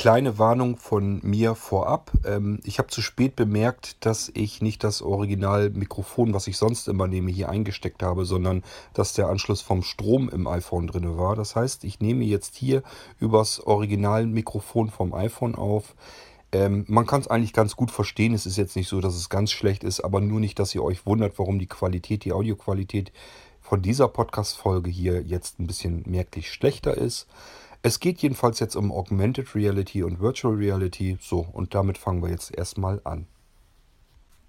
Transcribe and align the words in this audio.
kleine 0.00 0.38
Warnung 0.38 0.78
von 0.78 1.20
mir 1.22 1.54
vorab. 1.54 2.10
Ähm, 2.24 2.60
ich 2.64 2.78
habe 2.78 2.88
zu 2.88 3.02
spät 3.02 3.36
bemerkt, 3.36 4.02
dass 4.06 4.30
ich 4.32 4.62
nicht 4.62 4.82
das 4.82 5.02
Originalmikrofon, 5.02 6.32
was 6.32 6.46
ich 6.46 6.56
sonst 6.56 6.88
immer 6.88 7.06
nehme, 7.06 7.30
hier 7.30 7.50
eingesteckt 7.50 8.02
habe, 8.02 8.24
sondern 8.24 8.62
dass 8.94 9.12
der 9.12 9.28
Anschluss 9.28 9.60
vom 9.60 9.82
Strom 9.82 10.30
im 10.30 10.46
iPhone 10.46 10.86
drin 10.86 11.18
war. 11.18 11.36
Das 11.36 11.54
heißt, 11.54 11.84
ich 11.84 12.00
nehme 12.00 12.24
jetzt 12.24 12.54
hier 12.54 12.82
übers 13.18 13.60
Originalmikrofon 13.60 14.88
vom 14.88 15.12
iPhone 15.12 15.54
auf. 15.54 15.94
Ähm, 16.50 16.86
man 16.88 17.06
kann 17.06 17.20
es 17.20 17.28
eigentlich 17.28 17.52
ganz 17.52 17.76
gut 17.76 17.90
verstehen. 17.90 18.32
Es 18.32 18.46
ist 18.46 18.56
jetzt 18.56 18.76
nicht 18.76 18.88
so, 18.88 19.02
dass 19.02 19.14
es 19.14 19.28
ganz 19.28 19.50
schlecht 19.50 19.84
ist, 19.84 20.00
aber 20.00 20.22
nur 20.22 20.40
nicht, 20.40 20.58
dass 20.58 20.74
ihr 20.74 20.82
euch 20.82 21.04
wundert, 21.04 21.38
warum 21.38 21.58
die 21.58 21.66
Qualität, 21.66 22.24
die 22.24 22.32
Audioqualität 22.32 23.12
von 23.60 23.82
dieser 23.82 24.08
Podcast-Folge 24.08 24.88
hier 24.88 25.20
jetzt 25.20 25.60
ein 25.60 25.66
bisschen 25.66 26.04
merklich 26.06 26.50
schlechter 26.50 26.96
ist. 26.96 27.26
Es 27.82 27.98
geht 27.98 28.20
jedenfalls 28.20 28.60
jetzt 28.60 28.76
um 28.76 28.92
Augmented 28.92 29.54
Reality 29.54 30.02
und 30.02 30.20
Virtual 30.20 30.54
Reality. 30.54 31.16
So, 31.20 31.46
und 31.52 31.74
damit 31.74 31.96
fangen 31.96 32.22
wir 32.22 32.28
jetzt 32.28 32.56
erstmal 32.56 33.00
an. 33.04 33.26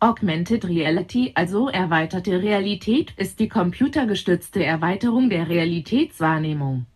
Augmented 0.02 0.66
Reality, 0.66 1.31
also 1.35 1.70
erweiterte 1.70 2.41
Realität, 2.41 3.13
ist 3.17 3.40
die 3.40 3.48
computergestützte 3.48 4.63
Erweiterung 4.63 5.30
der 5.30 5.48
Realitätswahrnehmung. 5.48 6.88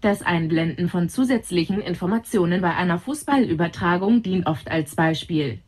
Das 0.00 0.22
Einblenden 0.22 0.88
von 0.88 1.08
zusätzlichen 1.08 1.80
Informationen 1.80 2.60
bei 2.60 2.74
einer 2.74 2.98
Fußballübertragung 2.98 4.22
dient 4.22 4.46
oft 4.46 4.70
als 4.70 4.96
Beispiel. 4.96 5.60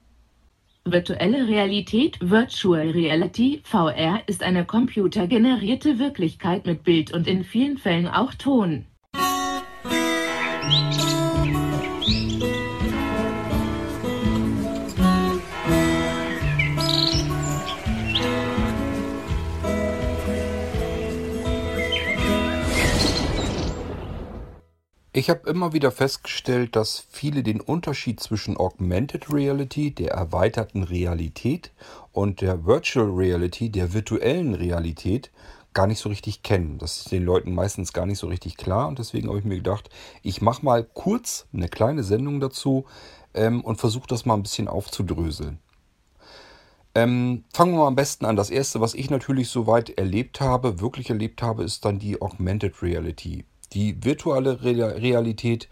Virtuelle 0.84 1.46
Realität 1.46 2.18
(Virtual 2.20 2.90
Reality, 2.90 3.60
VR) 3.62 4.20
ist 4.26 4.42
eine 4.42 4.64
computergenerierte 4.64 5.98
Wirklichkeit 5.98 6.66
mit 6.66 6.82
Bild 6.82 7.12
und 7.12 7.28
in 7.28 7.44
vielen 7.44 7.78
Fällen 7.78 8.08
auch 8.08 8.34
Ton. 8.34 8.86
Ich 25.14 25.28
habe 25.28 25.50
immer 25.50 25.74
wieder 25.74 25.92
festgestellt, 25.92 26.74
dass 26.74 27.04
viele 27.10 27.42
den 27.42 27.60
Unterschied 27.60 28.18
zwischen 28.18 28.56
Augmented 28.56 29.30
Reality, 29.30 29.90
der 29.90 30.12
erweiterten 30.12 30.84
Realität, 30.84 31.70
und 32.12 32.40
der 32.40 32.64
Virtual 32.64 33.10
Reality, 33.10 33.68
der 33.68 33.92
virtuellen 33.92 34.54
Realität, 34.54 35.30
gar 35.74 35.86
nicht 35.86 35.98
so 35.98 36.08
richtig 36.08 36.42
kennen. 36.42 36.78
Das 36.78 36.96
ist 36.96 37.12
den 37.12 37.26
Leuten 37.26 37.54
meistens 37.54 37.92
gar 37.92 38.06
nicht 38.06 38.18
so 38.18 38.26
richtig 38.28 38.56
klar 38.56 38.88
und 38.88 38.98
deswegen 38.98 39.28
habe 39.28 39.38
ich 39.38 39.44
mir 39.44 39.56
gedacht, 39.56 39.90
ich 40.22 40.40
mache 40.40 40.64
mal 40.64 40.82
kurz 40.82 41.46
eine 41.52 41.68
kleine 41.68 42.04
Sendung 42.04 42.40
dazu 42.40 42.86
ähm, 43.34 43.60
und 43.62 43.76
versuche 43.76 44.06
das 44.06 44.24
mal 44.24 44.34
ein 44.34 44.42
bisschen 44.42 44.66
aufzudröseln. 44.66 45.58
Ähm, 46.94 47.44
fangen 47.52 47.72
wir 47.72 47.80
mal 47.80 47.88
am 47.88 47.96
besten 47.96 48.24
an. 48.24 48.36
Das 48.36 48.48
erste, 48.48 48.80
was 48.80 48.94
ich 48.94 49.10
natürlich 49.10 49.50
soweit 49.50 49.90
erlebt 49.90 50.40
habe, 50.40 50.80
wirklich 50.80 51.10
erlebt 51.10 51.42
habe, 51.42 51.64
ist 51.64 51.84
dann 51.84 51.98
die 51.98 52.20
Augmented 52.22 52.82
Reality. 52.82 53.44
Die 53.72 54.04
virtuelle 54.04 54.62
Realität, 54.62 55.68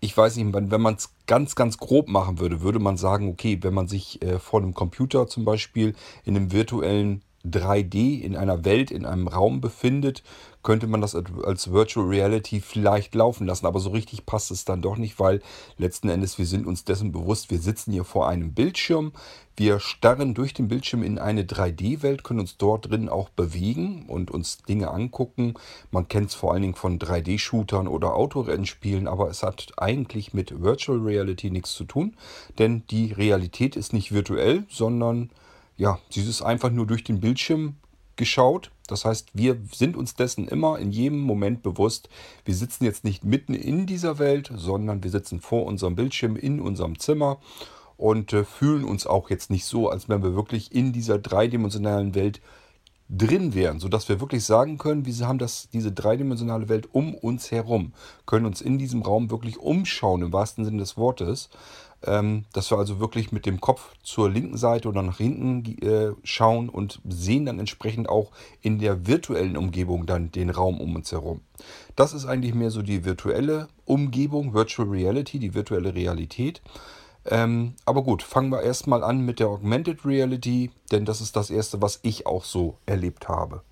ich 0.00 0.16
weiß 0.16 0.36
nicht, 0.36 0.52
wenn 0.52 0.80
man 0.80 0.94
es 0.94 1.14
ganz, 1.26 1.54
ganz 1.54 1.78
grob 1.78 2.08
machen 2.08 2.38
würde, 2.38 2.60
würde 2.62 2.78
man 2.78 2.96
sagen, 2.96 3.28
okay, 3.28 3.58
wenn 3.62 3.74
man 3.74 3.88
sich 3.88 4.22
äh, 4.22 4.38
vor 4.38 4.60
einem 4.60 4.74
Computer 4.74 5.26
zum 5.26 5.44
Beispiel 5.44 5.94
in 6.24 6.36
einem 6.36 6.52
virtuellen 6.52 7.22
3D 7.44 8.20
in 8.20 8.36
einer 8.36 8.64
Welt, 8.64 8.90
in 8.90 9.06
einem 9.06 9.28
Raum 9.28 9.60
befindet, 9.60 10.22
könnte 10.62 10.86
man 10.86 11.00
das 11.00 11.14
als 11.14 11.72
Virtual 11.72 12.06
Reality 12.06 12.60
vielleicht 12.60 13.14
laufen 13.14 13.46
lassen. 13.46 13.66
Aber 13.66 13.80
so 13.80 13.90
richtig 13.90 14.26
passt 14.26 14.50
es 14.50 14.64
dann 14.64 14.82
doch 14.82 14.96
nicht, 14.96 15.18
weil 15.18 15.40
letzten 15.76 16.08
Endes 16.08 16.38
wir 16.38 16.46
sind 16.46 16.66
uns 16.66 16.84
dessen 16.84 17.12
bewusst, 17.12 17.50
wir 17.50 17.58
sitzen 17.58 17.92
hier 17.92 18.04
vor 18.04 18.28
einem 18.28 18.52
Bildschirm, 18.52 19.12
wir 19.56 19.80
starren 19.80 20.34
durch 20.34 20.54
den 20.54 20.68
Bildschirm 20.68 21.02
in 21.02 21.18
eine 21.18 21.42
3D-Welt, 21.42 22.22
können 22.22 22.40
uns 22.40 22.58
dort 22.58 22.90
drin 22.90 23.08
auch 23.08 23.28
bewegen 23.28 24.04
und 24.06 24.30
uns 24.30 24.58
Dinge 24.58 24.90
angucken. 24.90 25.54
Man 25.90 26.06
kennt 26.06 26.30
es 26.30 26.34
vor 26.34 26.52
allen 26.52 26.62
Dingen 26.62 26.74
von 26.74 26.98
3D-Shootern 26.98 27.88
oder 27.88 28.14
Autorennspielen, 28.14 29.08
aber 29.08 29.30
es 29.30 29.42
hat 29.42 29.72
eigentlich 29.76 30.32
mit 30.32 30.62
Virtual 30.62 30.98
Reality 30.98 31.50
nichts 31.50 31.74
zu 31.74 31.84
tun, 31.84 32.16
denn 32.58 32.84
die 32.90 33.12
Realität 33.12 33.74
ist 33.74 33.92
nicht 33.92 34.12
virtuell, 34.12 34.64
sondern 34.68 35.30
ja, 35.76 35.98
sie 36.10 36.22
ist 36.22 36.42
einfach 36.42 36.70
nur 36.70 36.86
durch 36.86 37.04
den 37.04 37.20
Bildschirm 37.20 37.76
geschaut. 38.18 38.70
Das 38.86 39.06
heißt, 39.06 39.30
wir 39.32 39.56
sind 39.72 39.96
uns 39.96 40.14
dessen 40.14 40.46
immer 40.46 40.78
in 40.78 40.92
jedem 40.92 41.20
Moment 41.20 41.62
bewusst. 41.62 42.10
Wir 42.44 42.54
sitzen 42.54 42.84
jetzt 42.84 43.04
nicht 43.04 43.24
mitten 43.24 43.54
in 43.54 43.86
dieser 43.86 44.18
Welt, 44.18 44.52
sondern 44.54 45.02
wir 45.02 45.10
sitzen 45.10 45.40
vor 45.40 45.64
unserem 45.64 45.96
Bildschirm 45.96 46.36
in 46.36 46.60
unserem 46.60 46.98
Zimmer 46.98 47.38
und 47.96 48.32
äh, 48.32 48.44
fühlen 48.44 48.84
uns 48.84 49.06
auch 49.06 49.30
jetzt 49.30 49.50
nicht 49.50 49.64
so, 49.64 49.88
als 49.88 50.08
wenn 50.08 50.22
wir 50.22 50.34
wirklich 50.34 50.74
in 50.74 50.92
dieser 50.92 51.18
dreidimensionalen 51.18 52.14
Welt 52.14 52.40
drin 53.10 53.54
wären, 53.54 53.80
sodass 53.80 54.08
wir 54.08 54.20
wirklich 54.20 54.44
sagen 54.44 54.76
können, 54.76 55.06
wir 55.06 55.26
haben 55.26 55.38
das, 55.38 55.68
diese 55.72 55.92
dreidimensionale 55.92 56.68
Welt 56.68 56.88
um 56.92 57.14
uns 57.14 57.50
herum, 57.50 57.94
können 58.26 58.44
uns 58.44 58.60
in 58.60 58.78
diesem 58.78 59.02
Raum 59.02 59.30
wirklich 59.30 59.58
umschauen, 59.58 60.22
im 60.22 60.32
wahrsten 60.32 60.64
Sinne 60.64 60.78
des 60.78 60.96
Wortes. 60.96 61.48
Ähm, 62.06 62.44
dass 62.52 62.70
wir 62.70 62.78
also 62.78 63.00
wirklich 63.00 63.32
mit 63.32 63.44
dem 63.44 63.60
Kopf 63.60 63.92
zur 64.04 64.30
linken 64.30 64.56
Seite 64.56 64.88
oder 64.88 65.02
nach 65.02 65.18
hinten 65.18 65.64
äh, 65.82 66.12
schauen 66.22 66.68
und 66.68 67.00
sehen 67.08 67.44
dann 67.44 67.58
entsprechend 67.58 68.08
auch 68.08 68.30
in 68.62 68.78
der 68.78 69.08
virtuellen 69.08 69.56
Umgebung 69.56 70.06
dann 70.06 70.30
den 70.30 70.50
Raum 70.50 70.80
um 70.80 70.94
uns 70.94 71.10
herum. 71.10 71.40
Das 71.96 72.12
ist 72.12 72.24
eigentlich 72.24 72.54
mehr 72.54 72.70
so 72.70 72.82
die 72.82 73.04
virtuelle 73.04 73.66
Umgebung, 73.84 74.54
Virtual 74.54 74.88
Reality, 74.88 75.40
die 75.40 75.54
virtuelle 75.54 75.92
Realität. 75.92 76.62
Ähm, 77.26 77.74
aber 77.84 78.02
gut, 78.02 78.22
fangen 78.22 78.50
wir 78.50 78.62
erstmal 78.62 79.02
an 79.02 79.20
mit 79.20 79.40
der 79.40 79.48
Augmented 79.48 80.04
Reality, 80.04 80.70
denn 80.92 81.04
das 81.04 81.20
ist 81.20 81.34
das 81.34 81.50
erste, 81.50 81.82
was 81.82 81.98
ich 82.02 82.26
auch 82.26 82.44
so 82.44 82.76
erlebt 82.86 83.28
habe. 83.28 83.62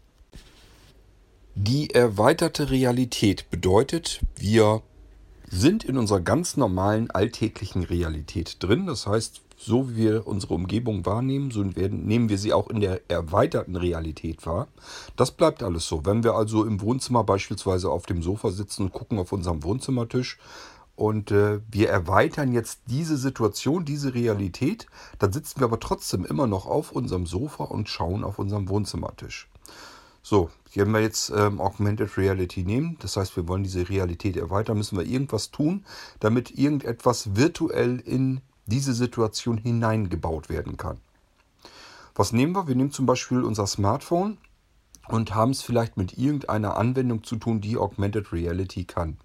Die 1.55 1.95
erweiterte 1.95 2.71
Realität 2.71 3.49
bedeutet, 3.51 4.21
wir 4.37 4.83
sind 5.49 5.85
in 5.85 5.99
unserer 5.99 6.21
ganz 6.21 6.57
normalen 6.57 7.11
alltäglichen 7.11 7.85
Realität 7.85 8.57
drin. 8.61 8.87
Das 8.87 9.07
heißt, 9.07 9.43
so 9.57 9.91
wie 9.91 9.97
wir 9.97 10.27
unsere 10.27 10.55
Umgebung 10.55 11.07
wahrnehmen, 11.07 11.51
so 11.51 11.63
nehmen 11.63 12.29
wir 12.29 12.39
sie 12.39 12.53
auch 12.53 12.69
in 12.69 12.81
der 12.81 13.01
erweiterten 13.09 13.77
Realität 13.77 14.45
wahr. 14.47 14.69
Das 15.17 15.31
bleibt 15.31 15.63
alles 15.63 15.87
so. 15.87 16.05
Wenn 16.05 16.25
wir 16.25 16.35
also 16.35 16.65
im 16.65 16.81
Wohnzimmer 16.81 17.25
beispielsweise 17.25 17.91
auf 17.91 18.07
dem 18.07 18.23
Sofa 18.23 18.51
sitzen 18.51 18.85
und 18.85 18.93
gucken 18.93 19.19
auf 19.19 19.33
unserem 19.33 19.63
Wohnzimmertisch 19.63 20.39
und 20.95 21.31
äh, 21.31 21.61
wir 21.71 21.89
erweitern 21.89 22.53
jetzt 22.53 22.81
diese 22.87 23.17
Situation, 23.17 23.85
diese 23.85 24.15
Realität, 24.15 24.87
dann 25.19 25.33
sitzen 25.33 25.61
wir 25.61 25.67
aber 25.67 25.81
trotzdem 25.81 26.25
immer 26.25 26.47
noch 26.47 26.67
auf 26.67 26.93
unserem 26.93 27.27
Sofa 27.27 27.65
und 27.65 27.89
schauen 27.89 28.25
auf 28.25 28.39
unserem 28.39 28.69
Wohnzimmertisch. 28.69 29.49
So, 30.29 30.51
wenn 30.75 30.91
wir 30.91 31.03
jetzt 31.03 31.31
ähm, 31.31 31.61
Augmented 31.61 32.19
Reality 32.19 32.65
nehmen, 32.65 32.97
das 32.99 33.17
heißt, 33.17 33.37
wir 33.37 33.47
wollen 33.47 33.63
diese 33.63 33.89
Realität 33.89 34.37
erweitern, 34.37 34.77
müssen 34.77 34.99
wir 34.99 35.07
irgendwas 35.07 35.53
tun, 35.53 35.85
damit 36.19 36.51
irgendetwas 36.51 37.37
virtuell 37.37 38.01
in 38.01 38.41
diese 38.67 38.93
Situation 38.93 39.57
hineingebaut 39.57 40.49
werden 40.49 40.77
kann. 40.77 40.99
Was 42.17 42.33
nehmen 42.33 42.57
wir? 42.57 42.67
Wir 42.67 42.75
nehmen 42.75 42.91
zum 42.91 43.07
Beispiel 43.07 43.45
unser 43.45 43.69
Smartphone 43.69 44.39
und 45.07 45.33
haben 45.33 45.53
es 45.53 45.63
vielleicht 45.63 45.97
mit 45.97 46.19
irgendeiner 46.19 46.77
Anwendung 46.77 47.23
zu 47.23 47.37
tun, 47.37 47.61
die 47.61 47.77
Augmented 47.77 48.33
Reality 48.33 48.85
kann. 48.85 49.19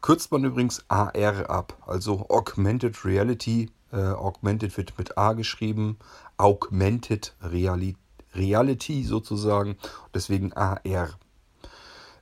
Kürzt 0.00 0.32
man 0.32 0.42
übrigens 0.42 0.84
AR 0.88 1.50
ab, 1.50 1.78
also 1.86 2.28
Augmented 2.28 3.04
Reality. 3.04 3.70
Äh, 3.92 3.98
Augmented 3.98 4.76
wird 4.76 4.98
mit 4.98 5.16
A 5.16 5.34
geschrieben, 5.34 5.98
Augmented 6.36 7.32
Reality 7.40 7.94
Reality 8.34 9.04
sozusagen. 9.04 9.76
Deswegen 10.14 10.52
AR. 10.52 11.10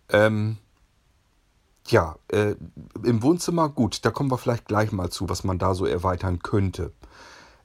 Ähm, 0.08 0.58
ja, 1.88 2.16
äh, 2.28 2.54
im 3.04 3.22
Wohnzimmer, 3.22 3.68
gut, 3.68 4.04
da 4.04 4.10
kommen 4.10 4.30
wir 4.30 4.38
vielleicht 4.38 4.66
gleich 4.66 4.92
mal 4.92 5.10
zu, 5.10 5.28
was 5.28 5.44
man 5.44 5.58
da 5.58 5.74
so 5.74 5.86
erweitern 5.86 6.40
könnte. 6.40 6.92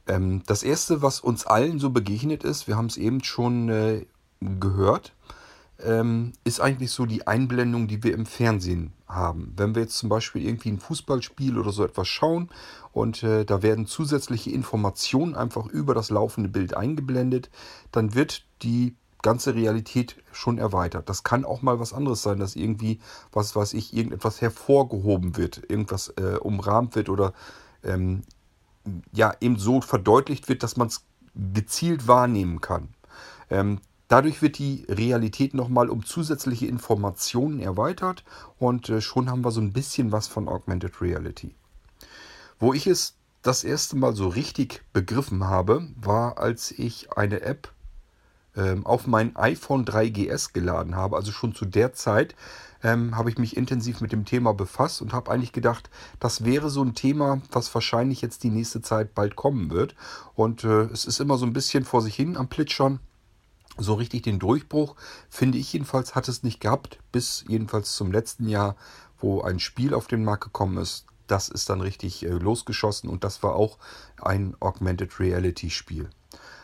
Ähm, 0.07 0.43
das 0.45 0.63
erste, 0.63 1.01
was 1.01 1.19
uns 1.19 1.45
allen 1.45 1.79
so 1.79 1.89
begegnet 1.89 2.43
ist, 2.43 2.67
wir 2.67 2.75
haben 2.77 2.87
es 2.87 2.97
eben 2.97 3.23
schon 3.23 3.69
äh, 3.69 4.05
gehört, 4.39 5.13
ähm, 5.83 6.33
ist 6.43 6.59
eigentlich 6.59 6.91
so 6.91 7.05
die 7.05 7.27
Einblendung, 7.27 7.87
die 7.87 8.03
wir 8.03 8.13
im 8.13 8.25
Fernsehen 8.25 8.93
haben. 9.07 9.53
Wenn 9.57 9.75
wir 9.75 9.83
jetzt 9.83 9.97
zum 9.97 10.09
Beispiel 10.09 10.45
irgendwie 10.45 10.69
ein 10.69 10.79
Fußballspiel 10.79 11.57
oder 11.57 11.71
so 11.71 11.83
etwas 11.83 12.07
schauen 12.07 12.49
und 12.93 13.23
äh, 13.23 13.45
da 13.45 13.61
werden 13.61 13.85
zusätzliche 13.85 14.51
Informationen 14.51 15.35
einfach 15.35 15.65
über 15.67 15.93
das 15.93 16.09
laufende 16.09 16.49
Bild 16.49 16.75
eingeblendet, 16.75 17.49
dann 17.91 18.15
wird 18.15 18.45
die 18.61 18.95
ganze 19.21 19.55
Realität 19.55 20.17
schon 20.31 20.59
erweitert. 20.59 21.09
Das 21.09 21.23
kann 21.23 21.45
auch 21.45 21.61
mal 21.61 21.79
was 21.79 21.93
anderes 21.93 22.21
sein, 22.21 22.39
dass 22.39 22.55
irgendwie, 22.55 22.99
was 23.31 23.55
weiß 23.55 23.73
ich, 23.73 23.95
irgendetwas 23.95 24.39
hervorgehoben 24.39 25.35
wird, 25.35 25.63
irgendwas 25.67 26.09
äh, 26.09 26.37
umrahmt 26.39 26.95
wird 26.95 27.09
oder 27.09 27.33
ähm, 27.83 28.21
ja, 29.11 29.33
eben 29.41 29.57
so 29.57 29.81
verdeutlicht 29.81 30.47
wird, 30.47 30.61
dass 30.61 30.77
man 30.77 30.87
es 30.87 31.05
gezielt 31.33 32.07
wahrnehmen 32.07 32.61
kann. 32.61 32.89
Ähm, 33.49 33.79
Dadurch 34.07 34.41
wird 34.41 34.59
die 34.59 34.85
Realität 34.87 35.53
nochmal 35.53 35.89
um 35.89 36.05
zusätzliche 36.05 36.67
Informationen 36.67 37.59
erweitert 37.59 38.23
und 38.59 38.89
äh, 38.89 39.01
schon 39.01 39.29
haben 39.29 39.43
wir 39.43 39.51
so 39.51 39.61
ein 39.61 39.73
bisschen 39.73 40.11
was 40.11 40.27
von 40.27 40.47
Augmented 40.47 41.01
Reality. 41.01 41.55
Wo 42.59 42.73
ich 42.73 42.87
es 42.87 43.15
das 43.41 43.63
erste 43.63 43.95
Mal 43.95 44.15
so 44.15 44.27
richtig 44.27 44.83
begriffen 44.93 45.45
habe, 45.45 45.87
war, 45.95 46.37
als 46.37 46.71
ich 46.71 47.13
eine 47.13 47.41
App 47.41 47.71
ähm, 48.55 48.85
auf 48.85 49.07
mein 49.07 49.35
iPhone 49.35 49.85
3GS 49.85 50.53
geladen 50.53 50.95
habe. 50.95 51.15
Also 51.15 51.31
schon 51.31 51.53
zu 51.53 51.65
der 51.65 51.93
Zeit 51.93 52.35
ähm, 52.83 53.15
habe 53.15 53.29
ich 53.29 53.37
mich 53.37 53.57
intensiv 53.57 54.01
mit 54.01 54.11
dem 54.11 54.25
Thema 54.25 54.53
befasst 54.53 55.01
und 55.01 55.13
habe 55.13 55.31
eigentlich 55.31 55.51
gedacht, 55.51 55.89
das 56.19 56.43
wäre 56.43 56.69
so 56.69 56.81
ein 56.83 56.95
Thema, 56.95 57.41
was 57.51 57.73
wahrscheinlich 57.73 58.21
jetzt 58.21 58.43
die 58.43 58.49
nächste 58.49 58.81
Zeit 58.81 59.13
bald 59.13 59.35
kommen 59.35 59.71
wird. 59.71 59.95
Und 60.35 60.63
äh, 60.63 60.83
es 60.83 61.05
ist 61.05 61.19
immer 61.19 61.37
so 61.37 61.45
ein 61.45 61.53
bisschen 61.53 61.85
vor 61.85 62.01
sich 62.01 62.15
hin 62.15 62.37
am 62.37 62.47
Plitschern. 62.47 62.99
So 63.77 63.95
richtig 63.95 64.23
den 64.23 64.39
Durchbruch, 64.39 64.95
finde 65.29 65.57
ich 65.57 65.71
jedenfalls, 65.73 66.15
hat 66.15 66.27
es 66.27 66.43
nicht 66.43 66.61
gehabt, 66.61 66.99
bis 67.11 67.43
jedenfalls 67.47 67.95
zum 67.95 68.11
letzten 68.11 68.47
Jahr, 68.47 68.75
wo 69.19 69.41
ein 69.41 69.59
Spiel 69.59 69.93
auf 69.93 70.07
den 70.07 70.23
Markt 70.23 70.43
gekommen 70.43 70.77
ist. 70.77 71.05
Das 71.27 71.49
ist 71.49 71.69
dann 71.69 71.81
richtig 71.81 72.23
äh, 72.23 72.29
losgeschossen 72.29 73.09
und 73.09 73.23
das 73.23 73.41
war 73.43 73.55
auch 73.55 73.77
ein 74.21 74.55
Augmented 74.59 75.19
Reality 75.19 75.69
Spiel. 75.69 76.09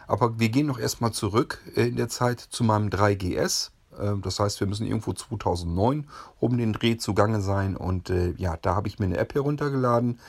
Aber 0.08 0.40
wir 0.40 0.50
gehen 0.50 0.68
noch 0.68 0.78
erstmal 0.78 1.14
zurück 1.14 1.62
äh, 1.76 1.88
in 1.88 1.96
der 1.96 2.10
Zeit 2.10 2.40
zu 2.40 2.64
meinem 2.64 2.90
3GS. 2.90 3.72
Äh, 3.98 4.18
das 4.22 4.40
heißt, 4.40 4.60
wir 4.60 4.68
müssen 4.68 4.86
irgendwo 4.86 5.14
2009 5.14 6.08
um 6.40 6.58
den 6.58 6.74
Dreh 6.74 6.98
zugange 6.98 7.42
sein. 7.42 7.76
Und 7.76 8.10
äh, 8.10 8.34
ja, 8.38 8.58
da 8.58 8.76
habe 8.76 8.88
ich 8.88 9.00
mir 9.00 9.06
eine 9.06 9.18
App 9.18 9.34
heruntergeladen. 9.34 10.20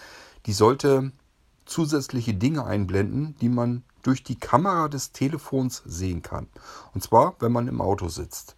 Die 0.46 0.52
sollte 0.52 1.12
zusätzliche 1.64 2.34
Dinge 2.34 2.64
einblenden, 2.64 3.34
die 3.40 3.48
man 3.48 3.82
durch 4.02 4.22
die 4.22 4.36
Kamera 4.36 4.88
des 4.88 5.12
Telefons 5.12 5.82
sehen 5.84 6.22
kann. 6.22 6.48
Und 6.94 7.02
zwar, 7.02 7.34
wenn 7.40 7.52
man 7.52 7.68
im 7.68 7.80
Auto 7.80 8.08
sitzt. 8.08 8.56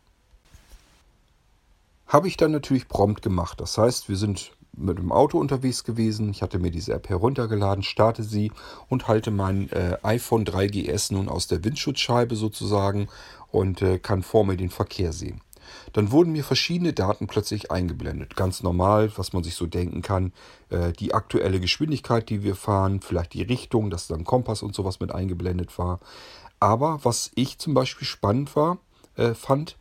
Habe 2.06 2.28
ich 2.28 2.36
dann 2.36 2.52
natürlich 2.52 2.88
prompt 2.88 3.22
gemacht. 3.22 3.60
Das 3.60 3.78
heißt, 3.78 4.08
wir 4.08 4.16
sind 4.16 4.52
mit 4.76 4.98
dem 4.98 5.12
Auto 5.12 5.38
unterwegs 5.38 5.84
gewesen. 5.84 6.30
Ich 6.30 6.42
hatte 6.42 6.58
mir 6.58 6.70
diese 6.70 6.92
App 6.92 7.08
heruntergeladen, 7.08 7.82
starte 7.82 8.22
sie 8.22 8.52
und 8.88 9.08
halte 9.08 9.30
mein 9.30 9.70
äh, 9.70 9.98
iPhone 10.02 10.44
3GS 10.44 11.12
nun 11.12 11.28
aus 11.28 11.46
der 11.46 11.64
Windschutzscheibe 11.64 12.36
sozusagen 12.36 13.08
und 13.50 13.82
äh, 13.82 13.98
kann 13.98 14.22
vor 14.22 14.44
mir 14.44 14.56
den 14.56 14.70
Verkehr 14.70 15.12
sehen. 15.12 15.40
Dann 15.92 16.10
wurden 16.10 16.32
mir 16.32 16.44
verschiedene 16.44 16.92
Daten 16.92 17.26
plötzlich 17.26 17.70
eingeblendet. 17.70 18.36
Ganz 18.36 18.62
normal, 18.62 19.12
was 19.16 19.32
man 19.32 19.44
sich 19.44 19.54
so 19.54 19.66
denken 19.66 20.02
kann. 20.02 20.32
Äh, 20.70 20.92
die 20.92 21.14
aktuelle 21.14 21.60
Geschwindigkeit, 21.60 22.28
die 22.28 22.42
wir 22.42 22.56
fahren, 22.56 23.00
vielleicht 23.00 23.34
die 23.34 23.42
Richtung, 23.42 23.90
dass 23.90 24.06
dann 24.06 24.24
Kompass 24.24 24.62
und 24.62 24.74
sowas 24.74 25.00
mit 25.00 25.12
eingeblendet 25.12 25.78
war. 25.78 26.00
Aber 26.60 27.00
was 27.02 27.30
ich 27.34 27.58
zum 27.58 27.74
Beispiel 27.74 28.06
spannend 28.06 28.56
war, 28.56 28.78
äh, 29.16 29.34
fand, 29.34 29.76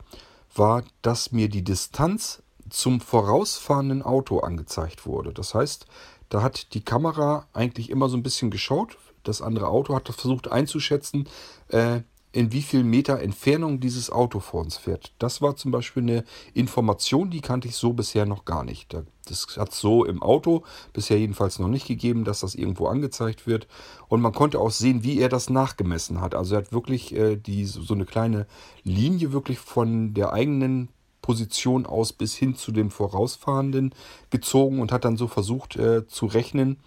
war, 0.55 0.83
dass 1.01 1.31
mir 1.31 1.49
die 1.49 1.63
Distanz 1.63 2.43
zum 2.69 3.01
vorausfahrenden 3.01 4.01
Auto 4.01 4.39
angezeigt 4.39 5.05
wurde. 5.05 5.33
Das 5.33 5.53
heißt, 5.53 5.85
da 6.29 6.41
hat 6.41 6.73
die 6.73 6.83
Kamera 6.83 7.47
eigentlich 7.53 7.89
immer 7.89 8.09
so 8.09 8.17
ein 8.17 8.23
bisschen 8.23 8.49
geschaut. 8.51 8.97
Das 9.23 9.41
andere 9.41 9.67
Auto 9.67 9.95
hat 9.95 10.09
versucht 10.09 10.51
einzuschätzen, 10.51 11.29
äh, 11.69 12.01
in 12.33 12.51
wie 12.51 12.63
viel 12.63 12.83
Meter 12.83 13.21
Entfernung 13.21 13.79
dieses 13.79 14.09
Auto 14.09 14.39
vor 14.39 14.61
uns 14.61 14.75
fährt. 14.75 15.13
Das 15.19 15.41
war 15.41 15.55
zum 15.55 15.71
Beispiel 15.71 16.03
eine 16.03 16.23
Information, 16.55 17.29
die 17.29 17.41
kannte 17.41 17.67
ich 17.67 17.75
so 17.75 17.93
bisher 17.93 18.25
noch 18.25 18.43
gar 18.43 18.63
nicht. 18.63 18.97
Das 19.25 19.47
hat 19.55 19.71
es 19.71 19.79
so 19.79 20.03
im 20.03 20.21
Auto 20.21 20.63
bisher 20.93 21.19
jedenfalls 21.19 21.59
noch 21.59 21.67
nicht 21.67 21.87
gegeben, 21.87 22.23
dass 22.25 22.39
das 22.39 22.55
irgendwo 22.55 22.87
angezeigt 22.87 23.45
wird. 23.45 23.67
Und 24.07 24.19
man 24.19 24.33
konnte 24.33 24.59
auch 24.59 24.71
sehen, 24.71 25.03
wie 25.03 25.19
er 25.19 25.29
das 25.29 25.51
nachgemessen 25.51 26.21
hat. 26.21 26.33
Also 26.33 26.55
er 26.55 26.61
hat 26.61 26.73
wirklich 26.73 27.15
äh, 27.15 27.35
die, 27.37 27.65
so 27.65 27.93
eine 27.93 28.05
kleine 28.05 28.47
Linie 28.83 29.31
wirklich 29.31 29.59
von 29.59 30.15
der 30.15 30.33
eigenen 30.33 30.89
Position 31.21 31.85
aus 31.85 32.13
bis 32.13 32.35
hin 32.35 32.55
zu 32.55 32.71
dem 32.71 32.89
Vorausfahrenden 32.89 33.93
gezogen 34.31 34.81
und 34.81 34.91
hat 34.91 35.05
dann 35.05 35.17
so 35.17 35.27
versucht 35.27 35.75
äh, 35.75 36.07
zu 36.07 36.25
rechnen, 36.25 36.79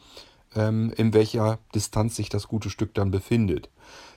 ähm, 0.56 0.92
in 0.96 1.14
welcher 1.14 1.60
Distanz 1.74 2.16
sich 2.16 2.28
das 2.28 2.48
gute 2.48 2.68
Stück 2.68 2.94
dann 2.94 3.12
befindet. 3.12 3.70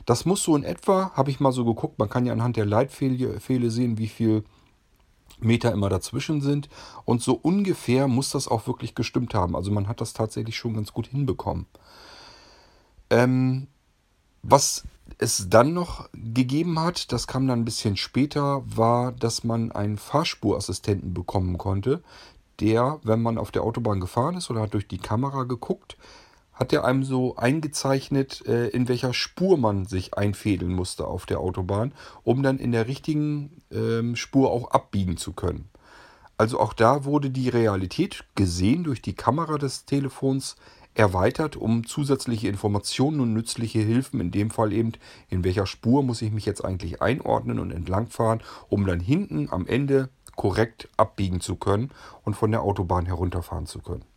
Das 0.10 0.26
muss 0.26 0.42
so 0.42 0.56
in 0.56 0.64
etwa, 0.64 1.12
habe 1.14 1.30
ich 1.30 1.40
mal 1.40 1.52
so 1.52 1.64
geguckt, 1.64 2.00
man 2.00 2.10
kann 2.10 2.26
ja 2.26 2.34
anhand 2.34 2.58
der 2.58 2.66
Leitpfähle 2.66 3.70
sehen, 3.70 4.00
wie 4.00 4.08
viel 4.08 4.44
Meter 5.40 5.72
immer 5.72 5.88
dazwischen 5.88 6.42
sind. 6.42 6.68
Und 7.06 7.22
so 7.22 7.34
ungefähr 7.34 8.08
muss 8.08 8.32
das 8.32 8.48
auch 8.48 8.66
wirklich 8.66 8.96
gestimmt 8.96 9.36
haben. 9.36 9.56
Also 9.56 9.70
man 9.70 9.88
hat 9.88 10.02
das 10.02 10.14
tatsächlich 10.14 10.58
schon 10.58 10.74
ganz 10.74 10.94
gut 10.94 11.06
hinbekommen. 11.06 11.68
Ähm, 13.12 13.68
was 14.42 14.84
es 15.20 15.48
dann 15.48 15.74
noch 15.74 16.10
gegeben 16.14 16.80
hat, 16.80 17.12
das 17.12 17.28
kam 17.28 17.48
dann 17.48 17.60
ein 17.60 17.66
bisschen 17.66 17.96
später, 17.96 18.64
war, 18.66 19.12
dass 19.12 19.44
man 19.44 19.72
einen 19.72 20.00
Fahrspurassistenten 20.00 21.14
bekommen 21.14 21.60
konnte, 21.60 22.02
der, 22.60 23.00
wenn 23.04 23.22
man 23.22 23.38
auf 23.38 23.52
der 23.52 23.62
Autobahn 23.62 24.00
gefahren 24.00 24.38
ist 24.38 24.50
oder 24.50 24.62
hat 24.62 24.74
durch 24.74 24.88
die 24.88 24.98
Kamera 24.98 25.44
geguckt, 25.44 25.98
hat 26.60 26.74
er 26.74 26.84
einem 26.84 27.04
so 27.04 27.38
eingezeichnet, 27.38 28.46
äh, 28.46 28.68
in 28.68 28.90
welcher 28.90 29.14
Spur 29.14 29.58
man 29.58 29.86
sich 29.86 30.16
einfädeln 30.16 30.74
musste 30.74 31.08
auf 31.08 31.26
der 31.26 31.40
Autobahn, 31.40 31.94
um 32.24 32.44
dann 32.44 32.60
in 32.60 32.74
der 32.74 32.88
richtigen 32.88 33.62
ähm, 33.72 34.18
Spur 34.18 34.52
auch 34.52 34.72
abbiegen 34.72 35.16
zu 35.16 35.32
können. 35.32 35.70
Also 36.38 36.60
auch 36.60 36.74
da 36.74 37.06
wurde 37.06 37.30
die 37.30 37.48
Realität 37.48 38.26
gesehen 38.36 38.84
durch 38.84 39.02
die 39.02 39.16
Kamera 39.16 39.58
des 39.58 39.86
Telefons 39.86 40.58
erweitert 40.96 41.56
um 41.56 41.86
zusätzliche 41.86 42.50
Informationen 42.50 43.22
und 43.22 43.34
nützliche 43.34 43.80
Hilfen. 43.80 44.20
In 44.20 44.32
dem 44.32 44.50
Fall 44.50 44.74
eben, 44.74 44.94
in 45.30 45.46
welcher 45.46 45.66
Spur 45.66 46.04
muss 46.04 46.22
ich 46.22 46.32
mich 46.32 46.46
jetzt 46.46 46.66
eigentlich 46.66 47.02
einordnen 47.02 47.60
und 47.60 47.72
entlangfahren, 47.72 48.42
um 48.68 48.86
dann 48.86 49.00
hinten 49.00 49.48
am 49.50 49.66
Ende 49.66 50.10
korrekt 50.36 50.90
abbiegen 50.98 51.40
zu 51.40 51.56
können 51.56 51.92
und 52.24 52.36
von 52.36 52.52
der 52.52 52.64
Autobahn 52.64 53.06
herunterfahren 53.06 53.66
zu 53.66 53.80
können. 53.80 54.09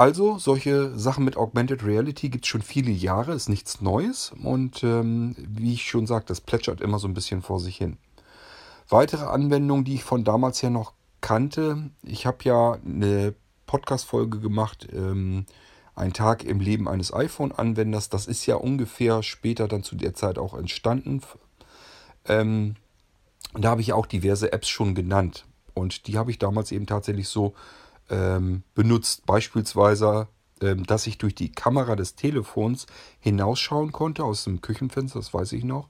Also 0.00 0.38
solche 0.38 0.98
Sachen 0.98 1.26
mit 1.26 1.36
Augmented 1.36 1.84
Reality 1.84 2.30
gibt 2.30 2.46
es 2.46 2.48
schon 2.48 2.62
viele 2.62 2.90
Jahre, 2.90 3.34
ist 3.34 3.50
nichts 3.50 3.82
Neues 3.82 4.32
und 4.42 4.82
ähm, 4.82 5.36
wie 5.36 5.74
ich 5.74 5.90
schon 5.90 6.06
sagte, 6.06 6.28
das 6.28 6.40
plätschert 6.40 6.80
immer 6.80 6.98
so 6.98 7.06
ein 7.06 7.12
bisschen 7.12 7.42
vor 7.42 7.60
sich 7.60 7.76
hin. 7.76 7.98
Weitere 8.88 9.26
Anwendungen, 9.26 9.84
die 9.84 9.96
ich 9.96 10.04
von 10.04 10.24
damals 10.24 10.62
her 10.62 10.70
noch 10.70 10.94
kannte, 11.20 11.90
ich 12.02 12.24
habe 12.24 12.38
ja 12.44 12.78
eine 12.82 13.34
Podcast-Folge 13.66 14.40
gemacht, 14.40 14.88
ähm, 14.90 15.44
ein 15.94 16.14
Tag 16.14 16.44
im 16.44 16.60
Leben 16.60 16.88
eines 16.88 17.12
iPhone-Anwenders. 17.12 18.08
Das 18.08 18.26
ist 18.26 18.46
ja 18.46 18.54
ungefähr 18.54 19.22
später 19.22 19.68
dann 19.68 19.82
zu 19.82 19.96
der 19.96 20.14
Zeit 20.14 20.38
auch 20.38 20.54
entstanden. 20.54 21.20
Ähm, 22.24 22.76
da 23.52 23.68
habe 23.68 23.82
ich 23.82 23.92
auch 23.92 24.06
diverse 24.06 24.50
Apps 24.50 24.70
schon 24.70 24.94
genannt. 24.94 25.44
Und 25.74 26.06
die 26.06 26.16
habe 26.16 26.30
ich 26.30 26.38
damals 26.38 26.72
eben 26.72 26.86
tatsächlich 26.86 27.28
so 27.28 27.52
ähm, 28.10 28.62
benutzt. 28.74 29.24
Beispielsweise, 29.26 30.28
ähm, 30.60 30.84
dass 30.84 31.06
ich 31.06 31.18
durch 31.18 31.34
die 31.34 31.52
Kamera 31.52 31.96
des 31.96 32.16
Telefons 32.16 32.86
hinausschauen 33.20 33.92
konnte 33.92 34.24
aus 34.24 34.44
dem 34.44 34.60
Küchenfenster, 34.60 35.18
das 35.18 35.32
weiß 35.32 35.52
ich 35.52 35.64
noch 35.64 35.88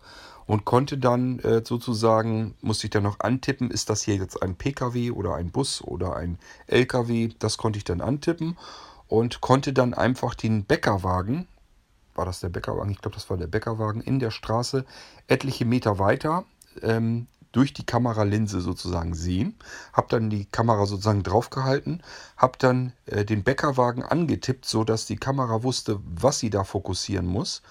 und 0.50 0.64
konnte 0.64 0.98
dann 0.98 1.38
äh, 1.40 1.62
sozusagen, 1.64 2.56
musste 2.60 2.88
ich 2.88 2.90
dann 2.90 3.04
noch 3.04 3.20
antippen, 3.20 3.70
ist 3.70 3.88
das 3.88 4.02
hier 4.02 4.16
jetzt 4.16 4.42
ein 4.42 4.56
Pkw 4.56 5.12
oder 5.12 5.36
ein 5.36 5.52
Bus 5.52 5.80
oder 5.80 6.16
ein 6.16 6.40
Lkw, 6.66 7.28
das 7.38 7.56
konnte 7.56 7.76
ich 7.76 7.84
dann 7.84 8.00
antippen 8.00 8.58
und 9.06 9.40
konnte 9.40 9.72
dann 9.72 9.94
einfach 9.94 10.34
den 10.34 10.64
Bäckerwagen, 10.64 11.46
war 12.16 12.24
das 12.24 12.40
der 12.40 12.48
Bäckerwagen, 12.48 12.90
ich 12.90 13.00
glaube 13.00 13.14
das 13.14 13.30
war 13.30 13.36
der 13.36 13.46
Bäckerwagen, 13.46 14.00
in 14.00 14.18
der 14.18 14.32
Straße 14.32 14.84
etliche 15.28 15.64
Meter 15.64 16.00
weiter 16.00 16.44
ähm, 16.82 17.28
durch 17.52 17.72
die 17.72 17.84
Kameralinse 17.84 18.60
sozusagen 18.60 19.14
sehen. 19.14 19.56
Habe 19.92 20.08
dann 20.10 20.30
die 20.30 20.44
Kamera 20.44 20.86
sozusagen 20.86 21.22
draufgehalten, 21.22 22.02
habe 22.36 22.58
dann 22.58 22.92
äh, 23.06 23.24
den 23.24 23.42
Bäckerwagen 23.42 24.02
angetippt, 24.02 24.64
sodass 24.64 25.06
die 25.06 25.16
Kamera 25.16 25.62
wusste, 25.62 26.00
was 26.04 26.38
sie 26.38 26.50
da 26.50 26.64
fokussieren 26.64 27.26
muss 27.26 27.62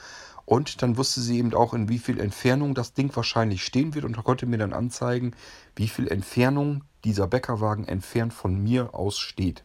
und 0.50 0.82
dann 0.82 0.98
wusste 0.98 1.22
sie 1.22 1.38
eben 1.38 1.54
auch, 1.54 1.76
in 1.76 1.90
wie 1.90 2.00
viel 2.00 2.20
Entfernung 2.20 2.74
das 2.74 2.96
Ding 2.96 3.16
wahrscheinlich 3.16 3.64
stehen 3.64 3.94
wird 3.94 4.04
und 4.04 4.18
konnte 4.24 4.48
mir 4.48 4.58
dann 4.58 4.74
anzeigen, 4.74 5.36
wie 5.76 5.88
viel 5.88 6.08
Entfernung 6.08 6.84
dieser 7.04 7.28
Bäckerwagen 7.28 7.88
entfernt 7.88 8.34
von 8.34 8.58
mir 8.58 8.96
aus 8.96 9.20
steht. 9.20 9.64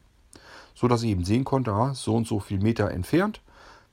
So 0.75 0.87
dass 0.87 1.03
ich 1.03 1.09
eben 1.09 1.25
sehen 1.25 1.45
konnte, 1.45 1.73
ah, 1.73 1.95
so 1.95 2.15
und 2.15 2.27
so 2.27 2.39
viel 2.39 2.59
Meter 2.59 2.91
entfernt. 2.91 3.41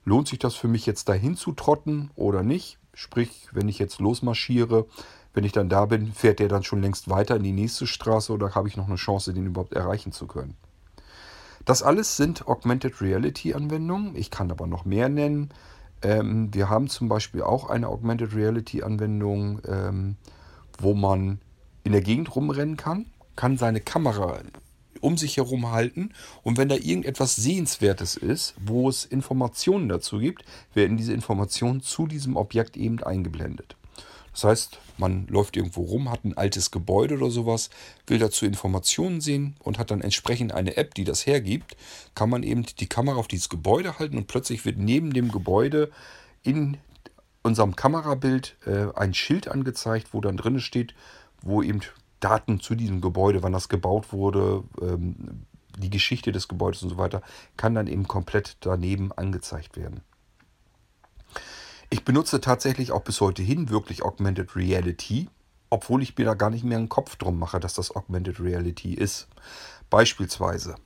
Lohnt 0.04 0.28
sich 0.28 0.38
das 0.38 0.54
für 0.54 0.68
mich 0.68 0.84
jetzt 0.84 1.08
dahin 1.08 1.34
zu 1.34 1.52
trotten 1.52 2.10
oder 2.14 2.42
nicht? 2.42 2.76
Sprich, 2.92 3.48
wenn 3.52 3.70
ich 3.70 3.78
jetzt 3.78 3.98
losmarschiere, 3.98 4.84
wenn 5.34 5.44
ich 5.44 5.52
dann 5.52 5.68
da 5.68 5.86
bin, 5.86 6.12
fährt 6.12 6.38
der 6.38 6.48
dann 6.48 6.62
schon 6.62 6.82
längst 6.82 7.08
weiter 7.08 7.36
in 7.36 7.42
die 7.42 7.52
nächste 7.52 7.86
Straße 7.86 8.32
oder 8.32 8.54
habe 8.54 8.68
ich 8.68 8.76
noch 8.76 8.86
eine 8.86 8.96
Chance, 8.96 9.32
den 9.32 9.46
überhaupt 9.46 9.72
erreichen 9.72 10.12
zu 10.12 10.26
können? 10.26 10.56
Das 11.64 11.82
alles 11.82 12.16
sind 12.16 12.48
Augmented 12.48 13.00
Reality 13.00 13.54
Anwendungen. 13.54 14.16
Ich 14.16 14.30
kann 14.30 14.50
aber 14.50 14.66
noch 14.66 14.84
mehr 14.84 15.08
nennen. 15.08 15.50
Ähm, 16.02 16.52
wir 16.52 16.68
haben 16.68 16.88
zum 16.88 17.08
Beispiel 17.08 17.42
auch 17.42 17.70
eine 17.70 17.88
Augmented 17.88 18.34
Reality 18.34 18.82
Anwendung, 18.82 19.60
ähm, 19.66 20.16
wo 20.78 20.94
man 20.94 21.40
in 21.84 21.92
der 21.92 22.00
Gegend 22.00 22.34
rumrennen 22.34 22.76
kann, 22.76 23.06
kann 23.36 23.56
seine 23.56 23.80
Kamera 23.80 24.40
um 25.00 25.16
sich 25.16 25.36
herum 25.36 25.70
halten 25.72 26.10
und 26.42 26.58
wenn 26.58 26.68
da 26.68 26.76
irgendetwas 26.76 27.34
Sehenswertes 27.34 28.16
ist, 28.16 28.54
wo 28.64 28.88
es 28.88 29.04
Informationen 29.04 29.88
dazu 29.88 30.18
gibt, 30.18 30.44
werden 30.74 30.96
diese 30.96 31.12
Informationen 31.12 31.82
zu 31.82 32.06
diesem 32.06 32.36
Objekt 32.36 32.76
eben 32.76 33.02
eingeblendet. 33.02 33.76
Das 34.32 34.44
heißt, 34.44 34.78
man 35.02 35.26
läuft 35.26 35.56
irgendwo 35.56 35.82
rum, 35.82 36.10
hat 36.10 36.24
ein 36.24 36.36
altes 36.36 36.70
Gebäude 36.70 37.16
oder 37.16 37.30
sowas, 37.30 37.68
will 38.06 38.18
dazu 38.18 38.46
Informationen 38.46 39.20
sehen 39.20 39.56
und 39.58 39.78
hat 39.78 39.90
dann 39.90 40.00
entsprechend 40.00 40.52
eine 40.52 40.76
App, 40.78 40.94
die 40.94 41.04
das 41.04 41.26
hergibt, 41.26 41.76
kann 42.14 42.30
man 42.30 42.42
eben 42.42 42.64
die 42.64 42.88
Kamera 42.88 43.16
auf 43.16 43.28
dieses 43.28 43.50
Gebäude 43.50 43.98
halten 43.98 44.16
und 44.16 44.28
plötzlich 44.28 44.64
wird 44.64 44.78
neben 44.78 45.12
dem 45.12 45.30
Gebäude 45.30 45.90
in 46.42 46.78
unserem 47.42 47.76
Kamerabild 47.76 48.56
äh, 48.66 48.86
ein 48.94 49.12
Schild 49.12 49.48
angezeigt, 49.48 50.14
wo 50.14 50.20
dann 50.20 50.36
drin 50.36 50.60
steht, 50.60 50.94
wo 51.42 51.62
eben 51.62 51.80
Daten 52.20 52.60
zu 52.60 52.76
diesem 52.76 53.00
Gebäude, 53.00 53.42
wann 53.42 53.52
das 53.52 53.68
gebaut 53.68 54.12
wurde, 54.12 54.62
ähm, 54.80 55.44
die 55.76 55.90
Geschichte 55.90 56.32
des 56.32 56.48
Gebäudes 56.48 56.82
und 56.82 56.90
so 56.90 56.98
weiter, 56.98 57.22
kann 57.56 57.74
dann 57.74 57.88
eben 57.88 58.06
komplett 58.06 58.56
daneben 58.60 59.10
angezeigt 59.12 59.76
werden. 59.76 60.02
Ich 61.92 62.04
benutze 62.04 62.40
tatsächlich 62.40 62.90
auch 62.90 63.02
bis 63.02 63.20
heute 63.20 63.42
hin 63.42 63.68
wirklich 63.68 64.02
Augmented 64.02 64.56
Reality, 64.56 65.28
obwohl 65.68 66.02
ich 66.02 66.16
mir 66.16 66.24
da 66.24 66.32
gar 66.32 66.48
nicht 66.48 66.64
mehr 66.64 66.78
einen 66.78 66.88
Kopf 66.88 67.16
drum 67.16 67.38
mache, 67.38 67.60
dass 67.60 67.74
das 67.74 67.94
Augmented 67.94 68.40
Reality 68.40 68.94
ist. 68.94 69.28
Beispielsweise. 69.90 70.76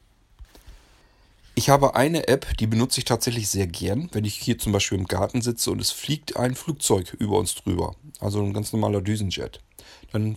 Ich 1.54 1.70
habe 1.70 1.94
eine 1.94 2.26
App, 2.26 2.56
die 2.56 2.66
benutze 2.66 2.98
ich 2.98 3.04
tatsächlich 3.04 3.46
sehr 3.46 3.68
gern, 3.68 4.08
wenn 4.14 4.24
ich 4.24 4.34
hier 4.34 4.58
zum 4.58 4.72
Beispiel 4.72 4.98
im 4.98 5.06
Garten 5.06 5.42
sitze 5.42 5.70
und 5.70 5.80
es 5.80 5.92
fliegt 5.92 6.36
ein 6.36 6.56
Flugzeug 6.56 7.14
über 7.20 7.38
uns 7.38 7.54
drüber. 7.54 7.94
Also 8.18 8.42
ein 8.42 8.52
ganz 8.52 8.72
normaler 8.72 9.00
Düsenjet. 9.00 9.60
Dann 10.10 10.36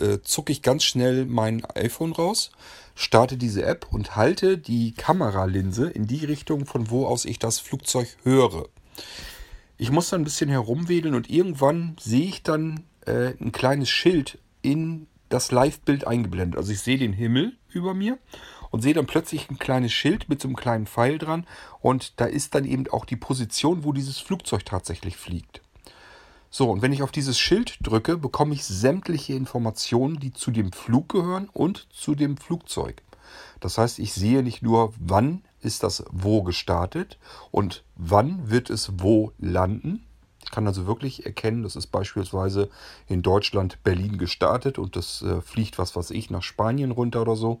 äh, 0.00 0.18
zucke 0.24 0.50
ich 0.50 0.62
ganz 0.62 0.82
schnell 0.82 1.26
mein 1.26 1.64
iPhone 1.76 2.10
raus, 2.10 2.50
starte 2.96 3.36
diese 3.36 3.64
App 3.64 3.86
und 3.92 4.16
halte 4.16 4.58
die 4.58 4.94
Kameralinse 4.94 5.88
in 5.88 6.08
die 6.08 6.24
Richtung, 6.24 6.66
von 6.66 6.90
wo 6.90 7.06
aus 7.06 7.24
ich 7.24 7.38
das 7.38 7.60
Flugzeug 7.60 8.08
höre. 8.24 8.64
Ich 9.80 9.92
muss 9.92 10.10
dann 10.10 10.22
ein 10.22 10.24
bisschen 10.24 10.50
herumwedeln 10.50 11.14
und 11.14 11.30
irgendwann 11.30 11.96
sehe 12.00 12.26
ich 12.26 12.42
dann 12.42 12.82
äh, 13.06 13.34
ein 13.40 13.52
kleines 13.52 13.88
Schild 13.88 14.38
in 14.60 15.06
das 15.28 15.52
Live-Bild 15.52 16.04
eingeblendet. 16.04 16.58
Also 16.58 16.72
ich 16.72 16.80
sehe 16.80 16.98
den 16.98 17.12
Himmel 17.12 17.56
über 17.68 17.94
mir 17.94 18.18
und 18.70 18.82
sehe 18.82 18.92
dann 18.92 19.06
plötzlich 19.06 19.48
ein 19.48 19.58
kleines 19.60 19.92
Schild 19.92 20.28
mit 20.28 20.42
so 20.42 20.48
einem 20.48 20.56
kleinen 20.56 20.88
Pfeil 20.88 21.18
dran 21.18 21.46
und 21.80 22.20
da 22.20 22.24
ist 22.24 22.56
dann 22.56 22.64
eben 22.64 22.88
auch 22.88 23.04
die 23.04 23.16
Position, 23.16 23.84
wo 23.84 23.92
dieses 23.92 24.18
Flugzeug 24.18 24.64
tatsächlich 24.64 25.16
fliegt. 25.16 25.60
So, 26.50 26.70
und 26.70 26.82
wenn 26.82 26.92
ich 26.92 27.02
auf 27.02 27.12
dieses 27.12 27.38
Schild 27.38 27.78
drücke, 27.80 28.16
bekomme 28.16 28.54
ich 28.54 28.64
sämtliche 28.64 29.34
Informationen, 29.34 30.18
die 30.18 30.32
zu 30.32 30.50
dem 30.50 30.72
Flug 30.72 31.08
gehören 31.10 31.48
und 31.52 31.86
zu 31.92 32.16
dem 32.16 32.36
Flugzeug. 32.36 33.02
Das 33.60 33.78
heißt, 33.78 34.00
ich 34.00 34.12
sehe 34.12 34.42
nicht 34.42 34.62
nur, 34.62 34.92
wann 34.98 35.42
ist 35.60 35.82
das 35.82 36.04
wo 36.10 36.42
gestartet 36.42 37.18
und 37.50 37.84
wann 37.96 38.50
wird 38.50 38.70
es 38.70 38.92
wo 38.98 39.32
landen. 39.38 40.04
Ich 40.44 40.50
kann 40.50 40.66
also 40.66 40.86
wirklich 40.86 41.26
erkennen, 41.26 41.62
das 41.62 41.76
ist 41.76 41.88
beispielsweise 41.88 42.70
in 43.06 43.22
Deutschland 43.22 43.82
Berlin 43.82 44.18
gestartet 44.18 44.78
und 44.78 44.96
das 44.96 45.22
äh, 45.22 45.40
fliegt 45.40 45.78
was 45.78 45.94
weiß 45.94 46.10
ich 46.12 46.30
nach 46.30 46.42
Spanien 46.42 46.90
runter 46.90 47.22
oder 47.22 47.36
so. 47.36 47.60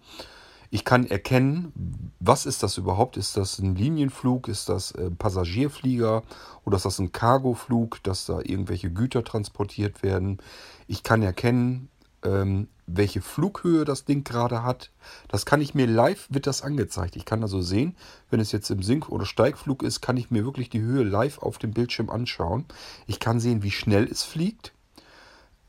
Ich 0.70 0.84
kann 0.84 1.06
erkennen, 1.06 2.12
was 2.20 2.44
ist 2.44 2.62
das 2.62 2.76
überhaupt? 2.76 3.16
Ist 3.16 3.38
das 3.38 3.58
ein 3.58 3.74
Linienflug? 3.74 4.48
Ist 4.48 4.68
das 4.68 4.94
ein 4.94 5.16
Passagierflieger? 5.16 6.22
Oder 6.64 6.76
ist 6.76 6.84
das 6.84 6.98
ein 6.98 7.10
Cargoflug, 7.12 8.02
dass 8.02 8.26
da 8.26 8.40
irgendwelche 8.40 8.90
Güter 8.90 9.24
transportiert 9.24 10.02
werden? 10.02 10.38
Ich 10.86 11.02
kann 11.02 11.22
erkennen, 11.22 11.88
ähm, 12.22 12.68
welche 12.88 13.20
Flughöhe 13.20 13.84
das 13.84 14.04
Ding 14.04 14.24
gerade 14.24 14.62
hat. 14.62 14.90
Das 15.28 15.46
kann 15.46 15.60
ich 15.60 15.74
mir 15.74 15.86
live, 15.86 16.26
wird 16.30 16.46
das 16.46 16.62
angezeigt. 16.62 17.16
Ich 17.16 17.24
kann 17.24 17.42
also 17.42 17.60
sehen, 17.60 17.96
wenn 18.30 18.40
es 18.40 18.52
jetzt 18.52 18.70
im 18.70 18.82
Sink- 18.82 19.08
oder 19.08 19.26
Steigflug 19.26 19.82
ist, 19.82 20.00
kann 20.00 20.16
ich 20.16 20.30
mir 20.30 20.44
wirklich 20.44 20.70
die 20.70 20.80
Höhe 20.80 21.04
live 21.04 21.38
auf 21.38 21.58
dem 21.58 21.72
Bildschirm 21.72 22.10
anschauen. 22.10 22.64
Ich 23.06 23.20
kann 23.20 23.40
sehen, 23.40 23.62
wie 23.62 23.70
schnell 23.70 24.04
es 24.04 24.24
fliegt. 24.24 24.72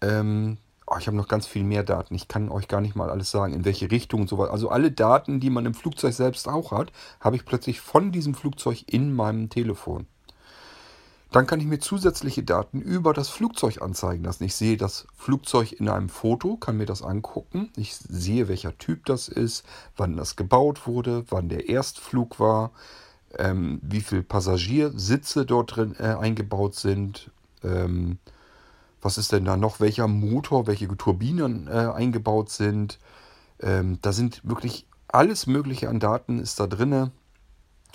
Ähm, 0.01 0.57
Oh, 0.91 0.95
ich 0.97 1.05
habe 1.05 1.17
noch 1.17 1.27
ganz 1.27 1.45
viel 1.45 1.63
mehr 1.63 1.83
Daten. 1.83 2.15
Ich 2.15 2.27
kann 2.27 2.49
euch 2.49 2.67
gar 2.67 2.81
nicht 2.81 2.95
mal 2.95 3.11
alles 3.11 3.29
sagen, 3.29 3.53
in 3.53 3.63
welche 3.63 3.91
Richtung 3.91 4.21
und 4.21 4.27
so 4.27 4.39
weiter. 4.39 4.51
Also 4.51 4.69
alle 4.69 4.91
Daten, 4.91 5.39
die 5.39 5.51
man 5.51 5.67
im 5.67 5.75
Flugzeug 5.75 6.15
selbst 6.15 6.47
auch 6.47 6.71
hat, 6.71 6.91
habe 7.19 7.35
ich 7.35 7.45
plötzlich 7.45 7.79
von 7.79 8.11
diesem 8.11 8.33
Flugzeug 8.33 8.85
in 8.87 9.13
meinem 9.13 9.49
Telefon. 9.51 10.07
Dann 11.31 11.45
kann 11.45 11.59
ich 11.59 11.67
mir 11.67 11.79
zusätzliche 11.79 12.41
Daten 12.43 12.81
über 12.81 13.13
das 13.13 13.29
Flugzeug 13.29 13.81
anzeigen 13.81 14.23
lassen. 14.23 14.45
Ich 14.45 14.55
sehe 14.55 14.77
das 14.77 15.05
Flugzeug 15.15 15.73
in 15.73 15.87
einem 15.87 16.09
Foto, 16.09 16.57
kann 16.57 16.77
mir 16.77 16.87
das 16.87 17.03
angucken. 17.03 17.69
Ich 17.75 17.95
sehe, 17.95 18.47
welcher 18.47 18.77
Typ 18.79 19.05
das 19.05 19.27
ist, 19.27 19.63
wann 19.95 20.17
das 20.17 20.35
gebaut 20.35 20.87
wurde, 20.87 21.25
wann 21.29 21.49
der 21.49 21.69
Erstflug 21.69 22.39
war, 22.39 22.71
ähm, 23.37 23.79
wie 23.83 24.01
viele 24.01 24.23
Passagiersitze 24.23 25.45
dort 25.45 25.75
drin 25.75 25.95
äh, 25.99 26.15
eingebaut 26.15 26.73
sind. 26.73 27.29
Ähm, 27.63 28.17
was 29.01 29.19
ist 29.19 29.31
denn 29.31 29.45
da 29.45 29.55
noch? 29.55 29.79
Welcher 29.79 30.07
Motor, 30.07 30.65
welche 30.65 30.87
Turbinen 30.97 31.67
äh, 31.67 31.91
eingebaut 31.93 32.49
sind? 32.49 32.97
Ähm, 33.61 33.99
da 34.01 34.13
sind 34.13 34.41
wirklich 34.43 34.87
alles 35.07 35.45
Mögliche 35.45 35.89
an 35.89 35.99
Daten 35.99 36.39
ist 36.39 36.59
da 36.59 36.67
drinne 36.67 37.11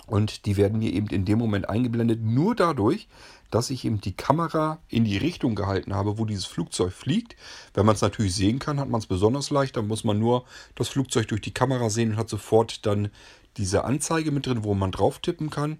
und 0.05 0.45
die 0.45 0.57
werden 0.57 0.79
mir 0.79 0.93
eben 0.93 1.07
in 1.07 1.25
dem 1.25 1.39
Moment 1.39 1.69
eingeblendet, 1.69 2.21
nur 2.21 2.55
dadurch, 2.55 3.07
dass 3.51 3.69
ich 3.69 3.85
eben 3.85 4.01
die 4.01 4.15
Kamera 4.15 4.79
in 4.89 5.05
die 5.05 5.17
Richtung 5.17 5.55
gehalten 5.55 5.93
habe, 5.93 6.17
wo 6.17 6.25
dieses 6.25 6.45
Flugzeug 6.45 6.91
fliegt. 6.93 7.35
Wenn 7.73 7.85
man 7.85 7.95
es 7.95 8.01
natürlich 8.01 8.35
sehen 8.35 8.59
kann, 8.59 8.79
hat 8.79 8.89
man 8.89 8.99
es 8.99 9.07
besonders 9.07 9.49
leicht. 9.49 9.77
Dann 9.77 9.87
muss 9.87 10.03
man 10.03 10.19
nur 10.19 10.45
das 10.75 10.89
Flugzeug 10.89 11.27
durch 11.27 11.41
die 11.41 11.53
Kamera 11.53 11.89
sehen 11.89 12.11
und 12.11 12.17
hat 12.17 12.29
sofort 12.29 12.85
dann 12.85 13.09
diese 13.57 13.85
Anzeige 13.85 14.31
mit 14.31 14.45
drin, 14.45 14.63
wo 14.63 14.73
man 14.73 14.91
drauf 14.91 15.19
tippen 15.19 15.49
kann. 15.49 15.77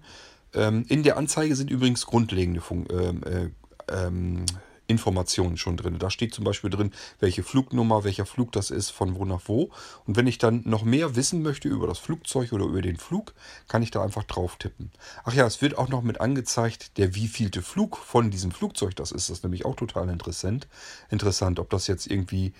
Ähm, 0.54 0.84
in 0.88 1.02
der 1.02 1.16
Anzeige 1.16 1.54
sind 1.54 1.70
übrigens 1.70 2.06
grundlegende 2.06 2.60
Fun 2.60 2.86
ähm, 2.90 3.22
äh, 3.24 3.50
ähm, 3.92 4.46
Informationen 4.86 5.56
schon 5.56 5.76
drin. 5.76 5.98
Da 5.98 6.10
steht 6.10 6.34
zum 6.34 6.44
Beispiel 6.44 6.70
drin, 6.70 6.92
welche 7.18 7.42
Flugnummer, 7.42 8.04
welcher 8.04 8.26
Flug 8.26 8.52
das 8.52 8.70
ist, 8.70 8.90
von 8.90 9.16
wo 9.16 9.24
nach 9.24 9.42
wo. 9.46 9.70
Und 10.06 10.16
wenn 10.16 10.26
ich 10.26 10.38
dann 10.38 10.62
noch 10.64 10.84
mehr 10.84 11.16
wissen 11.16 11.42
möchte 11.42 11.68
über 11.68 11.86
das 11.86 11.98
Flugzeug 11.98 12.52
oder 12.52 12.64
über 12.64 12.82
den 12.82 12.96
Flug, 12.96 13.34
kann 13.68 13.82
ich 13.82 13.90
da 13.90 14.02
einfach 14.02 14.24
drauf 14.24 14.56
tippen. 14.56 14.90
Ach 15.24 15.34
ja, 15.34 15.46
es 15.46 15.60
wird 15.60 15.78
auch 15.78 15.88
noch 15.88 16.02
mit 16.02 16.20
angezeigt, 16.20 16.98
der 16.98 17.14
wievielte 17.14 17.62
Flug 17.62 17.96
von 17.96 18.30
diesem 18.30 18.50
Flugzeug 18.50 18.94
das 18.96 19.12
ist. 19.12 19.28
Das 19.28 19.38
ist 19.38 19.44
nämlich 19.44 19.64
auch 19.64 19.76
total 19.76 20.08
interessant. 20.08 20.68
Interessant, 21.10 21.58
ob 21.58 21.70
das 21.70 21.86
jetzt 21.86 22.06
irgendwie 22.06 22.52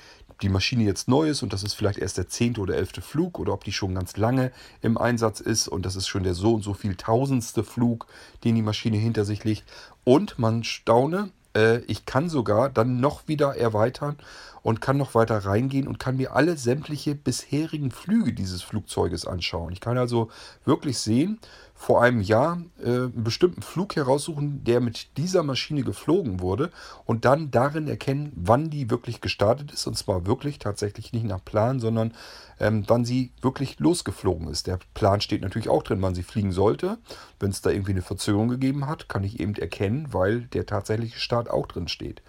die 0.42 0.49
Maschine 0.49 0.85
jetzt 0.85 1.09
neu 1.09 1.28
ist 1.28 1.42
und 1.42 1.52
das 1.52 1.62
ist 1.62 1.75
vielleicht 1.75 1.99
erst 1.99 2.18
der 2.18 2.28
zehnte 2.28 2.61
oder 2.61 2.76
elfte 2.76 3.00
Flug 3.00 3.38
oder 3.38 3.52
ob 3.52 3.64
die 3.64 3.73
schon 3.73 3.95
ganz 3.95 4.16
lange 4.16 4.52
im 4.83 4.99
Einsatz 4.99 5.40
ist 5.40 5.68
und 5.68 5.87
das 5.87 5.97
ist 5.97 6.09
schon 6.09 6.25
der 6.25 6.35
so 6.35 6.54
und 6.54 6.62
so 6.62 6.75
viel 6.75 6.95
tausendste 6.95 7.64
Flug, 7.64 8.06
den 8.45 8.54
die 8.54 8.62
Maschine 8.62 8.99
hinter 8.99 9.25
sich 9.25 9.45
legt. 9.45 9.64
Und 10.04 10.38
man 10.38 10.62
staune, 10.62 11.30
äh, 11.56 11.78
ich 11.86 12.04
kann 12.04 12.28
sogar 12.28 12.68
dann 12.68 13.00
noch 13.00 13.26
wieder 13.26 13.56
erweitern 13.56 14.16
und 14.62 14.80
kann 14.80 14.96
noch 14.96 15.14
weiter 15.14 15.38
reingehen 15.38 15.88
und 15.88 15.98
kann 15.98 16.16
mir 16.16 16.34
alle 16.34 16.56
sämtliche 16.56 17.14
bisherigen 17.14 17.90
Flüge 17.90 18.32
dieses 18.32 18.62
Flugzeuges 18.62 19.26
anschauen. 19.26 19.72
Ich 19.72 19.80
kann 19.80 19.96
also 19.96 20.28
wirklich 20.64 20.98
sehen, 20.98 21.38
vor 21.78 22.02
einem 22.02 22.23
Jahr 22.23 22.62
äh, 22.83 22.87
einen 22.87 23.23
bestimmten 23.23 23.61
Flug 23.61 23.97
heraussuchen, 23.97 24.64
der 24.64 24.80
mit 24.80 25.16
dieser 25.18 25.42
Maschine 25.42 25.83
geflogen 25.83 26.40
wurde 26.40 26.71
und 27.04 27.26
dann 27.26 27.50
darin 27.50 27.87
erkennen, 27.87 28.33
wann 28.35 28.71
die 28.71 28.90
wirklich 28.90 29.21
gestartet 29.21 29.71
ist. 29.71 29.87
Und 29.87 29.97
zwar 29.97 30.26
wirklich 30.26 30.59
tatsächlich 30.59 31.12
nicht 31.12 31.26
nach 31.26 31.45
Plan, 31.45 31.78
sondern 31.78 32.14
ähm, 32.59 32.85
wann 32.88 33.04
sie 33.04 33.30
wirklich 33.42 33.78
losgeflogen 33.78 34.49
ist. 34.49 34.66
Der 34.66 34.78
Plan 34.95 35.21
steht 35.21 35.42
natürlich 35.42 35.68
auch 35.68 35.83
drin, 35.83 36.00
wann 36.00 36.14
sie 36.14 36.23
fliegen 36.23 36.50
sollte. 36.50 36.97
Wenn 37.38 37.50
es 37.50 37.61
da 37.61 37.71
irgendwie 37.71 37.92
eine 37.92 38.02
Verzögerung 38.02 38.49
gegeben 38.49 38.87
hat, 38.87 39.11
kann 39.11 39.23
ich 39.23 39.38
eben 39.38 39.54
erkennen, 39.54 40.09
weil 40.12 40.42
der 40.47 40.64
tatsächliche 40.64 41.21
Start 41.21 41.50
auch 41.50 41.66
drin 41.66 41.88
steht. 41.88 42.23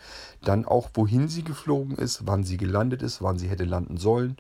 Dann 0.44 0.66
auch, 0.66 0.90
wohin 0.94 1.30
sie 1.30 1.44
geflogen 1.44 1.96
ist, 1.96 2.28
wann 2.28 2.44
sie 2.44 2.58
gelandet 2.58 3.02
ist, 3.02 3.22
wann 3.22 3.40
sie 3.40 3.48
hätte 3.48 3.64
landen 3.64 3.96
sollen 3.98 4.38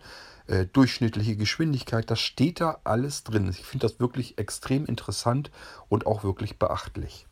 äh, 0.48 0.66
durchschnittliche 0.66 1.36
Geschwindigkeit, 1.36 2.10
das 2.10 2.20
steht 2.20 2.62
da 2.62 2.80
alles 2.84 3.24
drin. 3.24 3.50
Ich 3.50 3.66
finde 3.66 3.88
das 3.88 4.00
wirklich 4.00 4.38
extrem 4.38 4.86
interessant 4.86 5.52
und 5.90 6.06
auch 6.06 6.24
wirklich 6.24 6.58
beachtlich. 6.58 7.28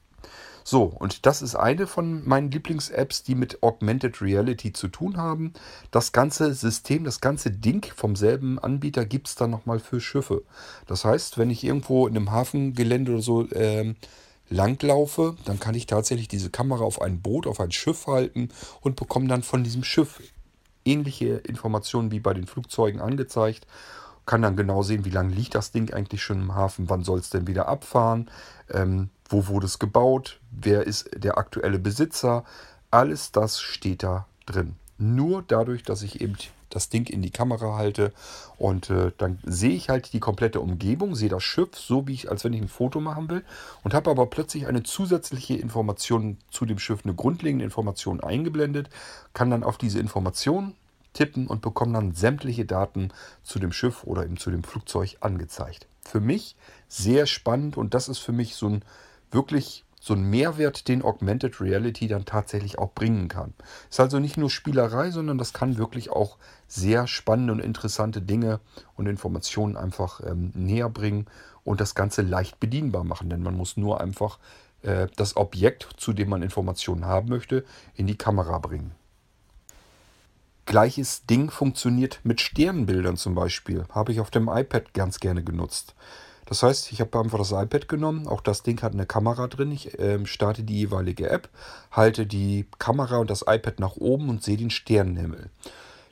So, 0.67 0.83
und 0.85 1.27
das 1.27 1.43
ist 1.43 1.53
eine 1.53 1.85
von 1.85 2.27
meinen 2.27 2.49
Lieblings-Apps, 2.49 3.21
die 3.21 3.35
mit 3.35 3.61
Augmented 3.61 4.19
Reality 4.19 4.73
zu 4.73 4.87
tun 4.87 5.15
haben. 5.15 5.53
Das 5.91 6.11
ganze 6.11 6.55
System, 6.55 7.03
das 7.03 7.21
ganze 7.21 7.51
Ding 7.51 7.85
vom 7.95 8.15
selben 8.15 8.57
Anbieter 8.57 9.05
gibt 9.05 9.27
es 9.27 9.35
dann 9.35 9.51
nochmal 9.51 9.79
für 9.79 10.01
Schiffe. 10.01 10.41
Das 10.87 11.05
heißt, 11.05 11.37
wenn 11.37 11.51
ich 11.51 11.63
irgendwo 11.63 12.07
in 12.07 12.17
einem 12.17 12.31
Hafengelände 12.31 13.11
oder 13.11 13.21
so 13.21 13.47
ähm, 13.51 13.95
langlaufe, 14.49 15.35
dann 15.45 15.59
kann 15.59 15.75
ich 15.75 15.85
tatsächlich 15.85 16.29
diese 16.29 16.49
Kamera 16.49 16.83
auf 16.83 16.99
ein 16.99 17.21
Boot, 17.21 17.45
auf 17.45 17.59
ein 17.59 17.71
Schiff 17.71 18.07
halten 18.07 18.49
und 18.81 18.95
bekomme 18.95 19.27
dann 19.27 19.43
von 19.43 19.63
diesem 19.63 19.83
Schiff 19.83 20.19
ähnliche 20.85 21.35
Informationen 21.37 22.11
wie 22.11 22.19
bei 22.19 22.33
den 22.33 22.47
Flugzeugen 22.47 23.01
angezeigt. 23.01 23.67
Kann 24.25 24.41
dann 24.41 24.55
genau 24.55 24.81
sehen, 24.81 25.05
wie 25.05 25.11
lange 25.11 25.33
liegt 25.33 25.55
das 25.55 25.71
Ding 25.71 25.93
eigentlich 25.93 26.23
schon 26.23 26.41
im 26.41 26.55
Hafen, 26.55 26.89
wann 26.89 27.03
soll 27.03 27.19
es 27.19 27.29
denn 27.29 27.47
wieder 27.47 27.67
abfahren, 27.67 28.31
ähm, 28.69 29.09
wo 29.29 29.47
wurde 29.47 29.65
es 29.65 29.77
gebaut, 29.79 30.39
wer 30.51 30.87
ist 30.87 31.09
der 31.15 31.37
aktuelle 31.37 31.79
Besitzer. 31.79 32.43
Alles 32.89 33.31
das 33.31 33.61
steht 33.61 34.03
da 34.03 34.25
drin. 34.45 34.75
Nur 34.97 35.43
dadurch, 35.47 35.83
dass 35.83 36.01
ich 36.01 36.21
eben 36.21 36.35
das 36.69 36.89
Ding 36.89 37.07
in 37.07 37.21
die 37.21 37.31
Kamera 37.31 37.77
halte 37.77 38.11
und 38.57 38.89
äh, 38.89 39.11
dann 39.17 39.39
sehe 39.43 39.75
ich 39.75 39.89
halt 39.89 40.11
die 40.13 40.19
komplette 40.19 40.59
Umgebung, 40.59 41.15
sehe 41.15 41.29
das 41.29 41.43
Schiff, 41.43 41.69
so 41.75 42.07
wie 42.07 42.13
ich, 42.13 42.29
als 42.29 42.43
wenn 42.43 42.53
ich 42.53 42.61
ein 42.61 42.67
Foto 42.67 42.99
machen 42.99 43.29
will 43.29 43.43
und 43.83 43.93
habe 43.93 44.11
aber 44.11 44.25
plötzlich 44.25 44.67
eine 44.67 44.83
zusätzliche 44.83 45.55
Information 45.55 46.37
zu 46.51 46.65
dem 46.65 46.79
Schiff, 46.79 47.01
eine 47.03 47.13
grundlegende 47.13 47.63
Information 47.63 48.19
eingeblendet, 48.19 48.89
kann 49.33 49.49
dann 49.49 49.63
auf 49.63 49.77
diese 49.77 49.99
Information 49.99 50.75
tippen 51.13 51.47
und 51.47 51.61
bekomme 51.61 51.93
dann 51.93 52.13
sämtliche 52.13 52.65
Daten 52.65 53.09
zu 53.41 53.59
dem 53.59 53.71
Schiff 53.71 54.03
oder 54.03 54.25
eben 54.25 54.37
zu 54.37 54.51
dem 54.51 54.63
Flugzeug 54.63 55.15
angezeigt. 55.21 55.87
Für 56.03 56.19
mich 56.19 56.57
sehr 56.89 57.25
spannend 57.25 57.77
und 57.77 57.93
das 57.93 58.09
ist 58.09 58.19
für 58.19 58.33
mich 58.33 58.55
so 58.55 58.67
ein 58.67 58.81
wirklich 59.31 59.84
so 60.05 60.13
ein 60.13 60.29
Mehrwert, 60.29 60.87
den 60.87 61.01
Augmented 61.01 61.59
Reality 61.59 62.07
dann 62.07 62.25
tatsächlich 62.25 62.77
auch 62.77 62.93
bringen 62.93 63.27
kann. 63.27 63.55
Ist 63.89 63.99
also 63.99 64.19
nicht 64.19 64.37
nur 64.37 64.51
Spielerei, 64.51 65.09
sondern 65.09 65.39
das 65.39 65.51
kann 65.51 65.79
wirklich 65.79 66.11
auch 66.11 66.37
sehr 66.67 67.07
spannende 67.07 67.53
und 67.53 67.59
interessante 67.59 68.21
Dinge 68.21 68.59
und 68.95 69.07
Informationen 69.07 69.75
einfach 69.75 70.21
ähm, 70.23 70.51
näher 70.53 70.89
bringen 70.89 71.25
und 71.63 71.81
das 71.81 71.95
Ganze 71.95 72.21
leicht 72.21 72.59
bedienbar 72.59 73.03
machen. 73.03 73.31
Denn 73.31 73.41
man 73.41 73.57
muss 73.57 73.77
nur 73.77 73.99
einfach 73.99 74.37
äh, 74.83 75.07
das 75.15 75.37
Objekt, 75.37 75.89
zu 75.97 76.13
dem 76.13 76.29
man 76.29 76.43
Informationen 76.43 77.05
haben 77.05 77.29
möchte, 77.29 77.65
in 77.95 78.05
die 78.05 78.17
Kamera 78.17 78.59
bringen. 78.59 78.91
Gleiches 80.67 81.25
Ding 81.25 81.49
funktioniert 81.49 82.19
mit 82.23 82.41
Sternbildern 82.41 83.17
zum 83.17 83.33
Beispiel. 83.33 83.85
Habe 83.89 84.11
ich 84.11 84.19
auf 84.19 84.29
dem 84.29 84.49
iPad 84.49 84.93
ganz 84.93 85.19
gerne 85.19 85.43
genutzt. 85.43 85.95
Das 86.45 86.61
heißt, 86.63 86.91
ich 86.91 87.01
habe 87.01 87.19
einfach 87.19 87.39
das 87.39 87.51
iPad 87.51 87.87
genommen. 87.87 88.27
Auch 88.27 88.41
das 88.41 88.63
Ding 88.63 88.81
hat 88.81 88.93
eine 88.93 89.05
Kamera 89.05 89.47
drin. 89.47 89.71
Ich 89.71 89.97
äh, 89.99 90.23
starte 90.25 90.63
die 90.63 90.77
jeweilige 90.77 91.29
App, 91.29 91.49
halte 91.91 92.25
die 92.25 92.67
Kamera 92.77 93.17
und 93.17 93.29
das 93.29 93.43
iPad 93.47 93.79
nach 93.79 93.95
oben 93.95 94.29
und 94.29 94.43
sehe 94.43 94.57
den 94.57 94.69
Sternenhimmel. 94.69 95.49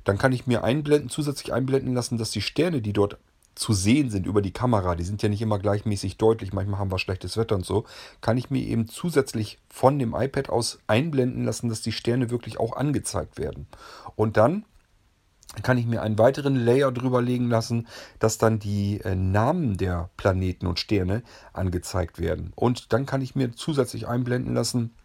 Dann 0.03 0.17
kann 0.17 0.33
ich 0.33 0.47
mir 0.47 0.63
einblenden, 0.63 1.09
zusätzlich 1.09 1.53
einblenden 1.53 1.93
lassen, 1.93 2.17
dass 2.17 2.31
die 2.31 2.41
Sterne, 2.41 2.81
die 2.81 2.93
dort 2.93 3.17
zu 3.55 3.73
sehen 3.73 4.09
sind 4.09 4.25
über 4.25 4.41
die 4.41 4.51
Kamera, 4.51 4.95
die 4.95 5.03
sind 5.03 5.21
ja 5.21 5.29
nicht 5.29 5.41
immer 5.41 5.59
gleichmäßig 5.59 6.17
deutlich, 6.17 6.53
manchmal 6.53 6.79
haben 6.79 6.91
wir 6.91 6.97
schlechtes 6.97 7.37
Wetter 7.37 7.55
und 7.55 7.65
so, 7.65 7.85
kann 8.19 8.37
ich 8.37 8.49
mir 8.49 8.63
eben 8.63 8.87
zusätzlich 8.87 9.59
von 9.69 9.99
dem 9.99 10.15
iPad 10.15 10.49
aus 10.49 10.79
einblenden 10.87 11.45
lassen, 11.45 11.69
dass 11.69 11.81
die 11.81 11.91
Sterne 11.91 12.31
wirklich 12.31 12.59
auch 12.59 12.75
angezeigt 12.75 13.37
werden. 13.37 13.67
Und 14.15 14.37
dann 14.37 14.65
kann 15.61 15.77
ich 15.77 15.85
mir 15.85 16.01
einen 16.01 16.17
weiteren 16.17 16.55
Layer 16.55 16.91
drüber 16.91 17.21
legen 17.21 17.49
lassen, 17.49 17.87
dass 18.19 18.37
dann 18.37 18.59
die 18.59 19.01
äh, 19.01 19.15
Namen 19.15 19.77
der 19.77 20.09
Planeten 20.17 20.65
und 20.65 20.79
Sterne 20.79 21.21
angezeigt 21.51 22.19
werden. 22.19 22.53
Und 22.55 22.91
dann 22.93 23.05
kann 23.05 23.21
ich 23.21 23.35
mir 23.35 23.53
zusätzlich 23.53 24.07
einblenden 24.07 24.55
lassen, 24.55 24.95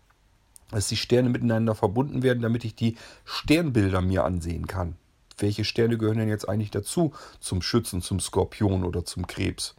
dass 0.71 0.89
die 0.89 0.97
Sterne 0.97 1.29
miteinander 1.29 1.75
verbunden 1.75 2.23
werden, 2.23 2.43
damit 2.43 2.65
ich 2.65 2.75
die 2.75 2.97
Sternbilder 3.25 4.01
mir 4.01 4.25
ansehen 4.25 4.67
kann. 4.67 4.97
Welche 5.39 5.65
Sterne 5.65 5.99
gehören 5.99 6.19
denn 6.19 6.29
jetzt 6.29 6.49
eigentlich 6.49 6.71
dazu? 6.71 7.13
Zum 7.41 7.63
Schützen, 7.63 8.03
zum 8.03 8.21
Skorpion 8.21 8.85
oder 8.85 9.05
zum 9.05 9.27
Krebs. 9.27 9.77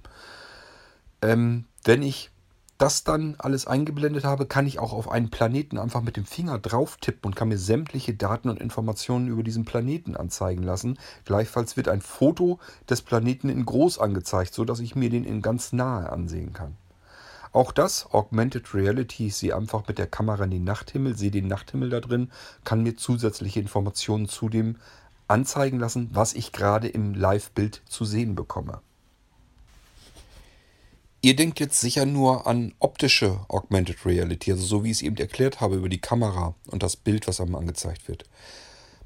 Ähm, 1.22 1.66
wenn 1.84 2.02
ich 2.02 2.32
das 2.80 3.04
dann 3.04 3.36
alles 3.38 3.68
eingeblendet 3.68 4.24
habe, 4.24 4.46
kann 4.46 4.66
ich 4.66 4.80
auch 4.80 4.94
auf 4.94 5.12
einen 5.12 5.30
Planeten 5.30 5.78
einfach 5.78 6.02
mit 6.02 6.18
dem 6.18 6.26
Finger 6.26 6.58
drauf 6.58 6.98
tippen 6.98 7.28
und 7.28 7.36
kann 7.36 7.50
mir 7.50 7.58
sämtliche 7.58 8.14
Daten 8.14 8.50
und 8.50 8.60
Informationen 8.60 9.28
über 9.28 9.44
diesen 9.44 9.66
Planeten 9.66 10.16
anzeigen 10.16 10.64
lassen. 10.64 10.98
Gleichfalls 11.26 11.76
wird 11.76 11.90
ein 11.90 12.02
Foto 12.02 12.58
des 12.90 13.02
Planeten 13.02 13.50
in 13.50 13.66
groß 13.66 14.00
angezeigt, 14.00 14.54
sodass 14.54 14.80
ich 14.80 14.96
mir 14.96 15.10
den 15.10 15.26
in 15.26 15.42
ganz 15.42 15.74
nahe 15.74 16.10
ansehen 16.10 16.54
kann. 16.54 16.78
Auch 17.52 17.74
das, 17.74 18.14
Augmented 18.14 18.74
Reality, 18.74 19.28
ich 19.28 19.36
sehe 19.36 19.56
einfach 19.56 19.88
mit 19.88 19.98
der 19.98 20.08
Kamera 20.08 20.46
in 20.46 20.52
den 20.52 20.64
Nachthimmel, 20.64 21.18
sehe 21.18 21.32
den 21.32 21.48
Nachthimmel 21.48 21.90
da 21.90 22.00
drin, 22.00 22.32
kann 22.64 22.84
mir 22.84 22.96
zusätzliche 22.96 23.60
Informationen 23.60 24.30
zu 24.30 24.48
dem 24.48 24.78
anzeigen 25.28 25.80
lassen, 25.80 26.10
was 26.14 26.34
ich 26.34 26.54
gerade 26.54 26.88
im 26.88 27.14
Live-Bild 27.14 27.82
zu 27.90 28.06
sehen 28.06 28.36
bekomme. 28.36 28.82
Ihr 31.22 31.36
denkt 31.36 31.60
jetzt 31.60 31.82
sicher 31.82 32.06
nur 32.06 32.48
an 32.48 32.74
optische 32.80 33.42
Augmented 33.50 34.06
Reality, 34.06 34.54
also 34.54 34.66
so 34.66 34.84
wie 34.86 34.92
ich 34.92 34.98
es 34.98 35.02
eben 35.02 35.18
erklärt 35.18 35.60
habe 35.60 35.76
über 35.76 35.90
die 35.90 36.00
Kamera 36.00 36.56
und 36.68 36.82
das 36.82 36.96
Bild, 36.96 37.28
was 37.28 37.42
einem 37.42 37.56
angezeigt 37.56 38.08
wird. 38.08 38.24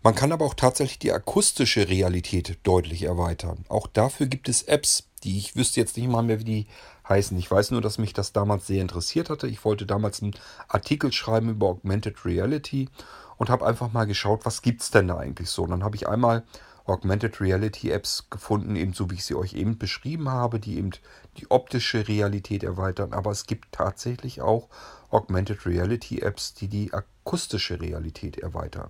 Man 0.03 0.13
kann 0.13 0.31
aber 0.31 0.45
auch 0.45 0.53
tatsächlich 0.53 0.99
die 0.99 1.11
akustische 1.11 1.89
Realität 1.89 2.59
deutlich 2.61 3.03
erweitern. 3.03 3.65
Auch 3.67 3.87
dafür 3.87 4.27
gibt 4.27 4.47
es 4.47 4.61
Apps, 4.61 5.07
die 5.23 5.39
ich 5.39 5.55
wüsste 5.55 5.79
jetzt 5.79 5.97
nicht 5.97 6.07
mal 6.07 6.21
mehr, 6.21 6.39
wie 6.39 6.43
die 6.43 6.67
heißen. 7.09 7.35
Ich 7.39 7.49
weiß 7.49 7.71
nur, 7.71 7.81
dass 7.81 7.97
mich 7.97 8.13
das 8.13 8.31
damals 8.31 8.67
sehr 8.67 8.81
interessiert 8.81 9.31
hatte. 9.31 9.47
Ich 9.47 9.65
wollte 9.65 9.87
damals 9.87 10.21
einen 10.21 10.35
Artikel 10.67 11.11
schreiben 11.11 11.49
über 11.49 11.67
Augmented 11.67 12.25
Reality 12.25 12.89
und 13.37 13.49
habe 13.49 13.65
einfach 13.65 13.91
mal 13.91 14.05
geschaut, 14.05 14.45
was 14.45 14.61
gibt 14.61 14.81
es 14.81 14.91
denn 14.91 15.07
da 15.07 15.17
eigentlich 15.17 15.49
so. 15.49 15.63
Und 15.63 15.71
dann 15.71 15.83
habe 15.83 15.95
ich 15.95 16.07
einmal 16.07 16.43
Augmented 16.85 17.39
Reality 17.39 17.91
Apps 17.91 18.27
gefunden, 18.29 18.75
eben 18.75 18.93
so 18.93 19.09
wie 19.09 19.15
ich 19.15 19.23
sie 19.23 19.35
euch 19.35 19.53
eben 19.53 19.77
beschrieben 19.77 20.29
habe, 20.29 20.59
die 20.59 20.77
eben 20.77 20.91
die 21.37 21.49
optische 21.51 22.07
Realität 22.07 22.63
erweitern. 22.63 23.13
Aber 23.13 23.31
es 23.31 23.45
gibt 23.45 23.71
tatsächlich 23.71 24.41
auch 24.41 24.69
Augmented 25.09 25.65
Reality 25.65 26.19
Apps, 26.19 26.53
die 26.53 26.67
die 26.67 26.93
akustische 26.93 27.79
Realität 27.79 28.37
erweitern. 28.37 28.89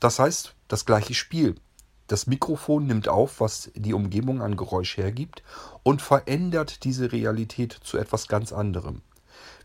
Das 0.00 0.18
heißt, 0.18 0.54
das 0.68 0.84
gleiche 0.84 1.14
Spiel. 1.14 1.54
Das 2.06 2.26
Mikrofon 2.26 2.86
nimmt 2.86 3.08
auf, 3.08 3.40
was 3.40 3.70
die 3.74 3.94
Umgebung 3.94 4.42
an 4.42 4.56
Geräusch 4.56 4.98
hergibt 4.98 5.42
und 5.82 6.02
verändert 6.02 6.84
diese 6.84 7.12
Realität 7.12 7.72
zu 7.72 7.96
etwas 7.96 8.28
ganz 8.28 8.52
anderem. 8.52 9.00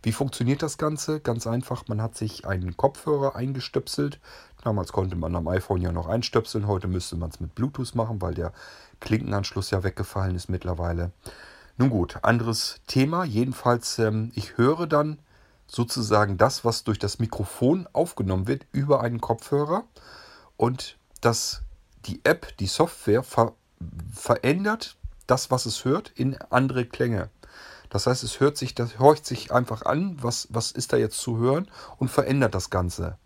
Wie 0.02 0.14
funktioniert 0.14 0.64
das 0.64 0.78
Ganze? 0.78 1.20
Ganz 1.20 1.46
einfach, 1.46 1.88
man 1.90 2.02
hat 2.02 2.16
sich 2.16 2.48
einen 2.48 2.78
Kopfhörer 2.78 3.36
eingestöpselt. 3.36 4.20
Damals 4.64 4.94
konnte 4.94 5.18
man 5.18 5.36
am 5.36 5.48
iPhone 5.50 5.82
ja 5.82 5.92
noch 5.92 6.08
einstöpseln, 6.08 6.68
heute 6.68 6.88
müsste 6.88 7.18
man 7.18 7.30
es 7.30 7.42
mit 7.42 7.56
Bluetooth 7.56 7.96
machen, 7.96 8.22
weil 8.22 8.34
der 8.34 8.54
Klinkenanschluss 9.02 9.72
ja 9.72 9.84
weggefallen 9.84 10.36
ist 10.36 10.50
mittlerweile. 10.50 11.12
Nun 11.80 11.90
gut, 11.90 12.18
anderes 12.24 12.82
Thema. 12.88 13.24
Jedenfalls, 13.24 14.00
ähm, 14.00 14.34
ich 14.36 14.58
höre 14.58 14.86
dann 14.86 15.18
sozusagen 15.66 16.38
das, 16.38 16.66
was 16.66 16.84
durch 16.84 17.00
das 17.00 17.20
Mikrofon 17.20 17.88
aufgenommen 17.94 18.48
wird, 18.48 18.66
über 18.74 19.00
einen 19.00 19.22
Kopfhörer. 19.22 19.86
Und 20.58 20.98
das, 21.22 21.62
die 22.06 22.20
App, 22.26 22.58
die 22.58 22.68
Software 22.68 23.24
ver 23.24 23.54
verändert 24.14 24.98
das, 25.26 25.52
was 25.52 25.66
es 25.66 25.86
hört, 25.86 26.12
in 26.16 26.36
andere 26.50 26.86
Klänge. 26.86 27.30
Das 27.90 28.08
heißt, 28.08 28.26
es 28.26 28.42
hört 28.42 28.58
sich, 28.58 28.76
das 28.76 29.00
horcht 29.00 29.26
sich 29.26 29.54
einfach 29.54 29.84
an, 29.84 30.18
was, 30.22 30.50
was 30.52 30.74
ist 30.74 30.92
da 30.92 30.98
jetzt 30.98 31.18
zu 31.22 31.38
hören 31.38 31.72
und 31.96 32.12
verändert 32.12 32.56
das 32.56 32.70
Ganze. 32.70 33.18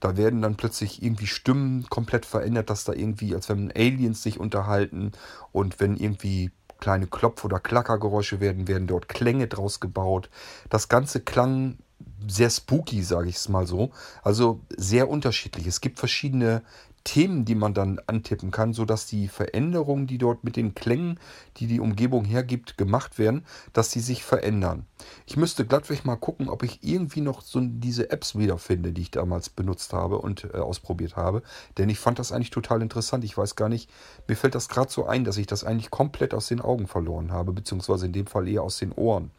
Da 0.00 0.16
werden 0.16 0.42
dann 0.42 0.56
plötzlich 0.56 1.00
irgendwie 1.00 1.28
Stimmen 1.28 1.86
komplett 1.88 2.26
verändert, 2.26 2.70
dass 2.70 2.82
da 2.82 2.92
irgendwie, 2.92 3.36
als 3.36 3.48
wenn 3.48 3.70
Aliens 3.70 4.20
sich 4.20 4.40
unterhalten 4.40 5.12
und 5.52 5.78
wenn 5.78 5.96
irgendwie 5.96 6.50
kleine 6.80 7.06
Klopf- 7.06 7.44
oder 7.44 7.60
Klackergeräusche 7.60 8.40
werden, 8.40 8.68
werden 8.68 8.86
dort 8.86 9.08
Klänge 9.08 9.46
draus 9.46 9.80
gebaut. 9.80 10.30
Das 10.68 10.88
Ganze 10.88 11.20
klang 11.20 11.78
sehr 12.26 12.50
spooky, 12.50 13.02
sage 13.02 13.28
ich 13.28 13.36
es 13.36 13.48
mal 13.48 13.66
so. 13.66 13.90
Also 14.22 14.60
sehr 14.76 15.08
unterschiedlich. 15.08 15.66
Es 15.66 15.80
gibt 15.80 15.98
verschiedene 15.98 16.62
Themen, 17.04 17.44
die 17.44 17.54
man 17.54 17.74
dann 17.74 17.98
antippen 18.06 18.50
kann, 18.50 18.72
sodass 18.72 19.06
die 19.06 19.28
Veränderungen, 19.28 20.06
die 20.06 20.18
dort 20.18 20.44
mit 20.44 20.56
den 20.56 20.74
Klängen, 20.74 21.18
die 21.56 21.66
die 21.66 21.80
Umgebung 21.80 22.24
hergibt, 22.24 22.76
gemacht 22.76 23.18
werden, 23.18 23.44
dass 23.72 23.90
sie 23.90 24.00
sich 24.00 24.22
verändern. 24.22 24.86
Ich 25.26 25.36
müsste 25.36 25.64
glattweg 25.64 26.04
mal 26.04 26.16
gucken, 26.16 26.48
ob 26.48 26.62
ich 26.62 26.80
irgendwie 26.82 27.22
noch 27.22 27.40
so 27.40 27.60
diese 27.62 28.10
Apps 28.10 28.36
wiederfinde, 28.36 28.92
die 28.92 29.02
ich 29.02 29.10
damals 29.10 29.48
benutzt 29.48 29.92
habe 29.92 30.18
und 30.18 30.44
äh, 30.52 30.58
ausprobiert 30.58 31.16
habe. 31.16 31.42
Denn 31.78 31.88
ich 31.88 31.98
fand 31.98 32.18
das 32.18 32.32
eigentlich 32.32 32.50
total 32.50 32.82
interessant. 32.82 33.24
Ich 33.24 33.36
weiß 33.36 33.56
gar 33.56 33.68
nicht, 33.68 33.90
mir 34.28 34.36
fällt 34.36 34.54
das 34.54 34.68
gerade 34.68 34.90
so 34.90 35.06
ein, 35.06 35.24
dass 35.24 35.38
ich 35.38 35.46
das 35.46 35.64
eigentlich 35.64 35.90
komplett 35.90 36.34
aus 36.34 36.48
den 36.48 36.60
Augen 36.60 36.86
verloren 36.86 37.32
habe, 37.32 37.52
beziehungsweise 37.52 38.06
in 38.06 38.12
dem 38.12 38.26
Fall 38.26 38.46
eher 38.46 38.62
aus 38.62 38.78
den 38.78 38.92
Ohren. 38.92 39.30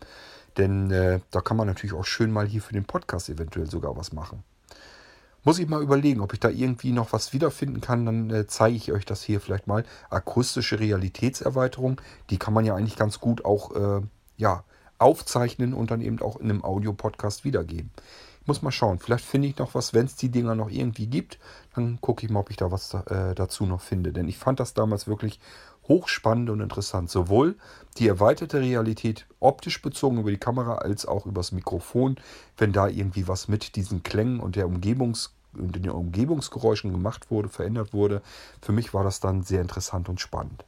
Denn 0.57 0.91
äh, 0.91 1.19
da 1.31 1.41
kann 1.41 1.57
man 1.57 1.67
natürlich 1.67 1.93
auch 1.93 2.05
schön 2.05 2.31
mal 2.31 2.47
hier 2.47 2.61
für 2.61 2.73
den 2.73 2.85
Podcast 2.85 3.29
eventuell 3.29 3.69
sogar 3.69 3.95
was 3.95 4.11
machen. 4.11 4.43
Muss 5.43 5.57
ich 5.57 5.67
mal 5.67 5.81
überlegen, 5.81 6.21
ob 6.21 6.33
ich 6.33 6.39
da 6.39 6.49
irgendwie 6.49 6.91
noch 6.91 7.13
was 7.13 7.33
wiederfinden 7.33 7.81
kann. 7.81 8.05
Dann 8.05 8.29
äh, 8.29 8.47
zeige 8.47 8.75
ich 8.75 8.91
euch 8.91 9.05
das 9.05 9.23
hier 9.23 9.41
vielleicht 9.41 9.65
mal. 9.65 9.83
Akustische 10.09 10.79
Realitätserweiterung. 10.79 11.99
Die 12.29 12.37
kann 12.37 12.53
man 12.53 12.65
ja 12.65 12.75
eigentlich 12.75 12.95
ganz 12.95 13.19
gut 13.19 13.43
auch 13.43 13.75
äh, 13.75 14.01
ja, 14.37 14.63
aufzeichnen 14.99 15.73
und 15.73 15.89
dann 15.89 16.01
eben 16.01 16.21
auch 16.21 16.37
in 16.37 16.49
einem 16.49 16.63
Audio-Podcast 16.63 17.43
wiedergeben. 17.43 17.89
Ich 18.41 18.47
muss 18.47 18.61
mal 18.61 18.71
schauen. 18.71 18.99
Vielleicht 18.99 19.25
finde 19.25 19.47
ich 19.47 19.57
noch 19.57 19.75
was, 19.75 19.93
wenn 19.93 20.05
es 20.05 20.15
die 20.15 20.29
Dinger 20.29 20.55
noch 20.55 20.69
irgendwie 20.69 21.07
gibt. 21.07 21.39
Dann 21.75 21.99
gucke 22.01 22.25
ich 22.25 22.31
mal, 22.31 22.39
ob 22.39 22.49
ich 22.49 22.57
da 22.57 22.71
was 22.71 22.89
da, 22.89 23.01
äh, 23.03 23.35
dazu 23.35 23.65
noch 23.65 23.81
finde. 23.81 24.13
Denn 24.13 24.27
ich 24.27 24.37
fand 24.37 24.59
das 24.59 24.73
damals 24.73 25.07
wirklich 25.07 25.39
hochspannend 25.87 26.49
und 26.49 26.61
interessant. 26.61 27.09
Sowohl 27.09 27.55
die 27.97 28.07
erweiterte 28.07 28.59
Realität 28.59 29.25
optisch 29.39 29.81
bezogen 29.81 30.19
über 30.19 30.31
die 30.31 30.37
Kamera 30.37 30.75
als 30.75 31.05
auch 31.05 31.25
übers 31.25 31.51
Mikrofon, 31.51 32.17
wenn 32.57 32.73
da 32.73 32.87
irgendwie 32.87 33.27
was 33.27 33.47
mit 33.47 33.75
diesen 33.75 34.03
Klängen 34.03 34.39
und 34.39 34.55
der 34.55 34.67
Umgebungs 34.67 35.33
und 35.53 35.75
den 35.75 35.89
Umgebungsgeräuschen 35.89 36.91
gemacht 36.91 37.29
wurde, 37.29 37.49
verändert 37.49 37.93
wurde. 37.93 38.21
Für 38.61 38.71
mich 38.71 38.93
war 38.93 39.03
das 39.03 39.19
dann 39.19 39.43
sehr 39.43 39.61
interessant 39.61 40.07
und 40.07 40.21
spannend. 40.21 40.65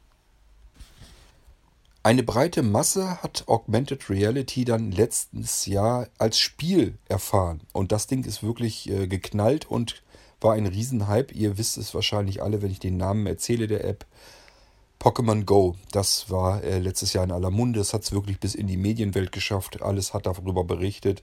Eine 2.02 2.22
breite 2.22 2.62
Masse 2.62 3.22
hat 3.22 3.44
Augmented 3.46 4.10
Reality 4.10 4.66
dann 4.66 4.92
letztes 4.92 5.64
Jahr 5.64 6.08
als 6.18 6.38
Spiel 6.38 6.98
erfahren. 7.08 7.62
Und 7.72 7.92
das 7.92 8.06
Ding 8.06 8.24
ist 8.24 8.42
wirklich 8.42 8.90
äh, 8.90 9.06
geknallt 9.06 9.64
und 9.64 10.02
war 10.38 10.52
ein 10.52 10.66
Riesenhype. 10.66 11.32
Ihr 11.32 11.56
wisst 11.56 11.78
es 11.78 11.94
wahrscheinlich 11.94 12.42
alle, 12.42 12.60
wenn 12.60 12.70
ich 12.70 12.78
den 12.78 12.98
Namen 12.98 13.26
erzähle 13.26 13.68
der 13.68 13.84
App. 13.84 14.04
Pokémon 15.04 15.44
Go, 15.44 15.76
das 15.92 16.30
war 16.30 16.64
äh, 16.64 16.78
letztes 16.78 17.12
Jahr 17.12 17.24
in 17.24 17.30
aller 17.30 17.50
Munde. 17.50 17.78
Es 17.78 17.92
hat 17.92 18.04
es 18.04 18.12
wirklich 18.12 18.40
bis 18.40 18.54
in 18.54 18.66
die 18.66 18.78
Medienwelt 18.78 19.32
geschafft. 19.32 19.82
Alles 19.82 20.14
hat 20.14 20.24
darüber 20.24 20.64
berichtet. 20.64 21.22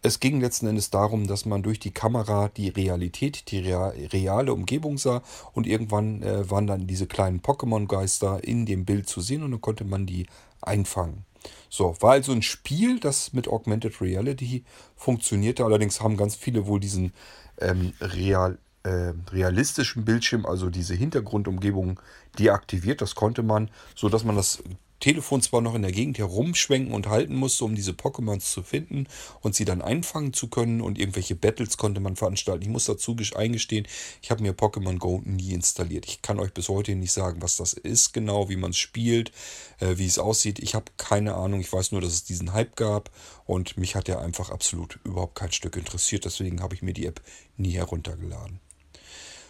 Es 0.00 0.20
ging 0.20 0.40
letzten 0.40 0.68
Endes 0.68 0.90
darum, 0.90 1.26
dass 1.26 1.44
man 1.44 1.64
durch 1.64 1.80
die 1.80 1.90
Kamera 1.90 2.50
die 2.56 2.68
Realität, 2.68 3.50
die 3.50 3.58
reale 3.58 4.52
Umgebung 4.52 4.96
sah 4.96 5.24
und 5.54 5.66
irgendwann 5.66 6.22
äh, 6.22 6.48
waren 6.48 6.68
dann 6.68 6.86
diese 6.86 7.08
kleinen 7.08 7.40
Pokémon-Geister 7.40 8.44
in 8.44 8.64
dem 8.64 8.84
Bild 8.84 9.08
zu 9.08 9.20
sehen 9.20 9.42
und 9.42 9.50
dann 9.50 9.60
konnte 9.60 9.82
man 9.82 10.06
die 10.06 10.26
einfangen. 10.60 11.24
So, 11.68 11.96
war 11.98 12.12
also 12.12 12.30
ein 12.30 12.42
Spiel, 12.42 13.00
das 13.00 13.32
mit 13.32 13.48
Augmented 13.48 14.00
Reality 14.00 14.62
funktionierte. 14.94 15.64
Allerdings 15.64 16.00
haben 16.00 16.16
ganz 16.16 16.36
viele 16.36 16.68
wohl 16.68 16.78
diesen 16.78 17.12
ähm, 17.60 17.92
real, 18.00 18.58
äh, 18.86 19.14
realistischen 19.32 20.04
Bildschirm, 20.04 20.46
also 20.46 20.70
diese 20.70 20.94
Hintergrundumgebung 20.94 21.98
deaktiviert. 22.38 23.00
Das 23.00 23.16
konnte 23.16 23.42
man, 23.42 23.68
so 23.96 24.08
dass 24.08 24.22
man 24.22 24.36
das 24.36 24.62
Telefon 25.00 25.42
zwar 25.42 25.60
noch 25.60 25.74
in 25.74 25.82
der 25.82 25.92
Gegend 25.92 26.18
herumschwenken 26.18 26.94
und 26.94 27.08
halten 27.08 27.34
musste, 27.34 27.64
um 27.64 27.74
diese 27.74 27.92
Pokémons 27.92 28.50
zu 28.50 28.62
finden 28.62 29.06
und 29.40 29.54
sie 29.54 29.64
dann 29.64 29.82
einfangen 29.82 30.32
zu 30.32 30.48
können 30.48 30.80
und 30.80 30.98
irgendwelche 30.98 31.34
Battles 31.34 31.76
konnte 31.76 32.00
man 32.00 32.16
veranstalten. 32.16 32.62
Ich 32.62 32.68
muss 32.68 32.86
dazu 32.86 33.14
eingestehen, 33.34 33.86
ich 34.22 34.30
habe 34.30 34.42
mir 34.42 34.52
Pokémon 34.52 34.98
Go 34.98 35.20
nie 35.24 35.52
installiert. 35.52 36.06
Ich 36.06 36.22
kann 36.22 36.38
euch 36.38 36.54
bis 36.54 36.68
heute 36.68 36.94
nicht 36.94 37.12
sagen, 37.12 37.42
was 37.42 37.56
das 37.56 37.72
ist 37.74 38.14
genau, 38.14 38.48
wie 38.48 38.56
man 38.56 38.70
es 38.70 38.78
spielt, 38.78 39.32
äh, 39.80 39.98
wie 39.98 40.06
es 40.06 40.18
aussieht. 40.18 40.60
Ich 40.60 40.74
habe 40.74 40.92
keine 40.96 41.34
Ahnung. 41.34 41.60
Ich 41.60 41.72
weiß 41.72 41.92
nur, 41.92 42.00
dass 42.00 42.12
es 42.12 42.24
diesen 42.24 42.52
Hype 42.52 42.76
gab 42.76 43.10
und 43.44 43.76
mich 43.76 43.96
hat 43.96 44.08
er 44.08 44.20
einfach 44.20 44.50
absolut 44.50 44.98
überhaupt 45.04 45.34
kein 45.34 45.52
Stück 45.52 45.76
interessiert. 45.76 46.24
Deswegen 46.24 46.62
habe 46.62 46.74
ich 46.74 46.82
mir 46.82 46.94
die 46.94 47.06
App 47.06 47.20
nie 47.56 47.72
heruntergeladen. 47.72 48.60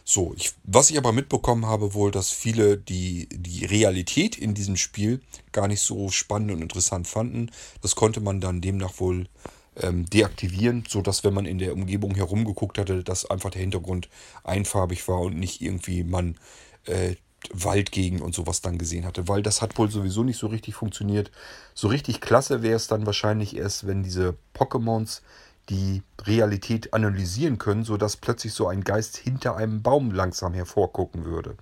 So, 0.09 0.35
ich, 0.37 0.53
was 0.63 0.91
ich 0.91 0.99
aber 0.99 1.11
mitbekommen 1.11 1.67
habe, 1.67 1.93
wohl, 1.93 2.13
dass 2.13 2.31
viele 2.31 2.79
die, 2.79 3.29
die 3.29 3.65
Realität 3.65 4.39
in 4.39 4.55
diesem 4.55 4.77
Spiel 4.77 5.21
gar 5.51 5.67
nicht 5.67 5.81
so 5.81 6.11
spannend 6.11 6.53
und 6.53 6.63
interessant 6.63 7.09
fanden. 7.09 7.51
Das 7.83 7.97
konnte 7.97 8.21
man 8.21 8.41
dann 8.41 8.61
demnach 8.61 9.01
wohl 9.01 9.27
ähm, 9.75 10.07
deaktivieren, 10.07 10.85
sodass, 10.89 11.25
wenn 11.25 11.35
man 11.35 11.45
in 11.45 11.59
der 11.59 11.73
Umgebung 11.73 12.15
herumgeguckt 12.15 12.79
hatte, 12.79 13.03
dass 13.03 13.29
einfach 13.29 13.51
der 13.51 13.63
Hintergrund 13.63 14.09
einfarbig 14.45 15.09
war 15.09 15.23
und 15.23 15.41
nicht 15.41 15.61
irgendwie 15.61 16.05
man 16.05 16.37
äh, 16.85 17.17
Waldgegend 17.53 18.21
und 18.21 18.33
sowas 18.33 18.61
dann 18.61 18.79
gesehen 18.79 19.07
hatte, 19.07 19.27
weil 19.27 19.43
das 19.43 19.61
hat 19.61 19.77
wohl 19.77 19.91
sowieso 19.91 20.23
nicht 20.23 20.39
so 20.39 20.47
richtig 20.47 20.77
funktioniert. 20.77 21.33
So 21.75 21.89
richtig 21.89 22.21
klasse 22.21 22.63
wäre 22.63 22.77
es 22.77 22.87
dann 22.87 23.07
wahrscheinlich 23.07 23.57
erst, 23.57 23.89
wenn 23.89 24.05
diese 24.05 24.37
Pokémons 24.55 25.23
die 25.69 26.03
Realität 26.23 26.95
analysieren 26.95 27.59
können, 27.59 27.85
sodass 27.85 28.17
plötzlich 28.17 28.53
so 28.53 28.69
ein 28.69 28.85
Geist 28.85 29.17
hinter 29.17 29.57
einem 29.57 29.83
Baum 29.83 30.11
langsam 30.13 30.55
hervorgucken 30.55 31.25
würde. 31.25 31.57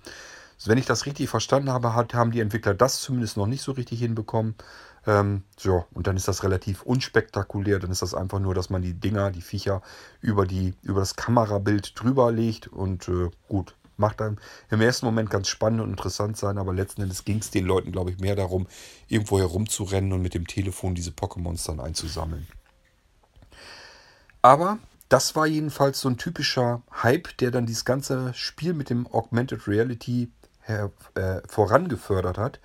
Also 0.57 0.71
wenn 0.71 0.77
ich 0.77 0.85
das 0.85 1.05
richtig 1.05 1.29
verstanden 1.29 1.69
habe, 1.69 1.95
hat, 1.95 2.13
haben 2.13 2.31
die 2.31 2.39
Entwickler 2.39 2.73
das 2.73 3.01
zumindest 3.01 3.37
noch 3.37 3.47
nicht 3.47 3.61
so 3.61 3.73
richtig 3.73 3.99
hinbekommen. 3.99 4.55
Ähm, 5.05 5.43
so, 5.57 5.85
und 5.93 6.07
dann 6.07 6.15
ist 6.15 6.27
das 6.27 6.43
relativ 6.43 6.81
unspektakulär. 6.83 7.79
Dann 7.79 7.91
ist 7.91 8.01
das 8.01 8.13
einfach 8.13 8.39
nur, 8.39 8.55
dass 8.55 8.69
man 8.69 8.81
die 8.81 8.93
Dinger, 8.93 9.31
die 9.31 9.41
Viecher 9.41 9.81
über, 10.21 10.45
die, 10.45 10.73
über 10.81 10.99
das 11.01 11.15
Kamerabild 11.15 11.99
drüber 11.99 12.31
legt 12.31 12.67
und 12.67 13.07
äh, 13.07 13.29
gut. 13.47 13.75
Macht 13.97 14.19
dann 14.19 14.39
im 14.69 14.81
ersten 14.81 15.05
Moment 15.05 15.29
ganz 15.29 15.47
spannend 15.47 15.79
und 15.79 15.89
interessant 15.89 16.35
sein, 16.35 16.57
aber 16.57 16.73
letzten 16.73 17.03
Endes 17.03 17.23
ging 17.23 17.37
es 17.37 17.49
den 17.49 17.65
Leuten, 17.65 17.93
glaube 17.93 18.11
ich, 18.11 18.19
mehr 18.19 18.35
darum, 18.35 18.67
irgendwo 19.07 19.39
herumzurennen 19.39 20.11
und 20.11 20.21
mit 20.21 20.33
dem 20.33 20.47
Telefon 20.47 20.95
diese 20.95 21.11
Pokémons 21.11 21.65
dann 21.65 21.79
einzusammeln. 21.79 22.45
Aber 24.45 24.77
das 25.09 25.35
war 25.35 25.47
jedenfalls 25.47 25.99
so 25.99 26.07
ein 26.07 26.17
typischer 26.17 26.83
Hype, 27.01 27.35
der 27.39 27.49
dann 27.49 27.65
dieses 27.65 27.83
ganze 27.83 28.31
Spiel 28.35 28.75
mit 28.75 28.91
dem 28.91 29.07
Augmented 29.07 29.67
Reality 29.67 30.29
her, 30.61 30.91
äh, 31.15 31.41
vorangefördert 31.47 32.37
hat. 32.37 32.59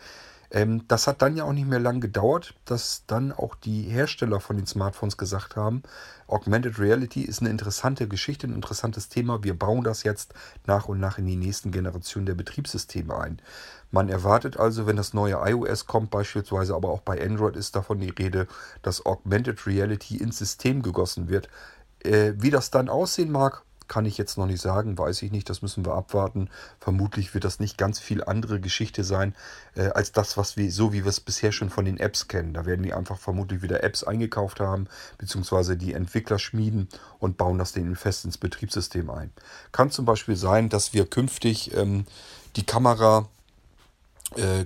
Ähm, 0.50 0.86
das 0.88 1.06
hat 1.06 1.22
dann 1.22 1.38
ja 1.38 1.44
auch 1.44 1.54
nicht 1.54 1.66
mehr 1.66 1.78
lang 1.78 2.02
gedauert, 2.02 2.52
dass 2.66 3.04
dann 3.06 3.32
auch 3.32 3.54
die 3.54 3.84
Hersteller 3.84 4.40
von 4.40 4.58
den 4.58 4.66
Smartphones 4.66 5.16
gesagt 5.16 5.56
haben, 5.56 5.82
Augmented 6.30 6.78
Reality 6.78 7.22
ist 7.22 7.40
eine 7.40 7.50
interessante 7.50 8.06
Geschichte, 8.06 8.46
ein 8.46 8.54
interessantes 8.54 9.08
Thema. 9.08 9.42
Wir 9.42 9.58
bauen 9.58 9.82
das 9.82 10.04
jetzt 10.04 10.32
nach 10.66 10.86
und 10.86 11.00
nach 11.00 11.18
in 11.18 11.26
die 11.26 11.36
nächsten 11.36 11.72
Generationen 11.72 12.26
der 12.26 12.34
Betriebssysteme 12.34 13.18
ein. 13.18 13.40
Man 13.90 14.08
erwartet 14.08 14.56
also, 14.56 14.86
wenn 14.86 14.96
das 14.96 15.14
neue 15.14 15.40
iOS 15.44 15.86
kommt, 15.86 16.10
beispielsweise, 16.10 16.74
aber 16.74 16.90
auch 16.90 17.00
bei 17.00 17.24
Android 17.24 17.56
ist 17.56 17.74
davon 17.74 17.98
die 18.00 18.10
Rede, 18.10 18.46
dass 18.82 19.04
Augmented 19.04 19.66
Reality 19.66 20.16
ins 20.16 20.38
System 20.38 20.82
gegossen 20.82 21.28
wird. 21.28 21.48
Äh, 22.04 22.32
wie 22.36 22.50
das 22.50 22.70
dann 22.70 22.88
aussehen 22.88 23.30
mag, 23.30 23.64
kann 23.90 24.06
ich 24.06 24.16
jetzt 24.16 24.38
noch 24.38 24.46
nicht 24.46 24.62
sagen, 24.62 24.96
weiß 24.96 25.20
ich 25.22 25.32
nicht, 25.32 25.50
das 25.50 25.62
müssen 25.62 25.84
wir 25.84 25.94
abwarten. 25.94 26.48
Vermutlich 26.78 27.34
wird 27.34 27.42
das 27.42 27.58
nicht 27.58 27.76
ganz 27.76 27.98
viel 27.98 28.22
andere 28.22 28.60
Geschichte 28.60 29.02
sein, 29.02 29.34
äh, 29.74 29.88
als 29.88 30.12
das, 30.12 30.36
was 30.36 30.56
wir, 30.56 30.70
so 30.70 30.92
wie 30.92 31.02
wir 31.02 31.08
es 31.08 31.18
bisher 31.18 31.50
schon 31.50 31.70
von 31.70 31.84
den 31.84 31.98
Apps 31.98 32.28
kennen. 32.28 32.54
Da 32.54 32.66
werden 32.66 32.84
die 32.84 32.94
einfach 32.94 33.18
vermutlich 33.18 33.62
wieder 33.62 33.82
Apps 33.82 34.04
eingekauft 34.04 34.60
haben, 34.60 34.86
beziehungsweise 35.18 35.76
die 35.76 35.92
Entwickler 35.92 36.38
schmieden 36.38 36.88
und 37.18 37.36
bauen 37.36 37.58
das 37.58 37.72
denen 37.72 37.96
fest 37.96 38.24
ins 38.24 38.38
Betriebssystem 38.38 39.10
ein. 39.10 39.32
Kann 39.72 39.90
zum 39.90 40.04
Beispiel 40.04 40.36
sein, 40.36 40.68
dass 40.68 40.94
wir 40.94 41.04
künftig 41.04 41.74
ähm, 41.76 42.06
die 42.54 42.64
Kamera 42.64 43.26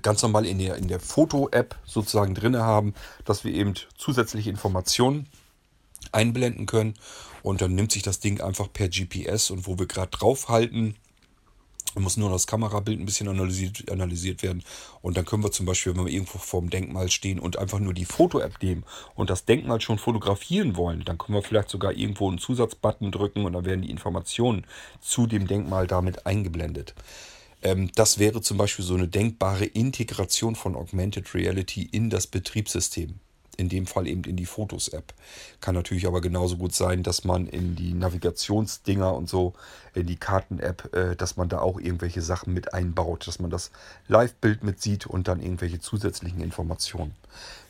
ganz 0.02 0.22
normal 0.22 0.46
in 0.46 0.58
der, 0.58 0.76
in 0.76 0.88
der 0.88 1.00
Foto-App 1.00 1.76
sozusagen 1.86 2.34
drin 2.34 2.56
haben, 2.56 2.94
dass 3.24 3.44
wir 3.44 3.54
eben 3.54 3.74
zusätzliche 3.96 4.50
Informationen 4.50 5.26
einblenden 6.12 6.66
können. 6.66 6.94
Und 7.42 7.60
dann 7.60 7.74
nimmt 7.74 7.92
sich 7.92 8.02
das 8.02 8.20
Ding 8.20 8.40
einfach 8.40 8.72
per 8.72 8.88
GPS 8.88 9.50
und 9.50 9.66
wo 9.66 9.78
wir 9.78 9.86
gerade 9.86 10.10
draufhalten, 10.10 10.96
muss 12.00 12.16
nur 12.16 12.30
das 12.30 12.46
Kamerabild 12.46 12.98
ein 12.98 13.06
bisschen 13.06 13.28
analysiert, 13.28 13.90
analysiert 13.90 14.42
werden. 14.42 14.64
Und 15.00 15.16
dann 15.16 15.24
können 15.24 15.44
wir 15.44 15.52
zum 15.52 15.66
Beispiel, 15.66 15.96
wenn 15.96 16.04
wir 16.04 16.12
irgendwo 16.12 16.38
vorm 16.38 16.70
Denkmal 16.70 17.10
stehen 17.10 17.38
und 17.38 17.58
einfach 17.58 17.78
nur 17.78 17.94
die 17.94 18.04
Foto-App 18.04 18.62
nehmen 18.62 18.84
und 19.14 19.30
das 19.30 19.44
Denkmal 19.44 19.80
schon 19.80 19.98
fotografieren 19.98 20.76
wollen, 20.76 21.04
dann 21.04 21.18
können 21.18 21.36
wir 21.36 21.42
vielleicht 21.42 21.68
sogar 21.68 21.92
irgendwo 21.92 22.28
einen 22.28 22.38
Zusatzbutton 22.38 23.12
drücken 23.12 23.44
und 23.44 23.52
dann 23.52 23.64
werden 23.64 23.82
die 23.82 23.90
Informationen 23.90 24.66
zu 25.00 25.26
dem 25.26 25.46
Denkmal 25.46 25.86
damit 25.86 26.26
eingeblendet. 26.26 26.94
Ähm, 27.64 27.90
das 27.96 28.18
wäre 28.18 28.40
zum 28.40 28.56
Beispiel 28.56 28.84
so 28.84 28.94
eine 28.94 29.08
denkbare 29.08 29.64
Integration 29.64 30.54
von 30.54 30.76
Augmented 30.76 31.34
Reality 31.34 31.82
in 31.82 32.10
das 32.10 32.28
Betriebssystem 32.28 33.18
in 33.56 33.68
dem 33.68 33.86
Fall 33.86 34.06
eben 34.06 34.24
in 34.24 34.36
die 34.36 34.46
Fotos-App. 34.46 35.14
Kann 35.60 35.74
natürlich 35.74 36.06
aber 36.06 36.20
genauso 36.20 36.56
gut 36.56 36.74
sein, 36.74 37.02
dass 37.02 37.24
man 37.24 37.46
in 37.46 37.76
die 37.76 37.94
Navigationsdinger 37.94 39.14
und 39.14 39.28
so, 39.28 39.54
in 39.94 40.06
die 40.06 40.16
Karten-App, 40.16 40.94
äh, 40.94 41.16
dass 41.16 41.36
man 41.36 41.48
da 41.48 41.60
auch 41.60 41.78
irgendwelche 41.78 42.22
Sachen 42.22 42.52
mit 42.52 42.74
einbaut, 42.74 43.26
dass 43.26 43.38
man 43.38 43.50
das 43.50 43.70
Live-Bild 44.08 44.64
mit 44.64 44.80
sieht 44.80 45.06
und 45.06 45.28
dann 45.28 45.40
irgendwelche 45.40 45.80
zusätzlichen 45.80 46.40
Informationen. 46.40 47.14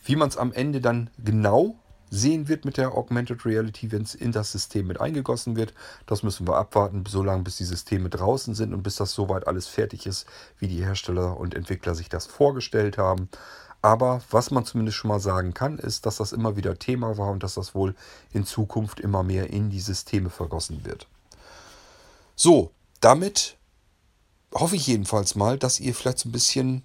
Wie 0.05 0.17
man 0.17 0.29
es 0.29 0.37
am 0.37 0.53
Ende 0.53 0.81
dann 0.81 1.11
genau 1.23 1.77
sehen 2.11 2.49
wird 2.49 2.65
mit 2.65 2.77
der 2.77 2.95
Augmented 2.95 3.45
Reality, 3.45 3.91
wenn 3.93 4.03
es 4.03 4.15
in 4.15 4.33
das 4.33 4.53
System 4.53 4.87
mit 4.87 5.01
eingegossen 5.01 5.57
wird. 5.57 5.75
Das 6.07 6.23
müssen 6.23 6.47
wir 6.47 6.57
abwarten, 6.57 7.05
solange 7.09 7.43
bis 7.43 7.57
die 7.57 7.65
Systeme 7.65 8.09
draußen 8.09 8.55
sind 8.55 8.73
und 8.73 8.83
bis 8.83 8.97
das 8.97 9.13
soweit 9.13 9.47
alles 9.47 9.67
fertig 9.67 10.07
ist, 10.07 10.27
wie 10.59 10.69
die 10.69 10.85
Hersteller 10.85 11.39
und 11.39 11.55
Entwickler 11.55 11.95
sich 11.95 12.09
das 12.09 12.27
vorgestellt 12.27 12.99
haben. 12.99 13.29
Aber 13.83 14.23
was 14.31 14.51
man 14.51 14.65
zumindest 14.65 14.97
schon 14.97 15.09
mal 15.09 15.21
sagen 15.21 15.53
kann, 15.53 15.79
ist, 15.79 16.07
dass 16.07 16.17
das 16.17 16.33
immer 16.33 16.57
wieder 16.57 16.79
Thema 16.79 17.19
war 17.19 17.31
und 17.31 17.43
dass 17.43 17.55
das 17.55 17.75
wohl 17.75 17.95
in 18.33 18.47
Zukunft 18.47 18.99
immer 18.99 19.23
mehr 19.23 19.51
in 19.51 19.69
die 19.69 19.81
Systeme 19.81 20.31
vergossen 20.31 20.87
wird. 20.87 21.07
So, 22.35 22.71
damit 23.01 23.59
hoffe 24.55 24.77
ich 24.77 24.87
jedenfalls 24.87 25.35
mal, 25.35 25.59
dass 25.59 25.81
ihr 25.81 25.95
vielleicht 25.95 26.21
so 26.21 26.29
ein 26.29 26.33
bisschen 26.33 26.83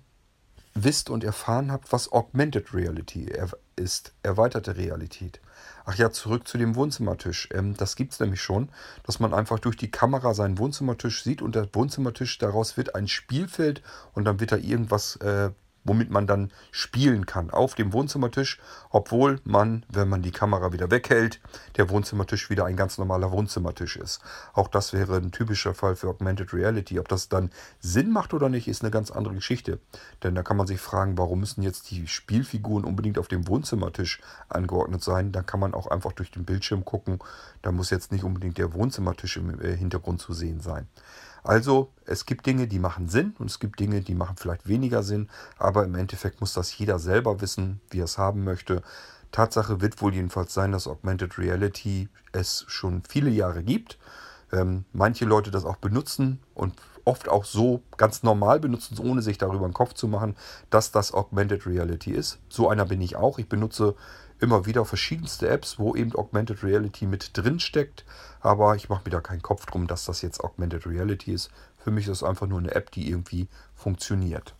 wisst 0.83 1.09
und 1.09 1.23
erfahren 1.23 1.71
habt, 1.71 1.91
was 1.91 2.11
Augmented 2.11 2.73
Reality 2.73 3.31
ist, 3.75 4.13
erweiterte 4.23 4.77
Realität. 4.77 5.39
Ach 5.85 5.95
ja, 5.95 6.11
zurück 6.11 6.47
zu 6.47 6.57
dem 6.57 6.75
Wohnzimmertisch. 6.75 7.49
Ähm, 7.51 7.75
das 7.75 7.95
gibt 7.95 8.13
es 8.13 8.19
nämlich 8.19 8.41
schon, 8.41 8.69
dass 9.03 9.19
man 9.19 9.33
einfach 9.33 9.59
durch 9.59 9.77
die 9.77 9.91
Kamera 9.91 10.33
seinen 10.33 10.57
Wohnzimmertisch 10.57 11.23
sieht 11.23 11.41
und 11.41 11.55
der 11.55 11.67
Wohnzimmertisch, 11.73 12.37
daraus 12.37 12.77
wird 12.77 12.95
ein 12.95 13.07
Spielfeld 13.07 13.81
und 14.13 14.25
dann 14.25 14.39
wird 14.39 14.51
da 14.51 14.57
irgendwas 14.57 15.15
äh, 15.17 15.51
womit 15.89 16.11
man 16.11 16.27
dann 16.27 16.51
spielen 16.71 17.25
kann 17.25 17.49
auf 17.49 17.75
dem 17.75 17.91
Wohnzimmertisch, 17.91 18.59
obwohl 18.91 19.41
man, 19.43 19.85
wenn 19.89 20.07
man 20.07 20.21
die 20.21 20.31
Kamera 20.31 20.71
wieder 20.71 20.91
weghält, 20.91 21.41
der 21.75 21.89
Wohnzimmertisch 21.89 22.49
wieder 22.49 22.65
ein 22.65 22.77
ganz 22.77 22.97
normaler 22.97 23.31
Wohnzimmertisch 23.31 23.97
ist. 23.97 24.21
Auch 24.53 24.67
das 24.67 24.93
wäre 24.93 25.17
ein 25.17 25.31
typischer 25.31 25.73
Fall 25.73 25.95
für 25.95 26.07
Augmented 26.07 26.53
Reality. 26.53 26.99
Ob 26.99 27.07
das 27.07 27.27
dann 27.27 27.49
Sinn 27.79 28.11
macht 28.11 28.33
oder 28.33 28.49
nicht, 28.49 28.67
ist 28.67 28.83
eine 28.83 28.91
ganz 28.91 29.09
andere 29.09 29.33
Geschichte. 29.33 29.79
Denn 30.23 30.35
da 30.35 30.43
kann 30.43 30.57
man 30.57 30.67
sich 30.67 30.79
fragen, 30.79 31.17
warum 31.17 31.39
müssen 31.39 31.63
jetzt 31.63 31.89
die 31.89 32.07
Spielfiguren 32.07 32.85
unbedingt 32.85 33.17
auf 33.17 33.27
dem 33.27 33.47
Wohnzimmertisch 33.47 34.21
angeordnet 34.47 35.03
sein? 35.03 35.31
Dann 35.31 35.45
kann 35.45 35.59
man 35.59 35.73
auch 35.73 35.87
einfach 35.87 36.13
durch 36.13 36.29
den 36.29 36.45
Bildschirm 36.45 36.85
gucken. 36.85 37.19
Da 37.63 37.71
muss 37.71 37.89
jetzt 37.89 38.11
nicht 38.11 38.23
unbedingt 38.23 38.59
der 38.59 38.73
Wohnzimmertisch 38.73 39.37
im 39.37 39.59
äh, 39.59 39.75
Hintergrund 39.75 40.21
zu 40.21 40.33
sehen 40.33 40.61
sein. 40.61 40.87
Also 41.43 41.91
es 42.05 42.25
gibt 42.25 42.45
Dinge, 42.45 42.67
die 42.67 42.79
machen 42.79 43.07
Sinn 43.07 43.35
und 43.39 43.49
es 43.49 43.59
gibt 43.59 43.79
Dinge, 43.79 44.01
die 44.01 44.15
machen 44.15 44.35
vielleicht 44.37 44.67
weniger 44.67 45.03
Sinn, 45.03 45.29
aber 45.57 45.83
im 45.85 45.95
Endeffekt 45.95 46.41
muss 46.41 46.53
das 46.53 46.77
jeder 46.77 46.99
selber 46.99 47.41
wissen, 47.41 47.81
wie 47.91 47.99
er 47.99 48.05
es 48.05 48.17
haben 48.17 48.43
möchte. 48.43 48.81
Tatsache 49.31 49.81
wird 49.81 50.01
wohl 50.01 50.13
jedenfalls 50.13 50.53
sein, 50.53 50.71
dass 50.71 50.87
Augmented 50.87 51.37
Reality 51.37 52.09
es 52.31 52.65
schon 52.67 53.03
viele 53.07 53.29
Jahre 53.29 53.63
gibt. 53.63 53.97
ähm, 54.51 54.85
manche 54.93 55.25
Leute 55.25 55.51
das 55.51 55.65
auch 55.65 55.77
benutzen 55.77 56.39
und 56.55 56.73
oft 57.05 57.29
auch 57.29 57.45
so 57.45 57.81
ganz 57.97 58.23
normal 58.23 58.59
benutzen, 58.59 58.97
ohne 58.99 59.21
sich 59.21 59.37
darüber 59.37 59.65
einen 59.65 59.73
Kopf 59.73 59.93
zu 59.93 60.07
machen, 60.07 60.35
dass 60.69 60.91
das 60.91 61.13
Augmented 61.13 61.65
Reality 61.65 62.11
ist. 62.11 62.39
So 62.49 62.69
einer 62.69 62.85
bin 62.85 63.01
ich 63.01 63.15
auch. 63.15 63.39
Ich 63.39 63.49
benutze 63.49 63.95
immer 64.39 64.65
wieder 64.65 64.85
verschiedenste 64.85 65.49
Apps, 65.49 65.79
wo 65.79 65.95
eben 65.95 66.15
Augmented 66.15 66.63
Reality 66.63 67.05
mit 67.05 67.31
drin 67.37 67.59
steckt. 67.59 68.05
Aber 68.39 68.75
ich 68.75 68.89
mache 68.89 69.03
mir 69.05 69.11
da 69.11 69.21
keinen 69.21 69.41
Kopf 69.41 69.65
drum, 69.65 69.87
dass 69.87 70.05
das 70.05 70.21
jetzt 70.21 70.41
Augmented 70.41 70.85
Reality 70.85 71.33
ist. 71.33 71.49
Für 71.77 71.91
mich 71.91 72.05
ist 72.05 72.17
es 72.17 72.23
einfach 72.23 72.47
nur 72.47 72.59
eine 72.59 72.73
App, 72.73 72.91
die 72.91 73.09
irgendwie 73.09 73.47
funktioniert. 73.75 74.53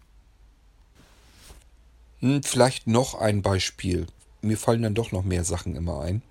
Hm, 2.19 2.43
vielleicht 2.43 2.87
noch 2.87 3.15
ein 3.15 3.41
Beispiel. 3.41 4.07
Mir 4.41 4.57
fallen 4.57 4.81
dann 4.81 4.95
doch 4.95 5.11
noch 5.11 5.23
mehr 5.23 5.43
Sachen 5.43 5.75
immer 5.75 6.01
ein. 6.01 6.21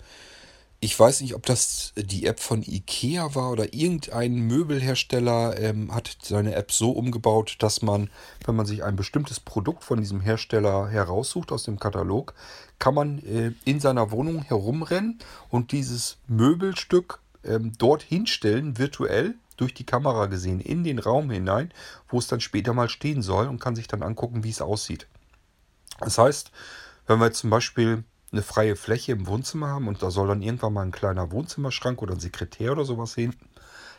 Ich 0.80 0.98
weiß 0.98 1.22
nicht, 1.22 1.34
ob 1.34 1.44
das 1.44 1.92
die 1.96 2.26
App 2.26 2.38
von 2.38 2.62
IKEA 2.62 3.34
war 3.34 3.50
oder 3.50 3.74
irgendein 3.74 4.34
Möbelhersteller 4.34 5.58
ähm, 5.58 5.92
hat 5.92 6.18
seine 6.22 6.54
App 6.54 6.70
so 6.70 6.92
umgebaut, 6.92 7.56
dass 7.58 7.82
man, 7.82 8.10
wenn 8.44 8.54
man 8.54 8.64
sich 8.64 8.84
ein 8.84 8.94
bestimmtes 8.94 9.40
Produkt 9.40 9.82
von 9.82 9.98
diesem 9.98 10.20
Hersteller 10.20 10.88
heraussucht 10.88 11.50
aus 11.50 11.64
dem 11.64 11.80
Katalog, 11.80 12.32
kann 12.78 12.94
man 12.94 13.18
äh, 13.24 13.52
in 13.64 13.80
seiner 13.80 14.12
Wohnung 14.12 14.42
herumrennen 14.42 15.18
und 15.48 15.72
dieses 15.72 16.18
Möbelstück 16.28 17.18
ähm, 17.42 17.72
dort 17.76 18.02
hinstellen, 18.02 18.78
virtuell 18.78 19.34
durch 19.56 19.74
die 19.74 19.86
Kamera 19.86 20.26
gesehen, 20.26 20.60
in 20.60 20.84
den 20.84 21.00
Raum 21.00 21.28
hinein, 21.28 21.72
wo 22.08 22.18
es 22.20 22.28
dann 22.28 22.40
später 22.40 22.72
mal 22.72 22.88
stehen 22.88 23.22
soll 23.22 23.48
und 23.48 23.60
kann 23.60 23.74
sich 23.74 23.88
dann 23.88 24.04
angucken, 24.04 24.44
wie 24.44 24.50
es 24.50 24.62
aussieht. 24.62 25.08
Das 25.98 26.18
heißt, 26.18 26.52
wenn 27.08 27.18
wir 27.18 27.32
zum 27.32 27.50
Beispiel 27.50 28.04
eine 28.32 28.42
freie 28.42 28.76
Fläche 28.76 29.12
im 29.12 29.26
Wohnzimmer 29.26 29.68
haben 29.68 29.88
und 29.88 30.02
da 30.02 30.10
soll 30.10 30.28
dann 30.28 30.42
irgendwann 30.42 30.74
mal 30.74 30.82
ein 30.82 30.92
kleiner 30.92 31.30
Wohnzimmerschrank 31.30 32.02
oder 32.02 32.14
ein 32.14 32.20
Sekretär 32.20 32.72
oder 32.72 32.84
sowas 32.84 33.14
hin, 33.14 33.34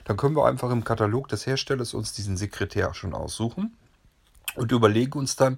dann 0.06 0.18
können 0.18 0.36
wir 0.36 0.46
einfach 0.46 0.72
im 0.72 0.84
Katalog 0.84 1.28
des 1.28 1.46
Herstellers 1.46 1.94
uns 1.94 2.14
diesen 2.14 2.38
Sekretär 2.38 2.94
schon 2.94 3.14
aussuchen 3.14 3.76
und 4.56 4.72
überlegen 4.72 5.18
uns 5.18 5.36
dann, 5.36 5.58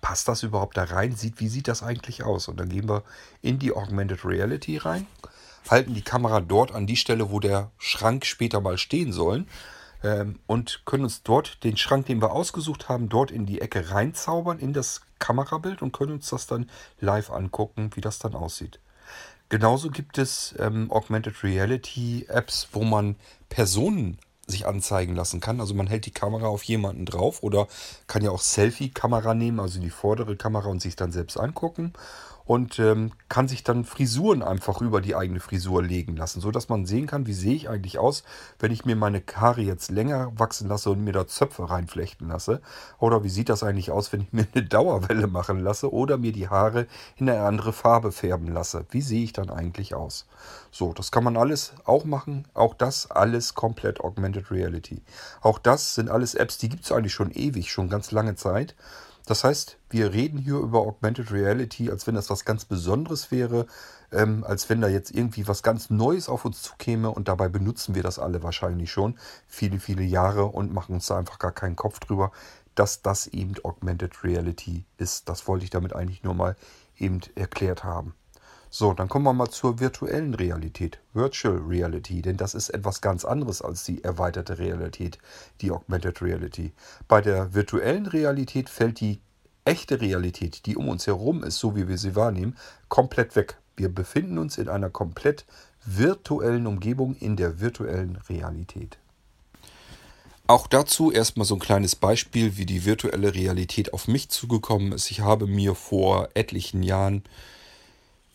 passt 0.00 0.28
das 0.28 0.42
überhaupt 0.42 0.76
da 0.76 0.84
rein? 0.84 1.14
Sieht, 1.14 1.40
wie 1.40 1.48
sieht 1.48 1.68
das 1.68 1.82
eigentlich 1.82 2.24
aus? 2.24 2.48
Und 2.48 2.58
dann 2.58 2.68
gehen 2.68 2.88
wir 2.88 3.04
in 3.40 3.58
die 3.58 3.72
Augmented 3.72 4.24
Reality 4.24 4.76
rein, 4.76 5.06
halten 5.70 5.94
die 5.94 6.02
Kamera 6.02 6.40
dort 6.40 6.72
an 6.72 6.86
die 6.86 6.96
Stelle, 6.96 7.30
wo 7.30 7.40
der 7.40 7.70
Schrank 7.78 8.26
später 8.26 8.60
mal 8.60 8.78
stehen 8.78 9.12
soll 9.12 9.46
ähm, 10.02 10.40
und 10.46 10.82
können 10.84 11.04
uns 11.04 11.22
dort 11.22 11.62
den 11.64 11.76
Schrank, 11.76 12.06
den 12.06 12.20
wir 12.20 12.32
ausgesucht 12.32 12.88
haben, 12.88 13.08
dort 13.08 13.30
in 13.30 13.46
die 13.46 13.60
Ecke 13.60 13.90
reinzaubern, 13.90 14.58
in 14.58 14.72
das 14.72 15.02
Kamerabild 15.22 15.80
und 15.80 15.92
können 15.92 16.12
uns 16.12 16.28
das 16.28 16.46
dann 16.46 16.68
live 17.00 17.30
angucken, 17.30 17.90
wie 17.94 18.00
das 18.00 18.18
dann 18.18 18.34
aussieht. 18.34 18.80
Genauso 19.48 19.90
gibt 19.90 20.18
es 20.18 20.54
ähm, 20.58 20.90
Augmented 20.90 21.44
Reality 21.44 22.26
Apps, 22.28 22.68
wo 22.72 22.84
man 22.84 23.16
Personen 23.48 24.18
sich 24.46 24.66
anzeigen 24.66 25.14
lassen 25.14 25.40
kann. 25.40 25.60
Also 25.60 25.74
man 25.74 25.86
hält 25.86 26.06
die 26.06 26.10
Kamera 26.10 26.46
auf 26.46 26.64
jemanden 26.64 27.06
drauf 27.06 27.42
oder 27.42 27.68
kann 28.06 28.24
ja 28.24 28.30
auch 28.30 28.40
Selfie-Kamera 28.40 29.34
nehmen, 29.34 29.60
also 29.60 29.78
die 29.78 29.90
vordere 29.90 30.36
Kamera 30.36 30.68
und 30.68 30.82
sich 30.82 30.96
dann 30.96 31.12
selbst 31.12 31.36
angucken 31.38 31.92
und 32.52 32.78
ähm, 32.78 33.12
kann 33.30 33.48
sich 33.48 33.64
dann 33.64 33.86
Frisuren 33.86 34.42
einfach 34.42 34.82
über 34.82 35.00
die 35.00 35.16
eigene 35.16 35.40
Frisur 35.40 35.82
legen 35.82 36.16
lassen, 36.16 36.42
so 36.42 36.50
dass 36.50 36.68
man 36.68 36.84
sehen 36.84 37.06
kann, 37.06 37.26
wie 37.26 37.32
sehe 37.32 37.54
ich 37.54 37.70
eigentlich 37.70 37.98
aus, 37.98 38.24
wenn 38.58 38.70
ich 38.70 38.84
mir 38.84 38.94
meine 38.94 39.22
Haare 39.34 39.62
jetzt 39.62 39.90
länger 39.90 40.30
wachsen 40.38 40.68
lasse 40.68 40.90
und 40.90 41.02
mir 41.02 41.14
da 41.14 41.26
Zöpfe 41.26 41.70
reinflechten 41.70 42.28
lasse. 42.28 42.60
Oder 42.98 43.24
wie 43.24 43.30
sieht 43.30 43.48
das 43.48 43.62
eigentlich 43.62 43.90
aus, 43.90 44.12
wenn 44.12 44.20
ich 44.20 44.34
mir 44.34 44.46
eine 44.54 44.66
Dauerwelle 44.66 45.28
machen 45.28 45.60
lasse 45.60 45.90
oder 45.90 46.18
mir 46.18 46.32
die 46.32 46.50
Haare 46.50 46.88
in 47.16 47.30
eine 47.30 47.40
andere 47.40 47.72
Farbe 47.72 48.12
färben 48.12 48.48
lasse. 48.48 48.84
Wie 48.90 49.00
sehe 49.00 49.24
ich 49.24 49.32
dann 49.32 49.48
eigentlich 49.48 49.94
aus? 49.94 50.26
So, 50.70 50.92
das 50.92 51.10
kann 51.10 51.24
man 51.24 51.38
alles 51.38 51.72
auch 51.86 52.04
machen. 52.04 52.46
Auch 52.52 52.74
das 52.74 53.10
alles 53.10 53.54
komplett 53.54 54.00
Augmented 54.00 54.50
Reality. 54.50 55.00
Auch 55.40 55.58
das 55.58 55.94
sind 55.94 56.10
alles 56.10 56.34
Apps, 56.34 56.58
die 56.58 56.68
gibt 56.68 56.84
es 56.84 56.92
eigentlich 56.92 57.14
schon 57.14 57.30
ewig, 57.30 57.72
schon 57.72 57.88
ganz 57.88 58.10
lange 58.10 58.34
Zeit. 58.34 58.74
Das 59.26 59.44
heißt, 59.44 59.78
wir 59.90 60.12
reden 60.12 60.38
hier 60.38 60.56
über 60.56 60.80
Augmented 60.80 61.30
Reality, 61.30 61.90
als 61.90 62.06
wenn 62.06 62.14
das 62.14 62.28
was 62.28 62.44
ganz 62.44 62.64
Besonderes 62.64 63.30
wäre, 63.30 63.66
ähm, 64.10 64.44
als 64.44 64.68
wenn 64.68 64.80
da 64.80 64.88
jetzt 64.88 65.12
irgendwie 65.12 65.46
was 65.46 65.62
ganz 65.62 65.90
Neues 65.90 66.28
auf 66.28 66.44
uns 66.44 66.62
zukäme 66.62 67.10
und 67.10 67.28
dabei 67.28 67.48
benutzen 67.48 67.94
wir 67.94 68.02
das 68.02 68.18
alle 68.18 68.42
wahrscheinlich 68.42 68.90
schon 68.90 69.18
viele, 69.46 69.78
viele 69.78 70.02
Jahre 70.02 70.46
und 70.46 70.72
machen 70.72 70.94
uns 70.94 71.06
da 71.06 71.18
einfach 71.18 71.38
gar 71.38 71.52
keinen 71.52 71.76
Kopf 71.76 72.00
drüber, 72.00 72.32
dass 72.74 73.02
das 73.02 73.26
eben 73.28 73.54
Augmented 73.62 74.24
Reality 74.24 74.84
ist. 74.98 75.28
Das 75.28 75.46
wollte 75.46 75.64
ich 75.64 75.70
damit 75.70 75.94
eigentlich 75.94 76.24
nur 76.24 76.34
mal 76.34 76.56
eben 76.98 77.20
erklärt 77.34 77.84
haben. 77.84 78.14
So, 78.74 78.94
dann 78.94 79.10
kommen 79.10 79.26
wir 79.26 79.34
mal 79.34 79.50
zur 79.50 79.80
virtuellen 79.80 80.32
Realität, 80.32 80.98
Virtual 81.12 81.58
Reality, 81.58 82.22
denn 82.22 82.38
das 82.38 82.54
ist 82.54 82.70
etwas 82.70 83.02
ganz 83.02 83.26
anderes 83.26 83.60
als 83.60 83.84
die 83.84 84.02
erweiterte 84.02 84.56
Realität, 84.58 85.18
die 85.60 85.70
Augmented 85.70 86.22
Reality. 86.22 86.72
Bei 87.06 87.20
der 87.20 87.52
virtuellen 87.52 88.06
Realität 88.06 88.70
fällt 88.70 89.00
die 89.00 89.20
echte 89.66 90.00
Realität, 90.00 90.64
die 90.64 90.74
um 90.74 90.88
uns 90.88 91.06
herum 91.06 91.44
ist, 91.44 91.58
so 91.58 91.76
wie 91.76 91.86
wir 91.86 91.98
sie 91.98 92.16
wahrnehmen, 92.16 92.56
komplett 92.88 93.36
weg. 93.36 93.58
Wir 93.76 93.90
befinden 93.90 94.38
uns 94.38 94.56
in 94.56 94.70
einer 94.70 94.88
komplett 94.88 95.44
virtuellen 95.84 96.66
Umgebung 96.66 97.14
in 97.16 97.36
der 97.36 97.60
virtuellen 97.60 98.16
Realität. 98.30 98.96
Auch 100.46 100.66
dazu 100.66 101.12
erstmal 101.12 101.44
so 101.44 101.56
ein 101.56 101.60
kleines 101.60 101.94
Beispiel, 101.94 102.56
wie 102.56 102.64
die 102.64 102.86
virtuelle 102.86 103.34
Realität 103.34 103.92
auf 103.92 104.08
mich 104.08 104.30
zugekommen 104.30 104.92
ist. 104.92 105.10
Ich 105.10 105.20
habe 105.20 105.46
mir 105.46 105.74
vor 105.74 106.30
etlichen 106.32 106.82
Jahren 106.82 107.22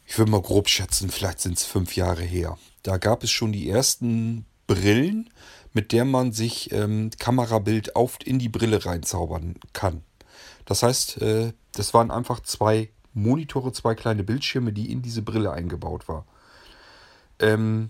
ich 0.07 0.17
würde 0.17 0.31
mal 0.31 0.41
grob 0.41 0.69
schätzen, 0.69 1.11
vielleicht 1.11 1.41
sind 1.41 1.57
es 1.57 1.65
fünf 1.65 1.97
Jahre 1.97 2.23
her. 2.23 2.57
Da 2.81 2.97
gab 2.97 3.23
es 3.23 3.29
schon 3.29 3.51
die 3.51 3.69
ersten 3.69 4.45
Brillen, 4.65 5.29
mit 5.73 5.91
der 5.91 6.05
man 6.05 6.31
sich 6.31 6.71
ähm, 6.71 7.11
Kamerabild 7.19 7.95
auf 7.97 8.17
in 8.23 8.39
die 8.39 8.47
Brille 8.47 8.85
reinzaubern 8.85 9.55
kann. 9.73 10.03
Das 10.65 10.81
heißt, 10.81 11.21
äh, 11.21 11.51
das 11.73 11.93
waren 11.93 12.09
einfach 12.09 12.39
zwei 12.39 12.89
Monitore, 13.13 13.73
zwei 13.73 13.95
kleine 13.95 14.23
Bildschirme, 14.23 14.71
die 14.71 14.91
in 14.91 15.01
diese 15.01 15.21
Brille 15.21 15.51
eingebaut 15.51 16.07
war. 16.07 16.25
Ähm, 17.39 17.89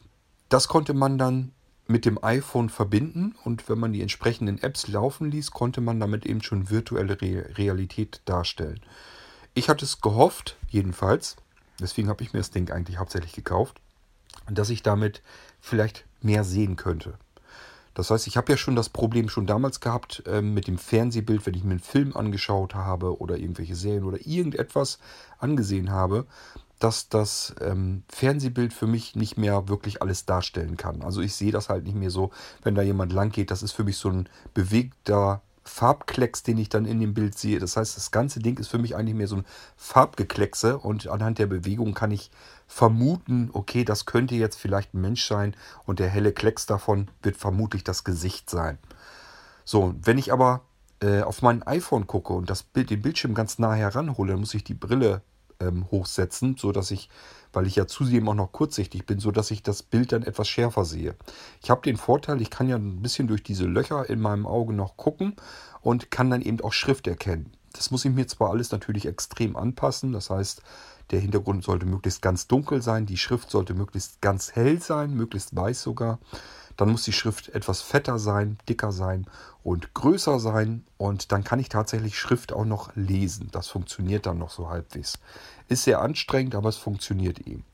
das 0.49 0.67
konnte 0.67 0.95
man 0.95 1.19
dann 1.19 1.51
mit 1.85 2.03
dem 2.05 2.21
iPhone 2.23 2.69
verbinden 2.69 3.35
und 3.43 3.69
wenn 3.69 3.77
man 3.77 3.93
die 3.93 4.01
entsprechenden 4.01 4.61
Apps 4.61 4.87
laufen 4.87 5.29
ließ, 5.29 5.51
konnte 5.51 5.81
man 5.81 5.99
damit 5.99 6.25
eben 6.25 6.41
schon 6.41 6.71
virtuelle 6.71 7.21
Re 7.21 7.57
Realität 7.57 8.21
darstellen. 8.25 8.81
Ich 9.53 9.69
hatte 9.69 9.85
es 9.85 10.01
gehofft, 10.01 10.57
jedenfalls, 10.67 11.37
Deswegen 11.79 12.09
habe 12.09 12.23
ich 12.23 12.33
mir 12.33 12.39
das 12.39 12.51
Ding 12.51 12.71
eigentlich 12.71 12.97
hauptsächlich 12.97 13.33
gekauft, 13.33 13.81
dass 14.49 14.69
ich 14.69 14.83
damit 14.83 15.21
vielleicht 15.59 16.05
mehr 16.21 16.43
sehen 16.43 16.75
könnte. 16.75 17.17
Das 17.93 18.11
heißt, 18.11 18.27
ich 18.27 18.37
habe 18.37 18.51
ja 18.51 18.57
schon 18.57 18.75
das 18.75 18.89
Problem 18.89 19.27
schon 19.27 19.47
damals 19.47 19.79
gehabt 19.79 20.21
äh, 20.27 20.43
mit 20.43 20.67
dem 20.67 20.77
Fernsehbild, 20.77 21.45
wenn 21.45 21.55
ich 21.55 21.63
mir 21.63 21.71
einen 21.71 21.79
Film 21.79 22.15
angeschaut 22.15 22.75
habe 22.75 23.19
oder 23.19 23.37
irgendwelche 23.37 23.75
Serien 23.75 24.03
oder 24.03 24.19
irgendetwas 24.23 24.99
angesehen 25.39 25.89
habe, 25.89 26.27
dass 26.77 27.09
das 27.09 27.55
ähm, 27.59 28.03
Fernsehbild 28.07 28.71
für 28.71 28.85
mich 28.85 29.15
nicht 29.15 29.37
mehr 29.37 29.67
wirklich 29.67 30.01
alles 30.03 30.25
darstellen 30.25 30.77
kann. 30.77 31.01
Also 31.01 31.21
ich 31.21 31.33
sehe 31.33 31.51
das 31.51 31.69
halt 31.69 31.85
nicht 31.85 31.95
mehr 31.95 32.11
so, 32.11 32.29
wenn 32.61 32.75
da 32.75 32.83
jemand 32.83 33.13
lang 33.13 33.31
geht. 33.31 33.49
Das 33.49 33.63
ist 33.63 33.71
für 33.71 33.83
mich 33.83 33.97
so 33.97 34.09
ein 34.09 34.29
bewegter 34.53 35.41
Farbklecks, 35.67 36.43
den 36.43 36.57
ich 36.57 36.69
dann 36.69 36.85
in 36.85 36.99
dem 36.99 37.13
Bild 37.13 37.37
sehe. 37.37 37.59
Das 37.59 37.77
heißt, 37.77 37.97
das 37.97 38.11
ganze 38.11 38.39
Ding 38.39 38.57
ist 38.57 38.67
für 38.67 38.77
mich 38.77 38.95
eigentlich 38.95 39.15
mehr 39.15 39.27
so 39.27 39.37
ein 39.37 39.45
Farbgekleckse 39.75 40.77
und 40.77 41.07
anhand 41.07 41.39
der 41.39 41.47
Bewegung 41.47 41.93
kann 41.93 42.11
ich 42.11 42.31
vermuten, 42.67 43.49
okay, 43.53 43.83
das 43.83 44.05
könnte 44.05 44.35
jetzt 44.35 44.59
vielleicht 44.59 44.93
ein 44.93 45.01
Mensch 45.01 45.25
sein 45.25 45.55
und 45.85 45.99
der 45.99 46.09
helle 46.09 46.33
Klecks 46.33 46.65
davon 46.65 47.09
wird 47.21 47.37
vermutlich 47.37 47.83
das 47.83 48.03
Gesicht 48.03 48.49
sein. 48.49 48.77
So, 49.65 49.93
wenn 50.01 50.17
ich 50.17 50.31
aber 50.31 50.61
äh, 51.01 51.21
auf 51.21 51.41
mein 51.41 51.63
iPhone 51.63 52.07
gucke 52.07 52.33
und 52.33 52.49
das 52.49 52.63
Bild, 52.63 52.89
den 52.89 53.01
Bildschirm 53.01 53.33
ganz 53.33 53.59
nah 53.59 53.73
heranhole, 53.73 54.31
dann 54.31 54.39
muss 54.39 54.53
ich 54.53 54.63
die 54.63 54.73
Brille 54.73 55.21
ähm, 55.59 55.89
hochsetzen, 55.91 56.55
sodass 56.57 56.91
ich 56.91 57.09
weil 57.53 57.65
ich 57.65 57.75
ja 57.75 57.87
zudem 57.87 58.29
auch 58.29 58.35
noch 58.35 58.51
kurzsichtig 58.51 59.05
bin, 59.07 59.19
sodass 59.19 59.49
ich 59.51 59.63
das 59.63 59.81
Bild 59.81 60.11
dann 60.11 60.23
etwas 60.23 60.47
schärfer 60.47 60.85
sehe. 60.85 61.15
Ich 61.61 61.69
habe 61.69 61.81
den 61.81 61.97
Vorteil, 61.97 62.41
ich 62.41 62.49
kann 62.49 62.69
ja 62.69 62.75
ein 62.75 63.01
bisschen 63.01 63.27
durch 63.27 63.41
diese 63.41 63.65
Löcher 63.65 64.09
in 64.09 64.19
meinem 64.19 64.45
Auge 64.45 64.73
noch 64.73 64.97
gucken 64.97 65.35
und 65.81 66.11
kann 66.11 66.29
dann 66.29 66.41
eben 66.41 66.61
auch 66.61 66.73
Schrift 66.73 67.07
erkennen. 67.07 67.51
Das 67.73 67.91
muss 67.91 68.05
ich 68.05 68.11
mir 68.11 68.27
zwar 68.27 68.51
alles 68.51 68.71
natürlich 68.71 69.05
extrem 69.05 69.55
anpassen, 69.55 70.11
das 70.11 70.29
heißt, 70.29 70.61
der 71.11 71.19
Hintergrund 71.19 71.63
sollte 71.63 71.85
möglichst 71.85 72.21
ganz 72.21 72.47
dunkel 72.47 72.81
sein, 72.81 73.05
die 73.05 73.17
Schrift 73.17 73.49
sollte 73.49 73.73
möglichst 73.73 74.21
ganz 74.21 74.51
hell 74.51 74.81
sein, 74.81 75.13
möglichst 75.15 75.55
weiß 75.55 75.81
sogar. 75.81 76.19
Dann 76.77 76.89
muss 76.89 77.03
die 77.03 77.13
Schrift 77.13 77.49
etwas 77.49 77.81
fetter 77.81 78.19
sein, 78.19 78.57
dicker 78.69 78.91
sein 78.91 79.25
und 79.63 79.93
größer 79.93 80.39
sein. 80.39 80.85
Und 80.97 81.31
dann 81.31 81.43
kann 81.43 81.59
ich 81.59 81.69
tatsächlich 81.69 82.17
Schrift 82.17 82.53
auch 82.53 82.65
noch 82.65 82.95
lesen. 82.95 83.49
Das 83.51 83.67
funktioniert 83.67 84.25
dann 84.25 84.37
noch 84.37 84.51
so 84.51 84.69
halbwegs. 84.69 85.19
Ist 85.67 85.83
sehr 85.83 86.01
anstrengend, 86.01 86.55
aber 86.55 86.69
es 86.69 86.77
funktioniert 86.77 87.39
eben. 87.39 87.65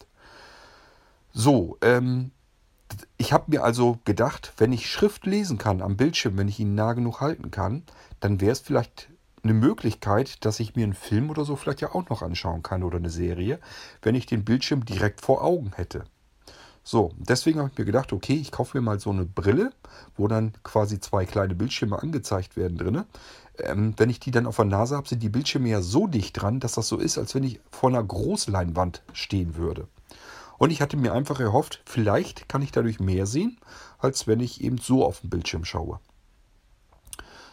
So, 1.33 1.77
ähm, 1.81 2.31
ich 3.17 3.33
habe 3.33 3.51
mir 3.51 3.63
also 3.63 3.99
gedacht, 4.05 4.53
wenn 4.57 4.71
ich 4.71 4.89
Schrift 4.89 5.25
lesen 5.25 5.57
kann 5.57 5.81
am 5.81 5.97
Bildschirm, 5.97 6.37
wenn 6.37 6.47
ich 6.47 6.59
ihn 6.59 6.75
nah 6.75 6.93
genug 6.93 7.21
halten 7.21 7.51
kann, 7.51 7.83
dann 8.19 8.39
wäre 8.39 8.51
es 8.51 8.59
vielleicht 8.59 9.09
eine 9.43 9.53
Möglichkeit, 9.53 10.45
dass 10.45 10.59
ich 10.59 10.75
mir 10.75 10.85
einen 10.85 10.93
Film 10.93 11.29
oder 11.29 11.43
so 11.43 11.55
vielleicht 11.55 11.81
ja 11.81 11.93
auch 11.93 12.07
noch 12.09 12.21
anschauen 12.21 12.63
kann 12.63 12.83
oder 12.83 12.97
eine 12.97 13.09
Serie, 13.09 13.59
wenn 14.01 14.15
ich 14.15 14.25
den 14.25 14.45
Bildschirm 14.45 14.85
direkt 14.85 15.21
vor 15.21 15.43
Augen 15.43 15.73
hätte. 15.75 16.05
So, 16.83 17.13
deswegen 17.17 17.59
habe 17.59 17.69
ich 17.71 17.77
mir 17.77 17.85
gedacht, 17.85 18.11
okay, 18.11 18.33
ich 18.33 18.51
kaufe 18.51 18.77
mir 18.77 18.81
mal 18.81 18.99
so 18.99 19.09
eine 19.09 19.25
Brille, 19.25 19.71
wo 20.17 20.27
dann 20.27 20.53
quasi 20.63 20.99
zwei 20.99 21.25
kleine 21.25 21.55
Bildschirme 21.55 22.01
angezeigt 22.01 22.57
werden 22.57 22.77
drin. 22.77 23.03
Ähm, 23.59 23.93
wenn 23.97 24.09
ich 24.09 24.19
die 24.19 24.31
dann 24.31 24.47
auf 24.47 24.57
der 24.57 24.65
Nase 24.65 24.97
habe, 24.97 25.07
sind 25.07 25.23
die 25.23 25.29
Bildschirme 25.29 25.69
ja 25.69 25.81
so 25.81 26.07
dicht 26.07 26.41
dran, 26.41 26.59
dass 26.59 26.73
das 26.73 26.87
so 26.87 26.97
ist, 26.97 27.17
als 27.17 27.35
wenn 27.35 27.43
ich 27.43 27.61
vor 27.71 27.89
einer 27.89 28.03
Großleinwand 28.03 29.01
stehen 29.13 29.55
würde. 29.55 29.87
Und 30.57 30.71
ich 30.71 30.81
hatte 30.81 30.97
mir 30.97 31.13
einfach 31.13 31.39
erhofft, 31.39 31.81
vielleicht 31.85 32.49
kann 32.49 32.61
ich 32.61 32.71
dadurch 32.71 32.99
mehr 32.99 33.25
sehen, 33.25 33.57
als 33.99 34.27
wenn 34.27 34.39
ich 34.39 34.61
eben 34.61 34.77
so 34.77 35.05
auf 35.05 35.21
den 35.21 35.29
Bildschirm 35.29 35.65
schaue. 35.65 35.99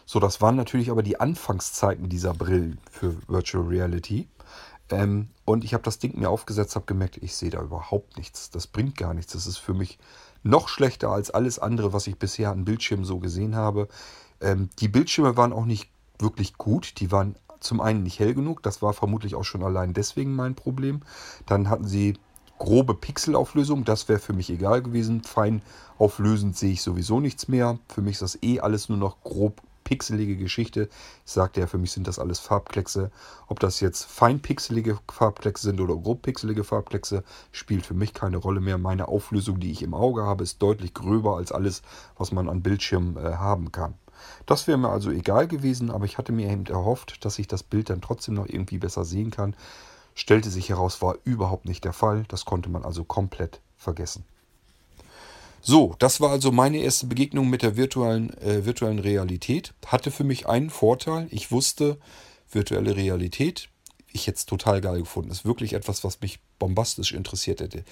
So, 0.05 0.19
das 0.19 0.41
waren 0.41 0.57
natürlich 0.57 0.91
aber 0.91 1.03
die 1.03 1.19
Anfangszeiten 1.19 2.09
dieser 2.09 2.33
Brillen 2.33 2.79
für 2.89 3.15
Virtual 3.29 3.65
Reality. 3.65 4.27
Ähm, 4.91 5.29
und 5.45 5.63
ich 5.63 5.73
habe 5.73 5.83
das 5.83 5.99
Ding 5.99 6.19
mir 6.19 6.29
aufgesetzt, 6.29 6.75
habe 6.75 6.85
gemerkt, 6.85 7.17
ich 7.17 7.35
sehe 7.35 7.49
da 7.49 7.61
überhaupt 7.61 8.17
nichts. 8.17 8.49
Das 8.49 8.67
bringt 8.67 8.97
gar 8.97 9.13
nichts. 9.13 9.33
Das 9.33 9.47
ist 9.47 9.57
für 9.57 9.73
mich 9.73 9.97
noch 10.43 10.67
schlechter 10.67 11.09
als 11.09 11.31
alles 11.31 11.59
andere, 11.59 11.93
was 11.93 12.07
ich 12.07 12.17
bisher 12.17 12.51
an 12.51 12.65
Bildschirmen 12.65 13.05
so 13.05 13.19
gesehen 13.19 13.55
habe. 13.55 13.87
Ähm, 14.41 14.69
die 14.79 14.87
Bildschirme 14.87 15.37
waren 15.37 15.53
auch 15.53 15.65
nicht 15.65 15.89
wirklich 16.19 16.57
gut. 16.57 16.99
Die 16.99 17.11
waren 17.11 17.35
zum 17.59 17.79
einen 17.79 18.03
nicht 18.03 18.19
hell 18.19 18.33
genug. 18.33 18.63
Das 18.63 18.81
war 18.81 18.93
vermutlich 18.93 19.35
auch 19.35 19.43
schon 19.43 19.63
allein 19.63 19.93
deswegen 19.93 20.35
mein 20.35 20.55
Problem. 20.55 21.01
Dann 21.45 21.69
hatten 21.69 21.87
sie 21.87 22.17
grobe 22.57 22.93
Pixelauflösung. 22.93 23.85
Das 23.85 24.09
wäre 24.09 24.19
für 24.19 24.33
mich 24.33 24.49
egal 24.49 24.81
gewesen. 24.81 25.23
Fein 25.23 25.61
auflösend 25.97 26.57
sehe 26.57 26.73
ich 26.73 26.81
sowieso 26.81 27.19
nichts 27.19 27.47
mehr. 27.47 27.79
Für 27.87 28.01
mich 28.01 28.13
ist 28.13 28.21
das 28.21 28.43
eh 28.43 28.59
alles 28.59 28.89
nur 28.89 28.97
noch 28.97 29.21
grob 29.23 29.61
pixelige 29.91 30.37
Geschichte. 30.37 30.87
Ich 31.25 31.33
sagte 31.33 31.59
ja, 31.59 31.67
für 31.67 31.77
mich 31.77 31.91
sind 31.91 32.07
das 32.07 32.17
alles 32.17 32.39
Farbkleckse. 32.39 33.11
Ob 33.47 33.59
das 33.59 33.81
jetzt 33.81 34.05
feinpixelige 34.05 34.97
Farbkleckse 35.11 35.67
sind 35.67 35.81
oder 35.81 35.97
grobpixelige 35.97 36.63
Farbkleckse, 36.63 37.25
spielt 37.51 37.85
für 37.85 37.93
mich 37.93 38.13
keine 38.13 38.37
Rolle 38.37 38.61
mehr. 38.61 38.77
Meine 38.77 39.09
Auflösung, 39.09 39.59
die 39.59 39.69
ich 39.69 39.83
im 39.83 39.93
Auge 39.93 40.23
habe, 40.23 40.45
ist 40.45 40.61
deutlich 40.61 40.93
gröber 40.93 41.35
als 41.35 41.51
alles, 41.51 41.81
was 42.17 42.31
man 42.31 42.47
an 42.47 42.61
Bildschirm 42.61 43.17
äh, 43.17 43.33
haben 43.33 43.73
kann. 43.73 43.95
Das 44.45 44.65
wäre 44.65 44.77
mir 44.77 44.87
also 44.87 45.11
egal 45.11 45.49
gewesen, 45.49 45.91
aber 45.91 46.05
ich 46.05 46.17
hatte 46.17 46.31
mir 46.31 46.49
eben 46.49 46.67
erhofft, 46.67 47.25
dass 47.25 47.37
ich 47.37 47.47
das 47.47 47.61
Bild 47.61 47.89
dann 47.89 47.99
trotzdem 47.99 48.35
noch 48.35 48.47
irgendwie 48.47 48.77
besser 48.77 49.03
sehen 49.03 49.29
kann. 49.29 49.57
Stellte 50.15 50.49
sich 50.49 50.69
heraus, 50.69 51.01
war 51.01 51.17
überhaupt 51.25 51.65
nicht 51.65 51.83
der 51.83 51.93
Fall. 51.93 52.23
Das 52.29 52.45
konnte 52.45 52.69
man 52.69 52.85
also 52.85 53.03
komplett 53.03 53.59
vergessen. 53.75 54.23
So, 55.61 55.95
das 55.99 56.19
war 56.19 56.31
also 56.31 56.51
meine 56.51 56.79
erste 56.79 57.05
Begegnung 57.05 57.49
mit 57.49 57.61
der 57.61 57.77
virtuellen, 57.77 58.35
äh, 58.39 58.65
virtuellen 58.65 58.99
Realität. 58.99 59.73
Hatte 59.85 60.09
für 60.09 60.23
mich 60.23 60.47
einen 60.47 60.71
Vorteil. 60.71 61.27
Ich 61.29 61.51
wusste, 61.51 61.99
virtuelle 62.49 62.95
Realität, 62.95 63.69
ich 64.11 64.27
hätte 64.27 64.37
es 64.37 64.45
total 64.45 64.81
geil 64.81 64.99
gefunden. 64.99 65.31
Ist 65.31 65.45
wirklich 65.45 65.73
etwas, 65.73 66.03
was 66.03 66.19
mich 66.21 66.39
bombastisch 66.57 67.13
interessiert 67.13 67.61
hätte. 67.61 67.83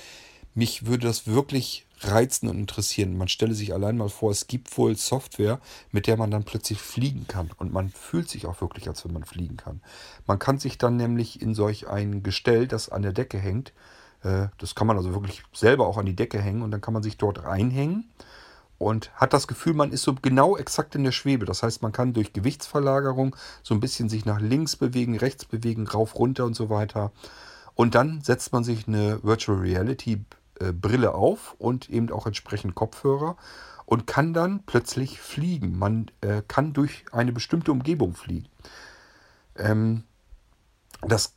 Mich 0.56 0.88
würde 0.88 1.08
das 1.08 1.28
wirklich 1.28 1.86
reizen 2.00 2.50
und 2.50 2.58
interessieren. 2.58 3.18
Man 3.18 3.28
stelle 3.28 3.54
sich 3.54 3.74
allein 3.74 3.98
mal 3.98 4.10
vor, 4.10 4.32
es 4.32 4.48
gibt 4.48 4.76
wohl 4.78 4.96
Software, 4.96 5.60
mit 5.92 6.08
der 6.08 6.18
man 6.18 6.32
dann 6.32 6.46
plötzlich 6.46 6.80
fliegen 6.80 7.28
kann. 7.28 7.52
Und 7.58 7.72
man 7.72 7.90
fühlt 7.90 8.30
sich 8.30 8.48
auch 8.48 8.60
wirklich, 8.62 8.88
als 8.88 9.06
wenn 9.06 9.14
man 9.14 9.26
fliegen 9.26 9.58
kann. 9.58 9.82
Man 10.26 10.40
kann 10.40 10.58
sich 10.58 10.78
dann 10.78 10.98
nämlich 10.98 11.42
in 11.42 11.54
solch 11.54 11.88
ein 11.88 12.24
Gestell, 12.24 12.68
das 12.68 12.90
an 12.90 13.04
der 13.04 13.14
Decke 13.14 13.38
hängt, 13.38 13.74
das 14.22 14.76
kann 14.76 14.88
man 14.88 14.98
also 14.98 15.14
wirklich 15.14 15.44
selber 15.54 15.88
auch 15.88 15.98
an 15.98 16.06
die 16.06 16.16
Decke 16.16 16.42
hängen 16.42 16.62
und 16.62 16.72
dann 16.72 16.82
kann 16.82 16.94
man 16.94 17.04
sich 17.04 17.18
dort 17.18 17.44
reinhängen 17.46 18.10
und 18.80 19.12
hat 19.14 19.34
das 19.34 19.48
Gefühl, 19.48 19.74
man 19.74 19.92
ist 19.92 20.04
so 20.04 20.16
genau 20.16 20.58
exakt 20.58 20.96
in 20.96 21.04
der 21.04 21.12
Schwebe. 21.12 21.46
Das 21.46 21.62
heißt, 21.62 21.82
man 21.82 21.92
kann 21.92 22.14
durch 22.14 22.34
Gewichtsverlagerung 22.34 23.36
so 23.62 23.74
ein 23.76 23.82
bisschen 23.82 24.10
sich 24.10 24.26
nach 24.26 24.40
links 24.40 24.76
bewegen, 24.78 25.18
rechts 25.18 25.46
bewegen, 25.46 25.86
rauf, 25.86 26.18
runter 26.18 26.46
und 26.46 26.56
so 26.56 26.70
weiter. 26.70 27.12
Und 27.76 27.94
dann 27.94 28.22
setzt 28.22 28.52
man 28.54 28.64
sich 28.64 28.88
eine 28.88 29.22
Virtual 29.22 29.60
Reality 29.60 30.24
äh, 30.60 30.72
Brille 30.72 31.14
auf 31.14 31.56
und 31.60 31.90
eben 31.90 32.10
auch 32.12 32.26
entsprechend 32.26 32.74
Kopfhörer 32.74 33.38
und 33.86 34.08
kann 34.08 34.34
dann 34.34 34.64
plötzlich 34.66 35.20
fliegen. 35.20 35.78
Man 35.78 36.10
äh, 36.22 36.42
kann 36.48 36.72
durch 36.74 37.06
eine 37.12 37.34
bestimmte 37.34 37.72
Umgebung 37.74 38.14
fliegen. 38.14 38.48
Ähm, 39.58 40.04
das 41.02 41.34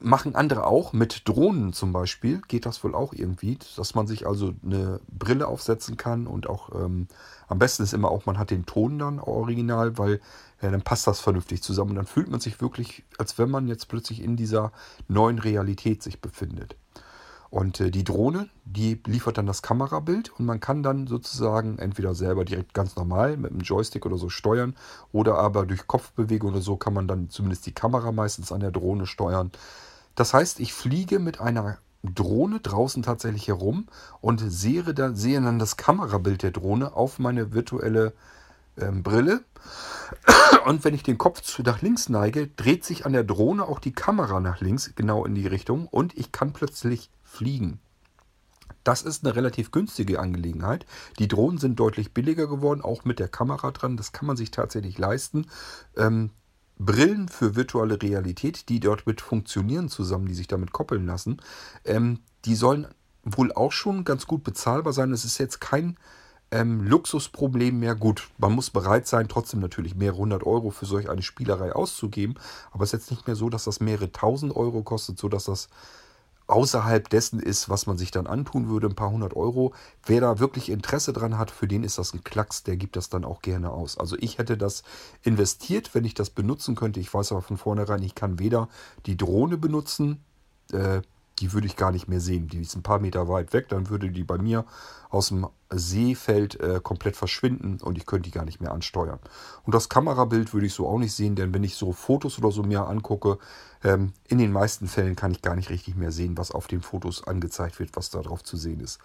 machen 0.00 0.34
andere 0.34 0.66
auch. 0.66 0.92
Mit 0.92 1.28
Drohnen 1.28 1.72
zum 1.72 1.92
Beispiel 1.92 2.40
geht 2.48 2.66
das 2.66 2.82
wohl 2.84 2.94
auch 2.94 3.12
irgendwie, 3.12 3.58
dass 3.76 3.94
man 3.94 4.06
sich 4.06 4.26
also 4.26 4.54
eine 4.64 5.00
Brille 5.08 5.46
aufsetzen 5.46 5.96
kann 5.96 6.26
und 6.26 6.48
auch 6.48 6.74
ähm, 6.74 7.08
am 7.48 7.58
besten 7.58 7.82
ist 7.82 7.94
immer 7.94 8.10
auch, 8.10 8.26
man 8.26 8.38
hat 8.38 8.50
den 8.50 8.66
Ton 8.66 8.98
dann 8.98 9.18
original, 9.18 9.98
weil 9.98 10.20
ja, 10.60 10.70
dann 10.70 10.82
passt 10.82 11.06
das 11.06 11.20
vernünftig 11.20 11.62
zusammen 11.62 11.90
und 11.90 11.96
dann 11.96 12.06
fühlt 12.06 12.30
man 12.30 12.40
sich 12.40 12.60
wirklich, 12.60 13.04
als 13.18 13.38
wenn 13.38 13.50
man 13.50 13.68
jetzt 13.68 13.88
plötzlich 13.88 14.22
in 14.22 14.36
dieser 14.36 14.72
neuen 15.08 15.38
Realität 15.38 16.02
sich 16.02 16.20
befindet. 16.20 16.76
Und 17.50 17.80
äh, 17.80 17.90
die 17.90 18.04
Drohne, 18.04 18.50
die 18.66 19.00
liefert 19.06 19.38
dann 19.38 19.46
das 19.46 19.62
Kamerabild 19.62 20.38
und 20.38 20.44
man 20.44 20.60
kann 20.60 20.82
dann 20.82 21.06
sozusagen 21.06 21.78
entweder 21.78 22.14
selber 22.14 22.44
direkt 22.44 22.74
ganz 22.74 22.94
normal 22.96 23.38
mit 23.38 23.50
einem 23.50 23.60
Joystick 23.60 24.04
oder 24.04 24.18
so 24.18 24.28
steuern 24.28 24.74
oder 25.12 25.38
aber 25.38 25.64
durch 25.64 25.86
Kopfbewegung 25.86 26.50
oder 26.50 26.60
so 26.60 26.76
kann 26.76 26.92
man 26.92 27.08
dann 27.08 27.30
zumindest 27.30 27.64
die 27.64 27.72
Kamera 27.72 28.12
meistens 28.12 28.52
an 28.52 28.60
der 28.60 28.70
Drohne 28.70 29.06
steuern. 29.06 29.50
Das 30.18 30.34
heißt, 30.34 30.58
ich 30.58 30.72
fliege 30.72 31.20
mit 31.20 31.40
einer 31.40 31.78
Drohne 32.02 32.58
draußen 32.58 33.04
tatsächlich 33.04 33.46
herum 33.46 33.86
und 34.20 34.42
sehe 34.44 34.82
dann, 34.82 35.14
sehe 35.14 35.40
dann 35.40 35.60
das 35.60 35.76
Kamerabild 35.76 36.42
der 36.42 36.50
Drohne 36.50 36.94
auf 36.94 37.20
meine 37.20 37.52
virtuelle 37.52 38.14
ähm, 38.76 39.04
Brille. 39.04 39.44
Und 40.66 40.82
wenn 40.84 40.94
ich 40.94 41.04
den 41.04 41.18
Kopf 41.18 41.42
zu 41.42 41.62
nach 41.62 41.82
links 41.82 42.08
neige, 42.08 42.48
dreht 42.48 42.84
sich 42.84 43.06
an 43.06 43.12
der 43.12 43.22
Drohne 43.22 43.62
auch 43.62 43.78
die 43.78 43.92
Kamera 43.92 44.40
nach 44.40 44.60
links, 44.60 44.92
genau 44.96 45.24
in 45.24 45.36
die 45.36 45.46
Richtung, 45.46 45.86
und 45.86 46.18
ich 46.18 46.32
kann 46.32 46.52
plötzlich 46.52 47.10
fliegen. 47.22 47.78
Das 48.82 49.02
ist 49.02 49.24
eine 49.24 49.36
relativ 49.36 49.70
günstige 49.70 50.18
Angelegenheit. 50.18 50.84
Die 51.20 51.28
Drohnen 51.28 51.58
sind 51.58 51.78
deutlich 51.78 52.12
billiger 52.12 52.48
geworden, 52.48 52.82
auch 52.82 53.04
mit 53.04 53.20
der 53.20 53.28
Kamera 53.28 53.70
dran. 53.70 53.96
Das 53.96 54.10
kann 54.10 54.26
man 54.26 54.36
sich 54.36 54.50
tatsächlich 54.50 54.98
leisten. 54.98 55.46
Ähm, 55.96 56.30
Brillen 56.78 57.28
für 57.28 57.56
virtuelle 57.56 58.00
Realität, 58.00 58.68
die 58.68 58.80
dort 58.80 59.06
mit 59.06 59.20
funktionieren 59.20 59.88
zusammen, 59.88 60.26
die 60.26 60.34
sich 60.34 60.46
damit 60.46 60.72
koppeln 60.72 61.06
lassen, 61.06 61.40
ähm, 61.84 62.20
die 62.44 62.54
sollen 62.54 62.86
wohl 63.24 63.52
auch 63.52 63.72
schon 63.72 64.04
ganz 64.04 64.26
gut 64.26 64.44
bezahlbar 64.44 64.92
sein. 64.92 65.12
Es 65.12 65.24
ist 65.24 65.38
jetzt 65.38 65.60
kein 65.60 65.96
ähm, 66.50 66.82
Luxusproblem 66.82 67.78
mehr. 67.78 67.94
Gut, 67.94 68.28
man 68.38 68.52
muss 68.52 68.70
bereit 68.70 69.06
sein, 69.06 69.28
trotzdem 69.28 69.60
natürlich 69.60 69.94
mehrere 69.94 70.18
hundert 70.18 70.44
Euro 70.44 70.70
für 70.70 70.86
solch 70.86 71.10
eine 71.10 71.22
Spielerei 71.22 71.72
auszugeben. 71.72 72.36
Aber 72.70 72.84
es 72.84 72.92
ist 72.92 73.00
jetzt 73.00 73.10
nicht 73.10 73.26
mehr 73.26 73.36
so, 73.36 73.50
dass 73.50 73.64
das 73.64 73.80
mehrere 73.80 74.12
tausend 74.12 74.54
Euro 74.54 74.82
kostet, 74.82 75.18
sodass 75.18 75.44
das 75.44 75.68
außerhalb 76.48 77.08
dessen 77.08 77.40
ist, 77.40 77.68
was 77.68 77.86
man 77.86 77.98
sich 77.98 78.10
dann 78.10 78.26
antun 78.26 78.68
würde, 78.68 78.88
ein 78.88 78.94
paar 78.94 79.10
hundert 79.10 79.36
Euro. 79.36 79.74
Wer 80.04 80.20
da 80.20 80.38
wirklich 80.38 80.70
Interesse 80.70 81.12
dran 81.12 81.38
hat, 81.38 81.50
für 81.50 81.68
den 81.68 81.84
ist 81.84 81.98
das 81.98 82.14
ein 82.14 82.24
Klacks, 82.24 82.62
der 82.62 82.76
gibt 82.76 82.96
das 82.96 83.10
dann 83.10 83.24
auch 83.24 83.42
gerne 83.42 83.70
aus. 83.70 83.98
Also 83.98 84.16
ich 84.18 84.38
hätte 84.38 84.56
das 84.56 84.82
investiert, 85.22 85.94
wenn 85.94 86.04
ich 86.04 86.14
das 86.14 86.30
benutzen 86.30 86.74
könnte. 86.74 87.00
Ich 87.00 87.12
weiß 87.12 87.32
aber 87.32 87.42
von 87.42 87.58
vornherein, 87.58 88.02
ich 88.02 88.14
kann 88.14 88.38
weder 88.38 88.68
die 89.06 89.16
Drohne 89.16 89.58
benutzen, 89.58 90.24
äh, 90.72 91.02
die 91.40 91.52
würde 91.52 91.66
ich 91.66 91.76
gar 91.76 91.92
nicht 91.92 92.08
mehr 92.08 92.20
sehen. 92.20 92.48
Die 92.48 92.60
ist 92.60 92.76
ein 92.76 92.82
paar 92.82 92.98
Meter 92.98 93.28
weit 93.28 93.52
weg, 93.52 93.68
dann 93.68 93.88
würde 93.88 94.10
die 94.10 94.24
bei 94.24 94.38
mir 94.38 94.64
aus 95.10 95.28
dem 95.28 95.46
Seefeld 95.70 96.60
äh, 96.60 96.80
komplett 96.82 97.16
verschwinden 97.16 97.78
und 97.82 97.98
ich 97.98 98.06
könnte 98.06 98.28
die 98.28 98.34
gar 98.34 98.44
nicht 98.44 98.60
mehr 98.60 98.72
ansteuern. 98.72 99.18
Und 99.64 99.74
das 99.74 99.88
Kamerabild 99.88 100.52
würde 100.52 100.66
ich 100.66 100.74
so 100.74 100.86
auch 100.86 100.98
nicht 100.98 101.14
sehen, 101.14 101.34
denn 101.34 101.54
wenn 101.54 101.64
ich 101.64 101.76
so 101.76 101.92
Fotos 101.92 102.38
oder 102.38 102.50
so 102.50 102.62
mir 102.62 102.86
angucke, 102.86 103.38
ähm, 103.84 104.12
in 104.26 104.38
den 104.38 104.52
meisten 104.52 104.88
Fällen 104.88 105.16
kann 105.16 105.30
ich 105.30 105.42
gar 105.42 105.56
nicht 105.56 105.70
richtig 105.70 105.96
mehr 105.96 106.12
sehen, 106.12 106.36
was 106.36 106.50
auf 106.50 106.66
den 106.66 106.82
Fotos 106.82 107.26
angezeigt 107.26 107.78
wird, 107.78 107.90
was 107.94 108.10
da 108.10 108.20
drauf 108.20 108.42
zu 108.42 108.56
sehen 108.56 108.80
ist. 108.80 108.98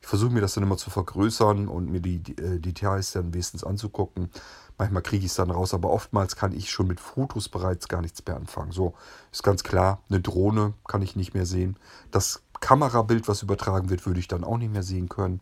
Ich 0.00 0.06
versuche 0.06 0.32
mir 0.32 0.40
das 0.40 0.54
dann 0.54 0.64
immer 0.64 0.76
zu 0.76 0.90
vergrößern 0.90 1.68
und 1.68 1.90
mir 1.90 2.00
die, 2.00 2.18
die 2.18 2.38
äh, 2.38 2.58
Details 2.58 3.12
dann 3.12 3.34
wenigstens 3.34 3.64
anzugucken. 3.64 4.30
Manchmal 4.78 5.02
kriege 5.02 5.24
ich 5.24 5.30
es 5.30 5.36
dann 5.36 5.50
raus, 5.50 5.74
aber 5.74 5.90
oftmals 5.90 6.36
kann 6.36 6.52
ich 6.52 6.70
schon 6.70 6.86
mit 6.86 7.00
Fotos 7.00 7.50
bereits 7.50 7.86
gar 7.86 8.00
nichts 8.00 8.24
mehr 8.26 8.36
anfangen. 8.36 8.72
So 8.72 8.94
ist 9.30 9.42
ganz 9.42 9.62
klar, 9.62 10.02
eine 10.08 10.20
Drohne 10.20 10.72
kann 10.88 11.02
ich 11.02 11.16
nicht 11.16 11.34
mehr 11.34 11.44
sehen. 11.44 11.76
Das 12.10 12.42
Kamerabild, 12.60 13.28
was 13.28 13.42
übertragen 13.42 13.90
wird, 13.90 14.06
würde 14.06 14.20
ich 14.20 14.28
dann 14.28 14.44
auch 14.44 14.56
nicht 14.56 14.72
mehr 14.72 14.82
sehen 14.82 15.08
können. 15.08 15.40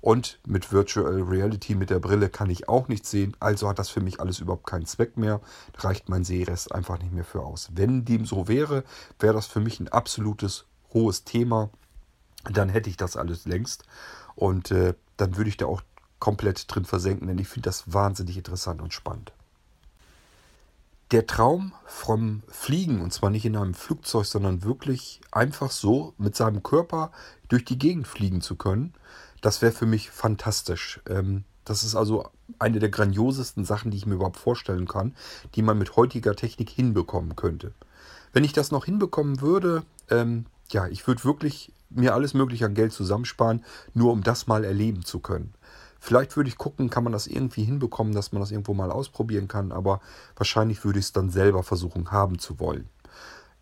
Und 0.00 0.38
mit 0.46 0.70
Virtual 0.70 1.22
Reality, 1.22 1.74
mit 1.74 1.90
der 1.90 1.98
Brille 1.98 2.28
kann 2.28 2.48
ich 2.48 2.68
auch 2.68 2.86
nichts 2.86 3.10
sehen. 3.10 3.36
Also 3.40 3.68
hat 3.68 3.80
das 3.80 3.88
für 3.88 4.00
mich 4.00 4.20
alles 4.20 4.38
überhaupt 4.38 4.66
keinen 4.66 4.86
Zweck 4.86 5.16
mehr. 5.16 5.40
Da 5.72 5.88
reicht 5.88 6.08
mein 6.08 6.22
Sehrest 6.22 6.72
einfach 6.72 7.00
nicht 7.00 7.12
mehr 7.12 7.24
für 7.24 7.42
aus. 7.42 7.70
Wenn 7.72 8.04
dem 8.04 8.24
so 8.24 8.46
wäre, 8.46 8.84
wäre 9.18 9.34
das 9.34 9.48
für 9.48 9.58
mich 9.58 9.80
ein 9.80 9.88
absolutes 9.88 10.66
hohes 10.94 11.24
Thema. 11.24 11.70
Dann 12.50 12.68
hätte 12.68 12.90
ich 12.90 12.96
das 12.96 13.16
alles 13.16 13.44
längst. 13.44 13.84
Und 14.34 14.70
äh, 14.70 14.94
dann 15.16 15.36
würde 15.36 15.48
ich 15.48 15.56
da 15.56 15.66
auch 15.66 15.82
komplett 16.18 16.72
drin 16.72 16.84
versenken, 16.84 17.28
denn 17.28 17.38
ich 17.38 17.48
finde 17.48 17.68
das 17.68 17.92
wahnsinnig 17.92 18.36
interessant 18.36 18.80
und 18.80 18.94
spannend. 18.94 19.32
Der 21.12 21.26
Traum 21.26 21.72
vom 21.84 22.42
Fliegen, 22.48 23.00
und 23.00 23.12
zwar 23.12 23.30
nicht 23.30 23.44
in 23.44 23.56
einem 23.56 23.74
Flugzeug, 23.74 24.26
sondern 24.26 24.64
wirklich 24.64 25.20
einfach 25.30 25.70
so 25.70 26.14
mit 26.18 26.34
seinem 26.34 26.62
Körper 26.62 27.12
durch 27.48 27.64
die 27.64 27.78
Gegend 27.78 28.08
fliegen 28.08 28.40
zu 28.40 28.56
können, 28.56 28.92
das 29.40 29.62
wäre 29.62 29.72
für 29.72 29.86
mich 29.86 30.10
fantastisch. 30.10 31.00
Ähm, 31.08 31.44
das 31.64 31.84
ist 31.84 31.94
also 31.94 32.28
eine 32.58 32.78
der 32.78 32.88
grandiosesten 32.88 33.64
Sachen, 33.64 33.90
die 33.90 33.96
ich 33.96 34.06
mir 34.06 34.14
überhaupt 34.14 34.38
vorstellen 34.38 34.88
kann, 34.88 35.14
die 35.54 35.62
man 35.62 35.78
mit 35.78 35.96
heutiger 35.96 36.34
Technik 36.34 36.70
hinbekommen 36.70 37.36
könnte. 37.36 37.72
Wenn 38.32 38.44
ich 38.44 38.52
das 38.52 38.70
noch 38.70 38.84
hinbekommen 38.84 39.40
würde, 39.40 39.84
ähm, 40.10 40.46
ja, 40.70 40.88
ich 40.88 41.06
würde 41.06 41.24
wirklich 41.24 41.72
mir 41.90 42.14
alles 42.14 42.34
mögliche 42.34 42.66
an 42.66 42.74
Geld 42.74 42.92
zusammensparen, 42.92 43.64
nur 43.94 44.12
um 44.12 44.22
das 44.22 44.46
mal 44.46 44.64
erleben 44.64 45.04
zu 45.04 45.20
können. 45.20 45.54
Vielleicht 45.98 46.36
würde 46.36 46.48
ich 46.48 46.58
gucken, 46.58 46.90
kann 46.90 47.04
man 47.04 47.12
das 47.12 47.26
irgendwie 47.26 47.64
hinbekommen, 47.64 48.14
dass 48.14 48.32
man 48.32 48.40
das 48.40 48.50
irgendwo 48.50 48.74
mal 48.74 48.90
ausprobieren 48.90 49.48
kann, 49.48 49.72
aber 49.72 50.00
wahrscheinlich 50.36 50.84
würde 50.84 50.98
ich 50.98 51.06
es 51.06 51.12
dann 51.12 51.30
selber 51.30 51.62
versuchen 51.62 52.12
haben 52.12 52.38
zu 52.38 52.60
wollen. 52.60 52.88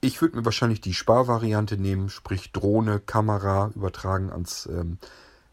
Ich 0.01 0.21
würde 0.21 0.37
mir 0.37 0.45
wahrscheinlich 0.45 0.83
die 0.83 0.93
Sparvariante 0.93 1.79
nehmen, 1.79 2.11
sprich 2.11 2.53
Drohne, 2.53 3.01
Kamera 3.01 3.71
übertragen 3.75 4.31
ans 4.31 4.67
ähm, 4.67 4.99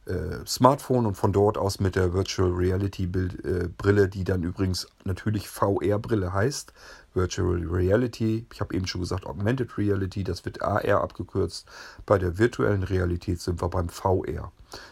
äh, 0.05 0.45
Smartphone 0.47 1.05
und 1.05 1.15
von 1.15 1.31
dort 1.31 1.57
aus 1.57 1.79
mit 1.79 1.95
der 1.95 2.13
Virtual 2.13 2.49
Reality 2.51 3.05
Bild, 3.05 3.45
äh, 3.45 3.69
Brille, 3.77 4.09
die 4.09 4.23
dann 4.23 4.43
übrigens 4.43 4.87
natürlich 5.03 5.47
VR-Brille 5.47 6.33
heißt. 6.33 6.73
Virtual 7.13 7.61
Reality, 7.67 8.45
ich 8.53 8.61
habe 8.61 8.73
eben 8.73 8.87
schon 8.87 9.01
gesagt, 9.01 9.25
Augmented 9.25 9.77
Reality, 9.77 10.23
das 10.23 10.45
wird 10.45 10.61
AR 10.61 11.01
abgekürzt. 11.01 11.67
Bei 12.05 12.17
der 12.17 12.37
virtuellen 12.37 12.83
Realität 12.83 13.41
sind 13.41 13.61
wir 13.61 13.69
beim 13.69 13.89
VR. 13.89 14.51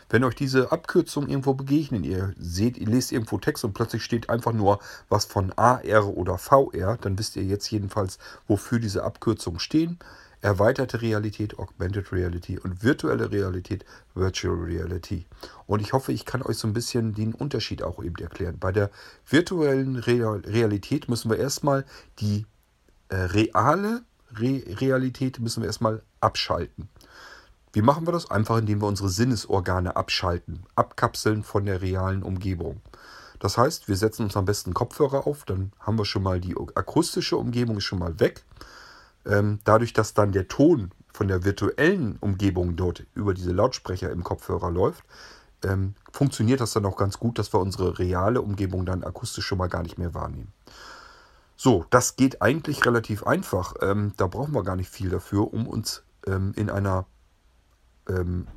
Wenn 0.10 0.26
euch 0.26 0.36
diese 0.36 0.72
Abkürzungen 0.72 1.30
irgendwo 1.30 1.53
begegnen, 1.53 2.03
ihr 2.03 2.34
seht, 2.38 2.78
ihr 2.78 2.88
lest 2.88 3.14
irgendwo 3.14 3.38
Text 3.38 3.64
und 3.64 3.74
plötzlich 3.74 4.03
steht 4.03 4.30
einfach 4.30 4.51
nur 4.51 4.80
was 5.07 5.26
von 5.26 5.53
AR 5.55 6.07
oder 6.07 6.38
VR, 6.38 6.97
dann 6.99 7.18
wisst 7.18 7.38
ihr 7.38 7.43
jetzt 7.43 7.72
jedenfalls, 7.72 8.20
wofür 8.47 8.80
diese 8.80 9.03
Abkürzungen 9.03 9.60
stehen 9.60 9.97
erweiterte 10.42 11.02
Realität, 11.02 11.60
Augmented 11.60 12.12
Reality 12.12 12.58
und 12.58 12.84
virtuelle 12.84 13.32
Realität, 13.32 13.86
Virtual 14.16 14.56
Reality. 14.56 15.26
Und 15.68 15.82
ich 15.82 15.94
hoffe, 15.94 16.12
ich 16.12 16.26
kann 16.26 16.42
euch 16.42 16.58
so 16.58 16.68
ein 16.68 16.74
bisschen 16.74 17.14
den 17.14 17.34
Unterschied 17.34 17.84
auch 17.84 18.04
eben 18.04 18.16
erklären. 18.16 18.58
Bei 18.60 18.72
der 18.72 18.90
virtuellen 19.28 19.98
Realität 19.98 21.10
müssen 21.10 21.30
wir 21.30 21.38
erstmal 21.38 21.86
die 22.20 22.46
äh, 23.10 23.16
reale 23.16 24.04
Re 24.36 24.62
Realität 24.80 25.40
müssen 25.40 25.64
wir 25.64 25.68
erstmal 25.68 26.02
abschalten. 26.22 26.90
Wie 27.74 27.82
machen 27.82 28.08
wir 28.08 28.12
das? 28.12 28.30
Einfach 28.30 28.58
indem 28.58 28.82
wir 28.82 28.88
unsere 28.88 29.10
Sinnesorgane 29.10 29.96
abschalten, 29.96 30.64
abkapseln 30.76 31.44
von 31.44 31.66
der 31.66 31.82
realen 31.82 32.24
Umgebung. 32.24 32.82
Das 33.40 33.58
heißt, 33.58 33.88
wir 33.88 33.96
setzen 33.96 34.24
uns 34.24 34.36
am 34.36 34.46
besten 34.46 34.74
Kopfhörer 34.74 35.26
auf, 35.26 35.46
dann 35.46 35.72
haben 35.80 35.98
wir 35.98 36.06
schon 36.06 36.24
mal 36.24 36.42
die 36.42 36.56
akustische 36.76 37.38
Umgebung 37.38 37.80
schon 37.80 38.00
mal 38.00 38.20
weg 38.20 38.44
ähm, 39.26 39.59
dadurch, 39.63 39.93
dass 39.93 40.13
dann 40.13 40.32
der 40.32 40.47
Ton 40.47 40.91
von 41.13 41.28
der 41.28 41.43
virtuellen 41.43 42.17
Umgebung 42.20 42.76
dort 42.76 43.05
über 43.13 43.34
diese 43.34 43.51
Lautsprecher 43.51 44.11
im 44.11 44.24
Kopfhörer 44.24 44.72
läuft, 44.72 45.03
ähm, 45.63 45.95
funktioniert 46.11 46.61
das 46.61 46.74
dann 46.74 46.86
auch 46.86 46.97
ganz 46.97 47.20
gut, 47.20 47.38
dass 47.38 47.53
wir 47.53 47.59
unsere 47.59 47.99
reale 47.99 48.41
Umgebung 48.41 48.86
dann 48.86 49.03
akustisch 49.03 49.45
schon 49.45 49.57
mal 49.57 49.67
gar 49.67 49.84
nicht 49.84 49.97
mehr 49.97 50.13
wahrnehmen. 50.13 50.53
So, 51.55 51.86
das 51.89 52.15
geht 52.15 52.41
eigentlich 52.41 52.86
relativ 52.86 53.24
einfach. 53.24 53.74
Ähm, 53.82 54.13
da 54.15 54.28
brauchen 54.28 54.53
wir 54.53 54.63
gar 54.63 54.78
nicht 54.78 54.89
viel 54.89 55.09
dafür, 55.09 55.53
um 55.53 55.67
uns 55.67 56.03
ähm, 56.26 56.53
in 56.55 56.70
einer 56.70 57.05
ähm, 58.07 58.47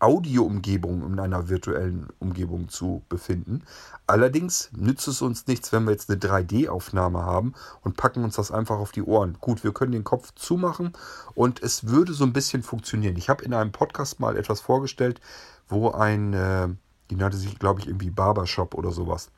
Audioumgebung, 0.00 1.04
in 1.04 1.18
einer 1.18 1.48
virtuellen 1.48 2.08
Umgebung 2.18 2.68
zu 2.68 3.02
befinden. 3.08 3.64
Allerdings 4.06 4.70
nützt 4.72 5.08
es 5.08 5.22
uns 5.22 5.46
nichts, 5.46 5.72
wenn 5.72 5.84
wir 5.84 5.92
jetzt 5.92 6.10
eine 6.10 6.20
3D-Aufnahme 6.20 7.20
haben 7.24 7.54
und 7.82 7.96
packen 7.96 8.22
uns 8.22 8.36
das 8.36 8.52
einfach 8.52 8.78
auf 8.78 8.92
die 8.92 9.02
Ohren. 9.02 9.36
Gut, 9.40 9.64
wir 9.64 9.72
können 9.72 9.92
den 9.92 10.04
Kopf 10.04 10.32
zumachen 10.34 10.92
und 11.34 11.62
es 11.62 11.88
würde 11.88 12.12
so 12.12 12.24
ein 12.24 12.32
bisschen 12.32 12.62
funktionieren. 12.62 13.16
Ich 13.16 13.28
habe 13.28 13.44
in 13.44 13.54
einem 13.54 13.72
Podcast 13.72 14.20
mal 14.20 14.36
etwas 14.36 14.60
vorgestellt, 14.60 15.20
wo 15.68 15.90
ein, 15.90 16.32
äh, 16.32 16.68
die 17.10 17.16
nannte 17.16 17.36
sich, 17.36 17.58
glaube 17.58 17.80
ich, 17.80 17.88
irgendwie 17.88 18.10
Barbershop 18.10 18.74
oder 18.74 18.92
sowas. 18.92 19.30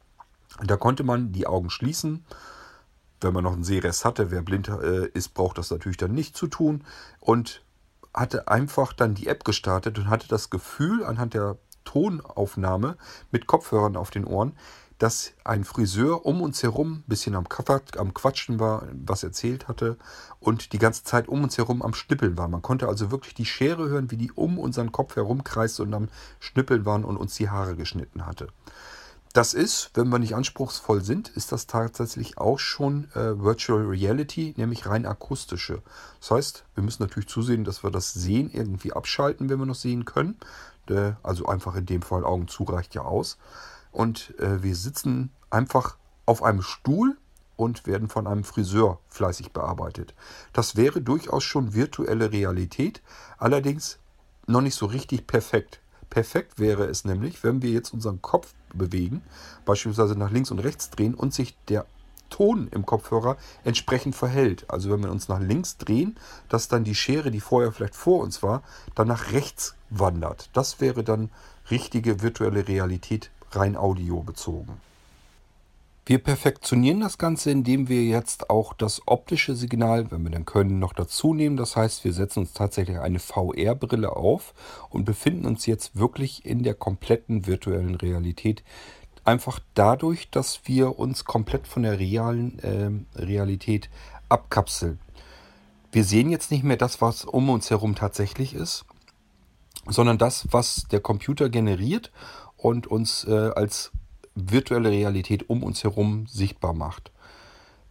Und 0.58 0.70
da 0.70 0.76
konnte 0.76 1.04
man 1.04 1.32
die 1.32 1.46
Augen 1.46 1.70
schließen. 1.70 2.24
Wenn 3.20 3.34
man 3.34 3.44
noch 3.44 3.52
einen 3.52 3.64
Sehrest 3.64 4.04
hatte, 4.04 4.30
wer 4.30 4.42
blind 4.42 4.68
äh, 4.68 5.06
ist, 5.08 5.34
braucht 5.34 5.58
das 5.58 5.70
natürlich 5.70 5.98
dann 5.98 6.12
nicht 6.12 6.36
zu 6.36 6.46
tun. 6.46 6.84
Und 7.18 7.62
hatte 8.14 8.48
einfach 8.48 8.92
dann 8.92 9.14
die 9.14 9.28
App 9.28 9.44
gestartet 9.44 9.98
und 9.98 10.10
hatte 10.10 10.28
das 10.28 10.50
Gefühl 10.50 11.04
anhand 11.04 11.34
der 11.34 11.58
Tonaufnahme 11.84 12.96
mit 13.30 13.46
Kopfhörern 13.46 13.96
auf 13.96 14.10
den 14.10 14.24
Ohren, 14.24 14.52
dass 15.00 15.32
ein 15.44 15.64
Friseur 15.64 16.26
um 16.26 16.42
uns 16.42 16.62
herum 16.62 16.96
ein 16.96 17.04
bisschen 17.06 17.34
am, 17.34 17.48
Quatschen 17.48 18.60
war, 18.60 18.86
was 18.92 19.22
erzählt 19.22 19.66
hatte 19.66 19.96
und 20.40 20.74
die 20.74 20.78
ganze 20.78 21.04
Zeit 21.04 21.26
um 21.26 21.42
uns 21.42 21.56
herum 21.56 21.80
am 21.80 21.94
Schnippeln 21.94 22.36
war. 22.36 22.48
Man 22.48 22.60
konnte 22.60 22.86
also 22.86 23.10
wirklich 23.10 23.34
die 23.34 23.46
Schere 23.46 23.88
hören, 23.88 24.10
wie 24.10 24.18
die 24.18 24.30
um 24.30 24.58
unseren 24.58 24.92
Kopf 24.92 25.16
herumkreiste 25.16 25.82
und 25.82 25.94
am 25.94 26.08
Schnippeln 26.38 26.84
waren 26.84 27.04
und 27.04 27.16
uns 27.16 27.34
die 27.34 27.48
Haare 27.48 27.76
geschnitten 27.76 28.26
hatte. 28.26 28.48
Das 29.32 29.54
ist, 29.54 29.90
wenn 29.94 30.08
wir 30.08 30.18
nicht 30.18 30.34
anspruchsvoll 30.34 31.02
sind, 31.02 31.28
ist 31.28 31.52
das 31.52 31.68
tatsächlich 31.68 32.38
auch 32.38 32.58
schon 32.58 33.04
äh, 33.14 33.38
Virtual 33.40 33.86
Reality, 33.86 34.54
nämlich 34.56 34.86
rein 34.86 35.06
akustische. 35.06 35.82
Das 36.18 36.32
heißt, 36.32 36.64
wir 36.74 36.82
müssen 36.82 37.04
natürlich 37.04 37.28
zusehen, 37.28 37.62
dass 37.62 37.84
wir 37.84 37.92
das 37.92 38.12
Sehen 38.12 38.50
irgendwie 38.50 38.92
abschalten, 38.92 39.48
wenn 39.48 39.60
wir 39.60 39.66
noch 39.66 39.76
sehen 39.76 40.04
können. 40.04 40.36
Äh, 40.88 41.12
also 41.22 41.46
einfach 41.46 41.76
in 41.76 41.86
dem 41.86 42.02
Fall 42.02 42.24
Augen 42.24 42.48
zu 42.48 42.64
reicht 42.64 42.96
ja 42.96 43.02
aus. 43.02 43.38
Und 43.92 44.34
äh, 44.40 44.64
wir 44.64 44.74
sitzen 44.74 45.30
einfach 45.48 45.96
auf 46.26 46.42
einem 46.42 46.62
Stuhl 46.62 47.16
und 47.54 47.86
werden 47.86 48.08
von 48.08 48.26
einem 48.26 48.42
Friseur 48.42 48.98
fleißig 49.08 49.52
bearbeitet. 49.52 50.14
Das 50.52 50.74
wäre 50.74 51.00
durchaus 51.02 51.44
schon 51.44 51.74
virtuelle 51.74 52.32
Realität, 52.32 53.00
allerdings 53.38 53.98
noch 54.46 54.60
nicht 54.60 54.74
so 54.74 54.86
richtig 54.86 55.28
perfekt. 55.28 55.79
Perfekt 56.10 56.58
wäre 56.58 56.84
es 56.84 57.04
nämlich, 57.04 57.42
wenn 57.44 57.62
wir 57.62 57.70
jetzt 57.70 57.94
unseren 57.94 58.20
Kopf 58.20 58.52
bewegen, 58.74 59.22
beispielsweise 59.64 60.16
nach 60.16 60.30
links 60.30 60.50
und 60.50 60.58
rechts 60.58 60.90
drehen 60.90 61.14
und 61.14 61.32
sich 61.32 61.56
der 61.68 61.86
Ton 62.30 62.68
im 62.70 62.86
Kopfhörer 62.86 63.36
entsprechend 63.64 64.14
verhält. 64.14 64.64
Also 64.68 64.90
wenn 64.90 65.02
wir 65.02 65.10
uns 65.10 65.28
nach 65.28 65.40
links 65.40 65.76
drehen, 65.76 66.16
dass 66.48 66.68
dann 66.68 66.84
die 66.84 66.94
Schere, 66.94 67.30
die 67.30 67.40
vorher 67.40 67.72
vielleicht 67.72 67.96
vor 67.96 68.22
uns 68.22 68.42
war, 68.42 68.62
dann 68.94 69.08
nach 69.08 69.32
rechts 69.32 69.74
wandert. 69.90 70.50
Das 70.52 70.80
wäre 70.80 71.04
dann 71.04 71.30
richtige 71.70 72.22
virtuelle 72.22 72.66
Realität 72.66 73.30
rein 73.52 73.76
audio 73.76 74.22
bezogen. 74.22 74.80
Wir 76.06 76.18
perfektionieren 76.18 77.00
das 77.00 77.18
Ganze, 77.18 77.50
indem 77.50 77.88
wir 77.88 78.04
jetzt 78.04 78.50
auch 78.50 78.72
das 78.72 79.02
optische 79.06 79.54
Signal, 79.54 80.10
wenn 80.10 80.22
wir 80.22 80.30
dann 80.30 80.46
können, 80.46 80.78
noch 80.78 80.92
dazu 80.92 81.34
nehmen. 81.34 81.56
Das 81.56 81.76
heißt, 81.76 82.04
wir 82.04 82.12
setzen 82.12 82.40
uns 82.40 82.52
tatsächlich 82.52 82.98
eine 82.98 83.18
VR-Brille 83.18 84.16
auf 84.16 84.54
und 84.88 85.04
befinden 85.04 85.46
uns 85.46 85.66
jetzt 85.66 85.96
wirklich 85.96 86.44
in 86.44 86.62
der 86.62 86.74
kompletten 86.74 87.46
virtuellen 87.46 87.94
Realität. 87.94 88.64
Einfach 89.24 89.60
dadurch, 89.74 90.30
dass 90.30 90.62
wir 90.64 90.98
uns 90.98 91.24
komplett 91.26 91.66
von 91.68 91.82
der 91.82 91.98
realen 91.98 92.58
äh, 92.60 93.20
Realität 93.20 93.90
abkapseln. 94.28 94.98
Wir 95.92 96.04
sehen 96.04 96.30
jetzt 96.30 96.50
nicht 96.50 96.64
mehr 96.64 96.76
das, 96.76 97.00
was 97.00 97.24
um 97.24 97.50
uns 97.50 97.68
herum 97.68 97.94
tatsächlich 97.94 98.54
ist, 98.54 98.84
sondern 99.86 100.18
das, 100.18 100.48
was 100.50 100.86
der 100.90 101.00
Computer 101.00 101.50
generiert 101.50 102.10
und 102.56 102.86
uns 102.86 103.24
äh, 103.24 103.50
als 103.54 103.92
virtuelle 104.48 104.90
Realität 104.90 105.50
um 105.50 105.62
uns 105.62 105.84
herum 105.84 106.26
sichtbar 106.26 106.72
macht. 106.72 107.10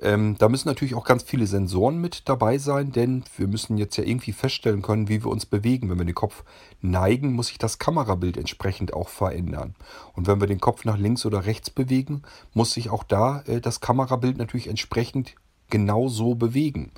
Ähm, 0.02 0.38
da 0.40 0.48
müssen 0.48 0.70
natürlich 0.70 0.96
auch 0.96 1.04
ganz 1.04 1.24
viele 1.24 1.46
Sensoren 1.46 2.00
mit 2.00 2.30
dabei 2.30 2.58
sein, 2.58 2.92
denn 2.92 3.24
wir 3.36 3.48
müssen 3.48 3.78
jetzt 3.78 3.98
ja 3.98 4.06
irgendwie 4.06 4.32
feststellen 4.32 4.82
können, 4.82 5.10
wie 5.10 5.24
wir 5.24 5.30
uns 5.30 5.46
bewegen. 5.46 5.90
Wenn 5.90 5.98
wir 5.98 6.06
den 6.06 6.16
Kopf 6.16 6.46
neigen, 6.82 7.34
muss 7.34 7.48
sich 7.48 7.58
das 7.58 7.80
Kamerabild 7.80 8.38
entsprechend 8.38 8.94
auch 8.94 9.10
verändern. 9.10 9.76
Und 10.14 10.28
wenn 10.28 10.40
wir 10.40 10.48
den 10.48 10.62
Kopf 10.62 10.86
nach 10.86 10.98
links 10.98 11.26
oder 11.26 11.46
rechts 11.46 11.70
bewegen, 11.70 12.22
muss 12.54 12.72
sich 12.72 12.90
auch 12.90 13.04
da 13.04 13.42
äh, 13.42 13.60
das 13.60 13.82
Kamerabild 13.82 14.38
natürlich 14.38 14.68
entsprechend 14.68 15.36
genauso 15.70 16.36
bewegen. 16.36 16.92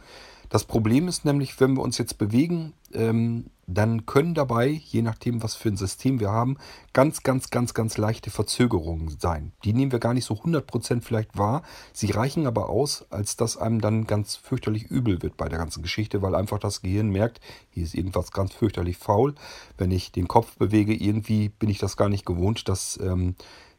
Das 0.51 0.65
Problem 0.65 1.07
ist 1.07 1.23
nämlich, 1.23 1.57
wenn 1.61 1.77
wir 1.77 1.81
uns 1.81 1.97
jetzt 1.97 2.17
bewegen, 2.17 2.73
ähm, 2.93 3.45
dann 3.67 4.05
können 4.05 4.33
dabei, 4.33 4.67
je 4.67 5.01
nachdem, 5.01 5.41
was 5.41 5.55
für 5.55 5.69
ein 5.69 5.77
System 5.77 6.19
wir 6.19 6.29
haben, 6.29 6.57
ganz, 6.91 7.23
ganz, 7.23 7.51
ganz, 7.51 7.73
ganz 7.73 7.97
leichte 7.97 8.31
Verzögerungen 8.31 9.17
sein. 9.17 9.53
Die 9.63 9.71
nehmen 9.71 9.93
wir 9.93 9.99
gar 9.99 10.13
nicht 10.13 10.25
so 10.25 10.33
100% 10.33 11.03
vielleicht 11.03 11.37
wahr. 11.37 11.63
Sie 11.93 12.11
reichen 12.11 12.47
aber 12.47 12.67
aus, 12.67 13.05
als 13.11 13.37
dass 13.37 13.55
einem 13.55 13.79
dann 13.79 14.07
ganz 14.07 14.35
fürchterlich 14.35 14.91
übel 14.91 15.21
wird 15.21 15.37
bei 15.37 15.47
der 15.47 15.57
ganzen 15.57 15.83
Geschichte, 15.83 16.21
weil 16.21 16.35
einfach 16.35 16.59
das 16.59 16.81
Gehirn 16.81 17.07
merkt, 17.07 17.39
hier 17.69 17.83
ist 17.83 17.95
irgendwas 17.95 18.33
ganz 18.33 18.51
fürchterlich 18.51 18.97
faul. 18.97 19.35
Wenn 19.77 19.91
ich 19.91 20.11
den 20.11 20.27
Kopf 20.27 20.57
bewege, 20.57 20.93
irgendwie 20.93 21.47
bin 21.47 21.69
ich 21.69 21.79
das 21.79 21.95
gar 21.95 22.09
nicht 22.09 22.25
gewohnt, 22.25 22.67
dass 22.67 22.99
ähm, 23.01 23.35
äh, 23.39 23.70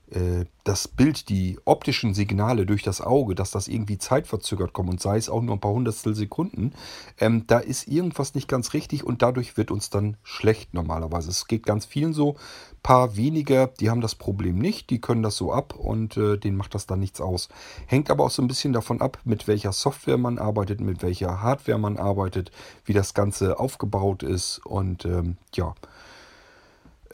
das 0.64 0.88
Bild, 0.88 1.28
die 1.28 1.58
optischen 1.64 2.14
Signale 2.14 2.66
durch 2.66 2.82
das 2.82 3.00
Auge, 3.00 3.34
dass 3.34 3.50
das 3.50 3.66
irgendwie 3.66 3.98
zeitverzögert 3.98 4.72
kommt 4.72 4.90
und 4.90 5.00
sei 5.00 5.16
es 5.16 5.28
auch 5.28 5.42
nur 5.42 5.56
ein 5.56 5.60
paar 5.60 5.72
Hundertstel 5.72 6.14
Sekunden, 6.14 6.72
ähm, 7.18 7.44
da 7.46 7.58
ist 7.58 7.88
irgendwas 7.88 8.34
nicht 8.34 8.48
ganz 8.48 8.72
richtig 8.72 9.04
und 9.04 9.22
dadurch 9.22 9.56
wird 9.56 9.70
uns 9.70 9.90
dann 9.90 10.16
schlecht 10.22 10.74
normalerweise. 10.74 11.30
Es 11.30 11.46
geht 11.46 11.64
ganz 11.64 11.86
vielen 11.86 12.12
so. 12.12 12.36
Paar 12.82 13.16
weniger, 13.16 13.68
die 13.68 13.90
haben 13.90 14.00
das 14.00 14.16
Problem 14.16 14.58
nicht, 14.58 14.90
die 14.90 15.00
können 15.00 15.22
das 15.22 15.36
so 15.36 15.52
ab 15.52 15.74
und 15.76 16.16
äh, 16.16 16.36
denen 16.36 16.56
macht 16.56 16.74
das 16.74 16.86
dann 16.86 16.98
nichts 16.98 17.20
aus. 17.20 17.48
Hängt 17.86 18.10
aber 18.10 18.24
auch 18.24 18.30
so 18.30 18.42
ein 18.42 18.48
bisschen 18.48 18.72
davon 18.72 19.00
ab, 19.00 19.18
mit 19.24 19.46
welcher 19.46 19.72
Software 19.72 20.18
man 20.18 20.38
arbeitet, 20.38 20.80
mit 20.80 21.02
welcher 21.02 21.42
Hardware 21.42 21.78
man 21.78 21.96
arbeitet, 21.96 22.50
wie 22.84 22.92
das 22.92 23.14
Ganze 23.14 23.60
aufgebaut 23.60 24.22
ist 24.24 24.58
und 24.66 25.04
ähm, 25.04 25.36
ja. 25.54 25.74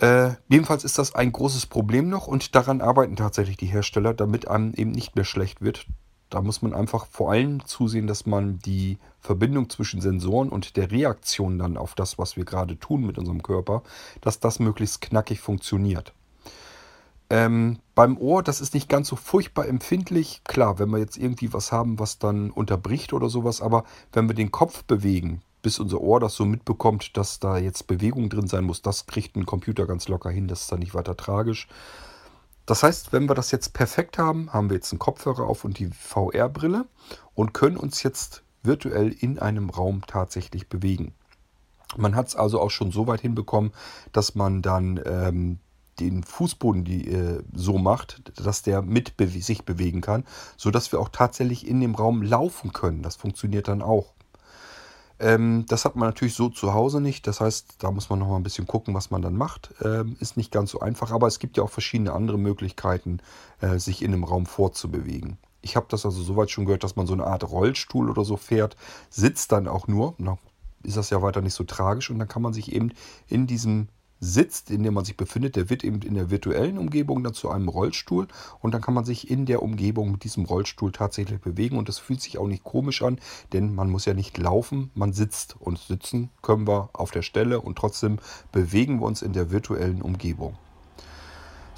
Äh, 0.01 0.35
jedenfalls 0.49 0.85
ist 0.85 0.99
das 0.99 1.15
ein 1.15 1.33
großes 1.33 1.67
Problem 1.67 2.09
noch 2.09 2.29
und 2.29 2.55
daran 2.55 2.81
arbeiten 2.81 3.17
tatsächlich 3.17 3.57
die 3.57 3.67
Hersteller, 3.67 4.15
damit 4.15 4.47
einem 4.47 4.73
eben 4.75 4.93
nicht 4.93 5.17
mehr 5.17 5.25
schlecht 5.25 5.61
wird. 5.61 5.87
Da 6.31 6.43
muss 6.43 6.63
man 6.63 6.75
einfach 6.75 7.07
vor 7.07 7.33
allem 7.33 7.65
zusehen, 7.65 8.07
dass 8.07 8.27
man 8.27 8.59
die 8.59 8.99
Verbindung 9.19 9.71
zwischen 9.71 10.01
Sensoren 10.01 10.51
und 10.51 10.77
der 10.77 10.91
Reaktion 10.91 11.59
dann 11.59 11.77
auf 11.77 11.95
das, 11.95 12.19
was 12.19 12.37
wir 12.37 12.45
gerade 12.45 12.79
tun 12.79 13.07
mit 13.07 13.19
unserem 13.19 13.43
Körper, 13.43 13.83
dass 14.21 14.39
das 14.39 14.59
möglichst 14.59 15.01
knackig 15.01 15.41
funktioniert. 15.41 16.13
Ähm, 17.31 17.79
beim 17.95 18.17
Ohr, 18.19 18.43
das 18.43 18.61
ist 18.61 18.75
nicht 18.75 18.89
ganz 18.89 19.09
so 19.09 19.17
furchtbar 19.17 19.67
empfindlich. 19.67 20.43
Klar, 20.45 20.79
wenn 20.79 20.91
wir 20.91 20.99
jetzt 20.99 21.17
irgendwie 21.17 21.53
was 21.53 21.73
haben, 21.73 21.99
was 21.99 22.19
dann 22.19 22.51
unterbricht 22.51 23.13
oder 23.13 23.29
sowas, 23.29 23.61
aber 23.61 23.85
wenn 24.13 24.29
wir 24.29 24.35
den 24.35 24.53
Kopf 24.53 24.85
bewegen, 24.85 25.43
bis 25.63 25.79
unser 25.79 26.01
Ohr 26.01 26.21
das 26.21 26.35
so 26.35 26.45
mitbekommt, 26.45 27.17
dass 27.17 27.41
da 27.41 27.59
jetzt 27.59 27.87
Bewegung 27.87 28.31
drin 28.31 28.47
sein 28.47 28.65
muss, 28.65 28.83
das 28.83 29.07
kriegt 29.07 29.37
ein 29.37 29.47
Computer 29.47 29.87
ganz 29.87 30.09
locker 30.09 30.31
hin, 30.31 30.49
das 30.49 30.63
ist 30.63 30.73
dann 30.73 30.81
nicht 30.81 30.95
weiter 30.95 31.17
tragisch. 31.17 31.69
Das 32.67 32.83
heißt, 32.83 33.13
wenn 33.13 33.29
wir 33.29 33.35
das 33.35 33.51
jetzt 33.51 33.73
perfekt 33.73 34.19
haben, 34.19 34.53
haben 34.53 34.69
wir 34.69 34.77
jetzt 34.77 34.93
einen 34.93 34.99
Kopfhörer 34.99 35.45
auf 35.45 35.65
und 35.65 35.79
die 35.79 35.87
VR-Brille 35.87 36.85
und 37.35 37.55
können 37.55 37.79
uns 37.79 38.03
jetzt 38.03 38.43
virtuell 38.63 39.11
in 39.11 39.39
einem 39.39 39.71
Raum 39.71 40.03
tatsächlich 40.07 40.69
bewegen. 40.69 41.15
Man 41.97 42.15
hat 42.15 42.29
es 42.29 42.37
also 42.37 42.61
auch 42.61 42.71
schon 42.71 42.93
so 42.93 43.07
weit 43.07 43.23
hinbekommen, 43.23 43.73
dass 44.13 44.35
man 44.35 44.61
dann 44.61 45.01
ähm, 45.07 45.59
den 45.99 46.23
Fußboden 46.23 46.85
die, 46.85 47.09
äh, 47.09 47.43
so 47.55 47.79
macht, 47.79 48.23
dass 48.39 48.63
der 48.63 48.83
mit 48.83 49.17
bewe 49.17 49.41
sich 49.41 49.65
bewegen 49.65 50.01
kann, 50.01 50.25
sodass 50.57 50.93
wir 50.93 51.01
auch 51.01 51.09
tatsächlich 51.09 51.67
in 51.67 51.81
dem 51.81 51.95
Raum 51.95 52.23
laufen 52.23 52.73
können. 52.73 53.03
Das 53.03 53.17
funktioniert 53.17 53.69
dann 53.69 53.83
auch. 53.83 54.13
Ähm, 55.21 55.65
das 55.69 55.85
hat 55.85 55.97
man 55.97 56.09
natürlich 56.09 56.35
so 56.35 56.49
zu 56.49 56.75
Hause 56.75 57.01
nicht. 57.01 57.27
Das 57.27 57.41
heißt, 57.41 57.77
da 57.79 57.91
muss 57.91 58.09
man 58.11 58.19
noch 58.19 58.29
mal 58.29 58.37
ein 58.37 58.43
bisschen 58.43 58.67
gucken, 58.67 58.95
was 58.95 59.11
man 59.11 59.23
dann 59.23 59.37
macht. 59.37 59.75
Ähm, 59.83 60.17
ist 60.21 60.37
nicht 60.37 60.53
ganz 60.53 60.71
so 60.71 60.81
einfach, 60.81 61.11
aber 61.11 61.27
es 61.27 61.39
gibt 61.39 61.57
ja 61.57 61.63
auch 61.63 61.71
verschiedene 61.71 62.13
andere 62.13 62.39
Möglichkeiten, 62.39 63.21
äh, 63.61 63.79
sich 63.79 64.03
in 64.03 64.13
einem 64.13 64.25
Raum 64.25 64.47
fortzubewegen. 64.47 65.39
Ich 65.61 65.77
habe 65.77 65.87
das 65.89 66.07
also 66.07 66.23
soweit 66.23 66.51
schon 66.51 66.67
gehört, 66.67 66.85
dass 66.85 66.97
man 66.97 67.07
so 67.07 67.15
eine 67.15 67.27
Art 67.27 67.49
Rollstuhl 67.49 68.11
oder 68.11 68.25
so 68.25 68.37
fährt, 68.37 68.77
sitzt 69.11 69.51
dann 69.53 69.67
auch 69.67 69.89
nur. 69.89 70.15
Na, 70.19 70.39
ist 70.83 70.97
das 70.97 71.11
ja 71.11 71.21
weiter 71.21 71.41
nicht 71.41 71.55
so 71.55 71.65
tragisch 71.65 72.11
und 72.11 72.19
dann 72.19 72.29
kann 72.29 72.43
man 72.43 72.53
sich 72.53 72.73
eben 72.73 72.93
in 73.27 73.47
diesem 73.47 73.89
sitzt, 74.21 74.71
in 74.71 74.83
dem 74.83 74.95
man 74.95 75.05
sich 75.05 75.17
befindet, 75.17 75.57
der 75.57 75.71
wird 75.71 75.85
eben 75.85 76.03
in 76.03 76.15
der 76.15 76.31
virtuellen 76.31 76.79
Umgebung 76.79 77.23
dann 77.23 77.35
zu 77.35 77.51
einem 77.51 77.69
Rollstuhl 77.69 78.29
und 78.61 78.73
dann 78.73 78.83
kann 78.83 78.95
man 78.95 79.05
sich 79.05 79.31
in 79.31 79.47
der 79.47 79.63
Umgebung 79.63 80.13
mit 80.13 80.25
diesem 80.25 80.45
Rollstuhl 80.45 80.93
tatsächlich 80.93 81.41
bewegen 81.41 81.79
und 81.79 81.89
das 81.89 81.99
fühlt 81.99 82.21
sich 82.21 82.39
auch 82.39 82.47
nicht 82.47 82.65
komisch 82.65 83.03
an, 83.03 83.19
denn 83.53 83.75
man 83.75 83.91
muss 83.91 84.05
ja 84.05 84.15
nicht 84.15 84.39
laufen, 84.39 84.91
man 84.95 85.13
sitzt 85.13 85.57
und 85.61 85.79
sitzen 85.79 86.31
können 86.43 86.67
wir 86.67 86.91
auf 86.93 87.11
der 87.11 87.23
Stelle 87.23 87.61
und 87.61 87.77
trotzdem 87.77 88.19
bewegen 88.53 89.01
wir 89.01 89.07
uns 89.07 89.23
in 89.23 89.33
der 89.33 89.51
virtuellen 89.51 90.03
Umgebung. 90.03 90.57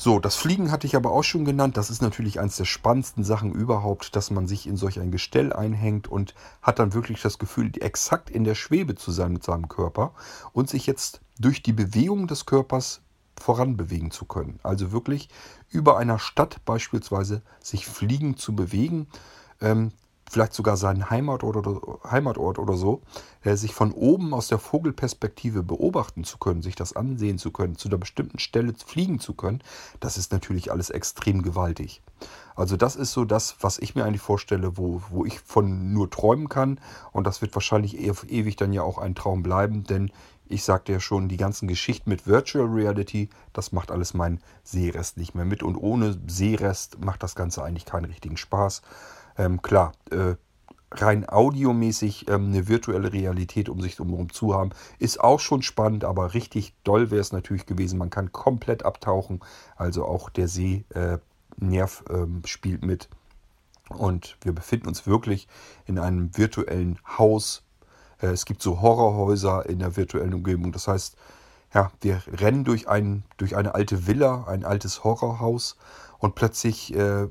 So, 0.02 0.18
das 0.18 0.34
Fliegen 0.34 0.70
hatte 0.70 0.86
ich 0.86 0.96
aber 0.96 1.12
auch 1.12 1.24
schon 1.24 1.44
genannt. 1.44 1.76
Das 1.76 1.90
ist 1.90 2.00
natürlich 2.00 2.40
eines 2.40 2.56
der 2.56 2.64
spannendsten 2.64 3.22
Sachen 3.22 3.52
überhaupt, 3.52 4.16
dass 4.16 4.30
man 4.30 4.48
sich 4.48 4.66
in 4.66 4.78
solch 4.78 4.98
ein 4.98 5.10
Gestell 5.10 5.52
einhängt 5.52 6.08
und 6.08 6.34
hat 6.62 6.78
dann 6.78 6.94
wirklich 6.94 7.20
das 7.20 7.38
Gefühl, 7.38 7.70
exakt 7.82 8.30
in 8.30 8.44
der 8.44 8.54
Schwebe 8.54 8.94
zu 8.94 9.10
sein 9.10 9.30
mit 9.30 9.44
seinem 9.44 9.68
Körper 9.68 10.14
und 10.54 10.70
sich 10.70 10.86
jetzt 10.86 11.20
durch 11.38 11.62
die 11.62 11.74
Bewegung 11.74 12.28
des 12.28 12.46
Körpers 12.46 13.02
voranbewegen 13.38 14.10
zu 14.10 14.24
können. 14.24 14.58
Also 14.62 14.90
wirklich 14.90 15.28
über 15.68 15.98
einer 15.98 16.18
Stadt 16.18 16.64
beispielsweise 16.64 17.42
sich 17.62 17.84
fliegen 17.84 18.38
zu 18.38 18.56
bewegen. 18.56 19.06
Ähm, 19.60 19.92
vielleicht 20.30 20.54
sogar 20.54 20.76
seinen 20.76 21.10
Heimatort 21.10 21.56
oder, 21.56 21.80
Heimatort 22.08 22.60
oder 22.60 22.74
so, 22.74 23.02
äh, 23.42 23.56
sich 23.56 23.74
von 23.74 23.90
oben 23.90 24.32
aus 24.32 24.46
der 24.46 24.58
Vogelperspektive 24.58 25.64
beobachten 25.64 26.22
zu 26.22 26.38
können, 26.38 26.62
sich 26.62 26.76
das 26.76 26.94
ansehen 26.94 27.36
zu 27.36 27.50
können, 27.50 27.76
zu 27.76 27.88
einer 27.88 27.98
bestimmten 27.98 28.38
Stelle 28.38 28.72
fliegen 28.74 29.18
zu 29.18 29.34
können, 29.34 29.60
das 29.98 30.16
ist 30.16 30.30
natürlich 30.30 30.70
alles 30.70 30.90
extrem 30.90 31.42
gewaltig. 31.42 32.00
Also 32.54 32.76
das 32.76 32.94
ist 32.94 33.12
so 33.12 33.24
das, 33.24 33.56
was 33.60 33.78
ich 33.78 33.96
mir 33.96 34.04
eigentlich 34.04 34.22
vorstelle, 34.22 34.76
wo, 34.76 35.02
wo 35.10 35.24
ich 35.24 35.40
von 35.40 35.92
nur 35.92 36.10
träumen 36.10 36.48
kann. 36.48 36.78
Und 37.10 37.26
das 37.26 37.42
wird 37.42 37.54
wahrscheinlich 37.56 37.98
ewig 37.98 38.56
dann 38.56 38.72
ja 38.72 38.82
auch 38.82 38.98
ein 38.98 39.14
Traum 39.14 39.42
bleiben, 39.42 39.84
denn 39.84 40.12
ich 40.46 40.64
sagte 40.64 40.92
ja 40.92 41.00
schon, 41.00 41.28
die 41.28 41.36
ganzen 41.36 41.68
Geschichten 41.68 42.10
mit 42.10 42.26
Virtual 42.26 42.66
Reality, 42.66 43.30
das 43.52 43.72
macht 43.72 43.90
alles 43.90 44.14
mein 44.14 44.40
Sehrest 44.64 45.16
nicht 45.16 45.34
mehr 45.34 45.44
mit. 45.44 45.62
Und 45.62 45.76
ohne 45.76 46.18
Sehrest 46.26 47.00
macht 47.00 47.22
das 47.22 47.34
Ganze 47.34 47.62
eigentlich 47.62 47.84
keinen 47.84 48.06
richtigen 48.06 48.36
Spaß. 48.36 48.82
Ähm, 49.40 49.62
klar, 49.62 49.92
äh, 50.10 50.34
rein 50.92 51.26
audiomäßig 51.26 52.28
ähm, 52.28 52.48
eine 52.48 52.68
virtuelle 52.68 53.10
Realität 53.10 53.70
um 53.70 53.80
sich 53.80 53.98
herum 53.98 54.30
zu 54.30 54.54
haben, 54.54 54.70
ist 54.98 55.18
auch 55.18 55.40
schon 55.40 55.62
spannend, 55.62 56.04
aber 56.04 56.34
richtig 56.34 56.74
doll 56.84 57.10
wäre 57.10 57.22
es 57.22 57.32
natürlich 57.32 57.64
gewesen. 57.64 57.98
Man 57.98 58.10
kann 58.10 58.32
komplett 58.32 58.84
abtauchen, 58.84 59.40
also 59.76 60.04
auch 60.04 60.28
der 60.28 60.46
Sehnerv 60.46 60.84
äh, 62.10 62.12
ähm, 62.12 62.42
spielt 62.44 62.84
mit. 62.84 63.08
Und 63.88 64.36
wir 64.42 64.52
befinden 64.52 64.88
uns 64.88 65.06
wirklich 65.06 65.48
in 65.86 65.98
einem 65.98 66.36
virtuellen 66.36 66.98
Haus. 67.16 67.62
Äh, 68.20 68.26
es 68.26 68.44
gibt 68.44 68.60
so 68.60 68.82
Horrorhäuser 68.82 69.66
in 69.70 69.78
der 69.78 69.96
virtuellen 69.96 70.34
Umgebung. 70.34 70.70
Das 70.70 70.86
heißt, 70.86 71.16
ja, 71.72 71.90
wir 72.02 72.20
rennen 72.26 72.64
durch, 72.64 72.88
ein, 72.88 73.22
durch 73.38 73.56
eine 73.56 73.74
alte 73.74 74.06
Villa, 74.06 74.44
ein 74.48 74.66
altes 74.66 75.02
Horrorhaus 75.02 75.78
und 76.18 76.34
plötzlich 76.34 76.94
äh, 76.94 77.28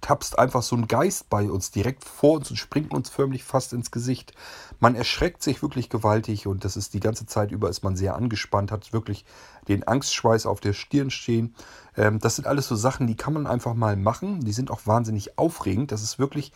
tapst 0.00 0.38
einfach 0.38 0.62
so 0.62 0.76
ein 0.76 0.88
Geist 0.88 1.28
bei 1.28 1.50
uns 1.50 1.70
direkt 1.70 2.04
vor 2.04 2.36
uns 2.36 2.50
und 2.50 2.56
springt 2.56 2.92
uns 2.92 3.10
förmlich 3.10 3.44
fast 3.44 3.72
ins 3.72 3.90
Gesicht. 3.90 4.32
Man 4.80 4.94
erschreckt 4.94 5.42
sich 5.42 5.62
wirklich 5.62 5.88
gewaltig 5.88 6.46
und 6.46 6.64
das 6.64 6.76
ist 6.76 6.94
die 6.94 7.00
ganze 7.00 7.26
Zeit 7.26 7.52
über 7.52 7.68
ist 7.68 7.84
man 7.84 7.96
sehr 7.96 8.16
angespannt, 8.16 8.72
hat 8.72 8.92
wirklich 8.92 9.24
den 9.68 9.86
Angstschweiß 9.86 10.46
auf 10.46 10.60
der 10.60 10.72
Stirn 10.72 11.10
stehen. 11.10 11.54
Ähm, 11.96 12.18
das 12.18 12.36
sind 12.36 12.46
alles 12.46 12.68
so 12.68 12.76
Sachen, 12.76 13.06
die 13.06 13.16
kann 13.16 13.34
man 13.34 13.46
einfach 13.46 13.74
mal 13.74 13.96
machen. 13.96 14.40
Die 14.40 14.52
sind 14.52 14.70
auch 14.70 14.86
wahnsinnig 14.86 15.38
aufregend. 15.38 15.92
Das 15.92 16.02
ist 16.02 16.18
wirklich, 16.18 16.52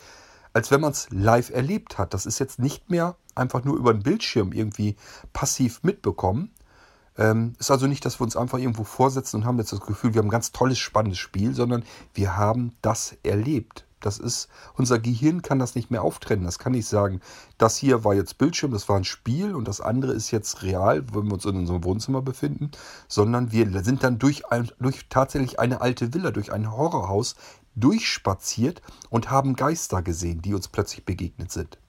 als 0.53 0.71
wenn 0.71 0.81
man 0.81 0.91
es 0.91 1.07
live 1.11 1.49
erlebt 1.49 1.97
hat. 1.97 2.13
Das 2.13 2.25
ist 2.25 2.39
jetzt 2.39 2.59
nicht 2.59 2.89
mehr 2.89 3.15
einfach 3.35 3.63
nur 3.63 3.77
über 3.77 3.93
den 3.93 4.03
Bildschirm 4.03 4.51
irgendwie 4.51 4.95
passiv 5.33 5.83
mitbekommen, 5.83 6.51
ähm, 7.17 7.53
ist 7.59 7.71
also 7.71 7.87
nicht, 7.87 8.05
dass 8.05 8.19
wir 8.19 8.23
uns 8.23 8.37
einfach 8.37 8.57
irgendwo 8.57 8.83
vorsetzen 8.83 9.37
und 9.37 9.45
haben 9.45 9.57
jetzt 9.57 9.71
das 9.71 9.81
Gefühl, 9.81 10.13
wir 10.13 10.19
haben 10.19 10.27
ein 10.27 10.31
ganz 10.31 10.51
tolles, 10.51 10.79
spannendes 10.79 11.19
Spiel, 11.19 11.53
sondern 11.53 11.83
wir 12.13 12.37
haben 12.37 12.75
das 12.81 13.17
erlebt. 13.23 13.85
Das 13.99 14.19
ist, 14.19 14.47
unser 14.75 14.99
Gehirn 14.99 15.41
kann 15.41 15.57
das 15.57 15.73
nicht 15.73 15.89
mehr 15.89 16.03
auftrennen. 16.03 16.45
Das 16.45 16.59
kann 16.59 16.73
nicht 16.73 16.87
sagen, 16.87 17.19
das 17.57 17.77
hier 17.77 18.03
war 18.03 18.13
jetzt 18.13 18.37
Bildschirm, 18.37 18.71
das 18.71 18.87
war 18.87 18.95
ein 18.95 19.03
Spiel 19.03 19.55
und 19.55 19.67
das 19.67 19.81
andere 19.81 20.13
ist 20.13 20.29
jetzt 20.29 20.61
real, 20.61 21.03
wenn 21.13 21.25
wir 21.25 21.33
uns 21.33 21.45
in 21.45 21.55
unserem 21.55 21.83
Wohnzimmer 21.83 22.21
befinden, 22.21 22.71
sondern 23.07 23.51
wir 23.51 23.83
sind 23.83 24.03
dann 24.03 24.19
durch, 24.19 24.51
ein, 24.51 24.69
durch 24.79 25.07
tatsächlich 25.09 25.59
eine 25.59 25.81
alte 25.81 26.13
Villa, 26.13 26.29
durch 26.29 26.53
ein 26.53 26.71
Horrorhaus 26.71 27.35
durchspaziert 27.75 28.81
und 29.09 29.31
haben 29.31 29.55
Geister 29.55 30.01
gesehen, 30.01 30.41
die 30.41 30.53
uns 30.53 30.67
plötzlich 30.67 31.05
begegnet 31.05 31.51
sind. 31.51 31.79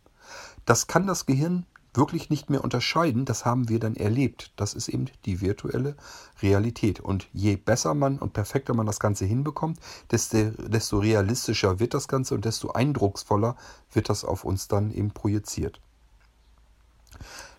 Das 0.65 0.87
kann 0.87 1.07
das 1.07 1.27
Gehirn 1.27 1.67
wirklich 1.99 2.31
nicht 2.31 2.49
mehr 2.49 2.65
unterscheiden, 2.65 3.25
das 3.25 3.45
haben 3.45 3.69
wir 3.69 3.79
dann 3.79 3.97
erlebt. 3.97 4.53
Das 4.57 4.75
ist 4.75 4.89
eben 4.89 5.07
die 5.27 5.41
virtuelle 5.41 5.97
Realität. 6.41 7.01
Und 7.01 7.29
je 7.33 7.57
besser 7.57 7.95
man 7.95 8.19
und 8.19 8.33
perfekter 8.33 8.75
man 8.75 8.87
das 8.87 9.01
Ganze 9.01 9.25
hinbekommt, 9.25 9.79
desto, 10.11 10.51
desto 10.69 10.99
realistischer 10.99 11.81
wird 11.81 11.95
das 11.95 12.09
Ganze 12.09 12.35
und 12.35 12.45
desto 12.45 12.71
eindrucksvoller 12.71 13.57
wird 13.93 14.09
das 14.09 14.25
auf 14.25 14.45
uns 14.45 14.69
dann 14.69 14.91
eben 14.91 15.11
projiziert. 15.11 15.81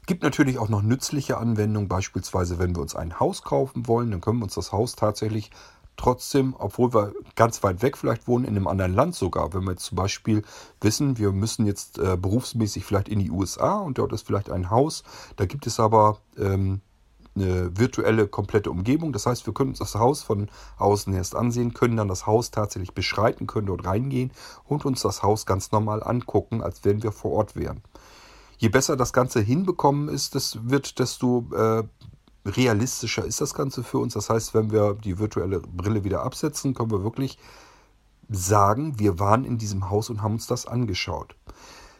Gibt 0.05 0.23
natürlich 0.23 0.57
auch 0.57 0.69
noch 0.69 0.81
nützliche 0.81 1.37
Anwendungen, 1.37 1.87
beispielsweise 1.87 2.57
wenn 2.57 2.75
wir 2.75 2.81
uns 2.81 2.95
ein 2.95 3.19
Haus 3.19 3.43
kaufen 3.43 3.87
wollen, 3.87 4.09
dann 4.09 4.21
können 4.21 4.39
wir 4.39 4.45
uns 4.45 4.55
das 4.55 4.71
Haus 4.71 4.95
tatsächlich 4.95 5.51
trotzdem, 5.99 6.55
obwohl 6.57 6.93
wir 6.93 7.13
ganz 7.35 7.61
weit 7.61 7.81
weg 7.81 7.97
vielleicht 7.97 8.27
wohnen, 8.27 8.45
in 8.45 8.55
einem 8.55 8.67
anderen 8.67 8.93
Land 8.93 9.15
sogar. 9.15 9.53
Wenn 9.53 9.63
wir 9.63 9.71
jetzt 9.71 9.85
zum 9.85 9.97
Beispiel 9.97 10.43
wissen, 10.81 11.17
wir 11.17 11.31
müssen 11.31 11.65
jetzt 11.65 11.99
äh, 11.99 12.15
berufsmäßig 12.15 12.85
vielleicht 12.85 13.09
in 13.09 13.19
die 13.19 13.29
USA 13.29 13.79
und 13.79 13.97
dort 13.97 14.13
ist 14.13 14.25
vielleicht 14.25 14.49
ein 14.49 14.69
Haus, 14.69 15.03
da 15.35 15.45
gibt 15.45 15.67
es 15.67 15.79
aber 15.79 16.19
ähm, 16.37 16.81
eine 17.35 17.77
virtuelle 17.77 18.27
komplette 18.27 18.71
Umgebung. 18.71 19.11
Das 19.11 19.25
heißt, 19.25 19.45
wir 19.45 19.53
können 19.53 19.71
uns 19.71 19.79
das 19.79 19.95
Haus 19.95 20.23
von 20.23 20.49
außen 20.77 21.13
erst 21.13 21.35
ansehen, 21.35 21.73
können 21.73 21.97
dann 21.97 22.07
das 22.07 22.25
Haus 22.25 22.51
tatsächlich 22.51 22.93
beschreiten, 22.93 23.45
können 23.45 23.67
dort 23.67 23.85
reingehen 23.85 24.31
und 24.65 24.85
uns 24.85 25.01
das 25.01 25.21
Haus 25.21 25.45
ganz 25.45 25.71
normal 25.71 26.01
angucken, 26.01 26.63
als 26.63 26.85
wenn 26.85 27.03
wir 27.03 27.11
vor 27.11 27.31
Ort 27.31 27.55
wären. 27.55 27.81
Je 28.57 28.69
besser 28.69 28.97
das 28.97 29.13
Ganze 29.13 29.39
hinbekommen 29.39 30.09
ist, 30.09 30.35
das 30.35 30.59
wird, 30.63 30.99
desto 30.99 31.45
äh, 31.53 31.83
realistischer 32.45 33.25
ist 33.25 33.41
das 33.41 33.53
Ganze 33.53 33.83
für 33.83 33.97
uns. 33.99 34.13
Das 34.13 34.29
heißt, 34.29 34.53
wenn 34.53 34.71
wir 34.71 34.93
die 34.95 35.19
virtuelle 35.19 35.59
Brille 35.59 36.03
wieder 36.03 36.23
absetzen, 36.23 36.73
können 36.73 36.91
wir 36.91 37.03
wirklich 37.03 37.37
sagen, 38.29 38.99
wir 38.99 39.19
waren 39.19 39.43
in 39.43 39.57
diesem 39.57 39.89
Haus 39.89 40.09
und 40.09 40.21
haben 40.21 40.33
uns 40.33 40.47
das 40.47 40.65
angeschaut. 40.65 41.35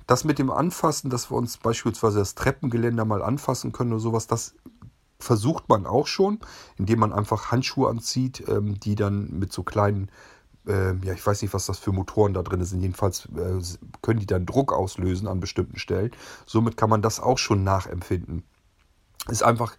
Das 0.08 0.24
mit 0.24 0.40
dem 0.40 0.50
Anfassen, 0.50 1.10
dass 1.10 1.30
wir 1.32 1.38
uns 1.38 1.58
beispielsweise 1.58 2.20
das 2.20 2.36
Treppengeländer 2.36 3.06
mal 3.06 3.22
anfassen 3.22 3.72
können 3.72 3.94
oder 3.94 4.00
sowas, 4.00 4.28
das 4.28 4.56
versucht 5.20 5.68
man 5.70 5.86
auch 5.86 6.08
schon, 6.08 6.40
indem 6.78 7.00
man 7.00 7.14
einfach 7.14 7.52
Handschuhe 7.52 7.90
anzieht, 7.90 8.48
ähm, 8.48 8.80
die 8.80 8.96
dann 8.96 9.38
mit 9.38 9.52
so 9.52 9.64
kleinen, 9.64 10.10
äh, 10.66 10.96
ja, 11.06 11.14
ich 11.14 11.26
weiß 11.26 11.42
nicht, 11.42 11.54
was 11.54 11.66
das 11.66 11.78
für 11.78 11.92
Motoren 11.92 12.34
da 12.34 12.42
drin 12.42 12.64
sind. 12.64 12.82
Jedenfalls 12.82 13.26
äh, 13.36 13.60
können 14.02 14.20
die 14.20 14.26
dann 14.26 14.46
Druck 14.46 14.72
auslösen 14.72 15.28
an 15.28 15.42
bestimmten 15.42 15.78
Stellen. 15.78 16.12
Somit 16.46 16.78
kann 16.78 16.90
man 16.90 17.02
das 17.02 17.20
auch 17.20 17.38
schon 17.38 17.64
nachempfinden. 17.64 18.44
Ist 19.28 19.44
einfach 19.44 19.76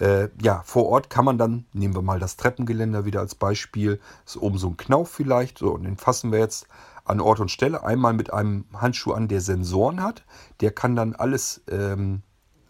äh, 0.00 0.28
ja, 0.42 0.62
vor 0.64 0.86
Ort 0.86 1.10
kann 1.10 1.24
man 1.24 1.38
dann, 1.38 1.66
nehmen 1.72 1.94
wir 1.94 2.02
mal 2.02 2.18
das 2.18 2.36
Treppengeländer 2.36 3.04
wieder 3.04 3.20
als 3.20 3.34
Beispiel, 3.34 4.00
ist 4.26 4.38
oben 4.38 4.58
so 4.58 4.68
ein 4.68 4.76
Knauf 4.76 5.10
vielleicht, 5.10 5.58
so, 5.58 5.70
und 5.72 5.84
den 5.84 5.96
fassen 5.96 6.32
wir 6.32 6.38
jetzt 6.38 6.66
an 7.04 7.20
Ort 7.20 7.40
und 7.40 7.50
Stelle. 7.50 7.84
Einmal 7.84 8.12
mit 8.12 8.32
einem 8.32 8.64
Handschuh 8.72 9.12
an, 9.12 9.28
der 9.28 9.40
Sensoren 9.40 10.02
hat. 10.02 10.24
Der 10.60 10.70
kann 10.70 10.96
dann 10.96 11.14
alles 11.14 11.62
ähm, 11.68 12.22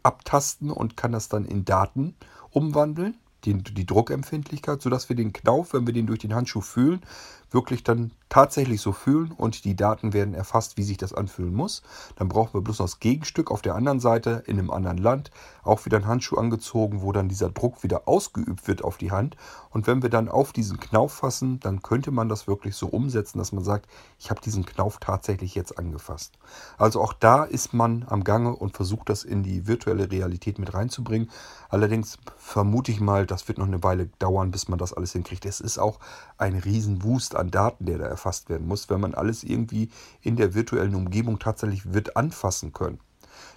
abtasten 0.02 0.70
und 0.70 0.96
kann 0.96 1.12
das 1.12 1.28
dann 1.28 1.44
in 1.44 1.64
Daten 1.64 2.16
umwandeln, 2.50 3.16
die, 3.44 3.54
die 3.54 3.86
Druckempfindlichkeit, 3.86 4.82
sodass 4.82 5.08
wir 5.08 5.16
den 5.16 5.32
Knauf, 5.32 5.74
wenn 5.74 5.86
wir 5.86 5.94
den 5.94 6.06
durch 6.06 6.20
den 6.20 6.34
Handschuh 6.34 6.62
fühlen, 6.62 7.02
wirklich 7.50 7.82
dann 7.82 8.12
tatsächlich 8.30 8.80
so 8.80 8.92
fühlen 8.92 9.32
und 9.32 9.64
die 9.64 9.74
Daten 9.74 10.12
werden 10.12 10.34
erfasst, 10.34 10.76
wie 10.76 10.84
sich 10.84 10.96
das 10.96 11.12
anfühlen 11.12 11.52
muss. 11.52 11.82
Dann 12.16 12.28
brauchen 12.28 12.54
wir 12.54 12.60
bloß 12.60 12.78
noch 12.78 12.86
das 12.86 13.00
Gegenstück 13.00 13.50
auf 13.50 13.60
der 13.60 13.74
anderen 13.74 14.00
Seite 14.00 14.44
in 14.46 14.58
einem 14.58 14.70
anderen 14.70 14.98
Land, 14.98 15.30
auch 15.64 15.84
wieder 15.84 15.98
ein 15.98 16.06
Handschuh 16.06 16.36
angezogen, 16.36 17.02
wo 17.02 17.10
dann 17.12 17.28
dieser 17.28 17.50
Druck 17.50 17.82
wieder 17.82 18.06
ausgeübt 18.06 18.68
wird 18.68 18.84
auf 18.84 18.96
die 18.96 19.10
Hand. 19.10 19.36
Und 19.70 19.86
wenn 19.86 20.02
wir 20.02 20.10
dann 20.10 20.28
auf 20.28 20.52
diesen 20.52 20.78
Knauf 20.78 21.12
fassen, 21.12 21.58
dann 21.60 21.82
könnte 21.82 22.12
man 22.12 22.28
das 22.28 22.46
wirklich 22.46 22.76
so 22.76 22.86
umsetzen, 22.86 23.38
dass 23.38 23.52
man 23.52 23.64
sagt, 23.64 23.88
ich 24.18 24.30
habe 24.30 24.40
diesen 24.40 24.64
Knauf 24.64 24.98
tatsächlich 24.98 25.56
jetzt 25.56 25.76
angefasst. 25.76 26.38
Also 26.78 27.00
auch 27.00 27.12
da 27.12 27.42
ist 27.42 27.74
man 27.74 28.04
am 28.08 28.22
Gange 28.22 28.54
und 28.54 28.76
versucht 28.76 29.08
das 29.08 29.24
in 29.24 29.42
die 29.42 29.66
virtuelle 29.66 30.10
Realität 30.10 30.60
mit 30.60 30.72
reinzubringen. 30.72 31.30
Allerdings 31.68 32.18
vermute 32.36 32.92
ich 32.92 33.00
mal, 33.00 33.26
das 33.26 33.48
wird 33.48 33.58
noch 33.58 33.66
eine 33.66 33.82
Weile 33.82 34.06
dauern, 34.18 34.52
bis 34.52 34.68
man 34.68 34.78
das 34.78 34.92
alles 34.92 35.12
hinkriegt. 35.12 35.46
Es 35.46 35.60
ist 35.60 35.78
auch 35.78 35.98
ein 36.38 36.54
Riesenwust 36.54 37.34
an 37.40 37.50
Daten, 37.50 37.86
der 37.86 37.98
da 37.98 38.06
erfasst 38.06 38.48
werden 38.48 38.68
muss, 38.68 38.88
wenn 38.90 39.00
man 39.00 39.14
alles 39.14 39.42
irgendwie 39.42 39.90
in 40.20 40.36
der 40.36 40.54
virtuellen 40.54 40.94
Umgebung 40.94 41.38
tatsächlich 41.38 41.92
wird 41.92 42.16
anfassen 42.16 42.72
können. 42.72 43.00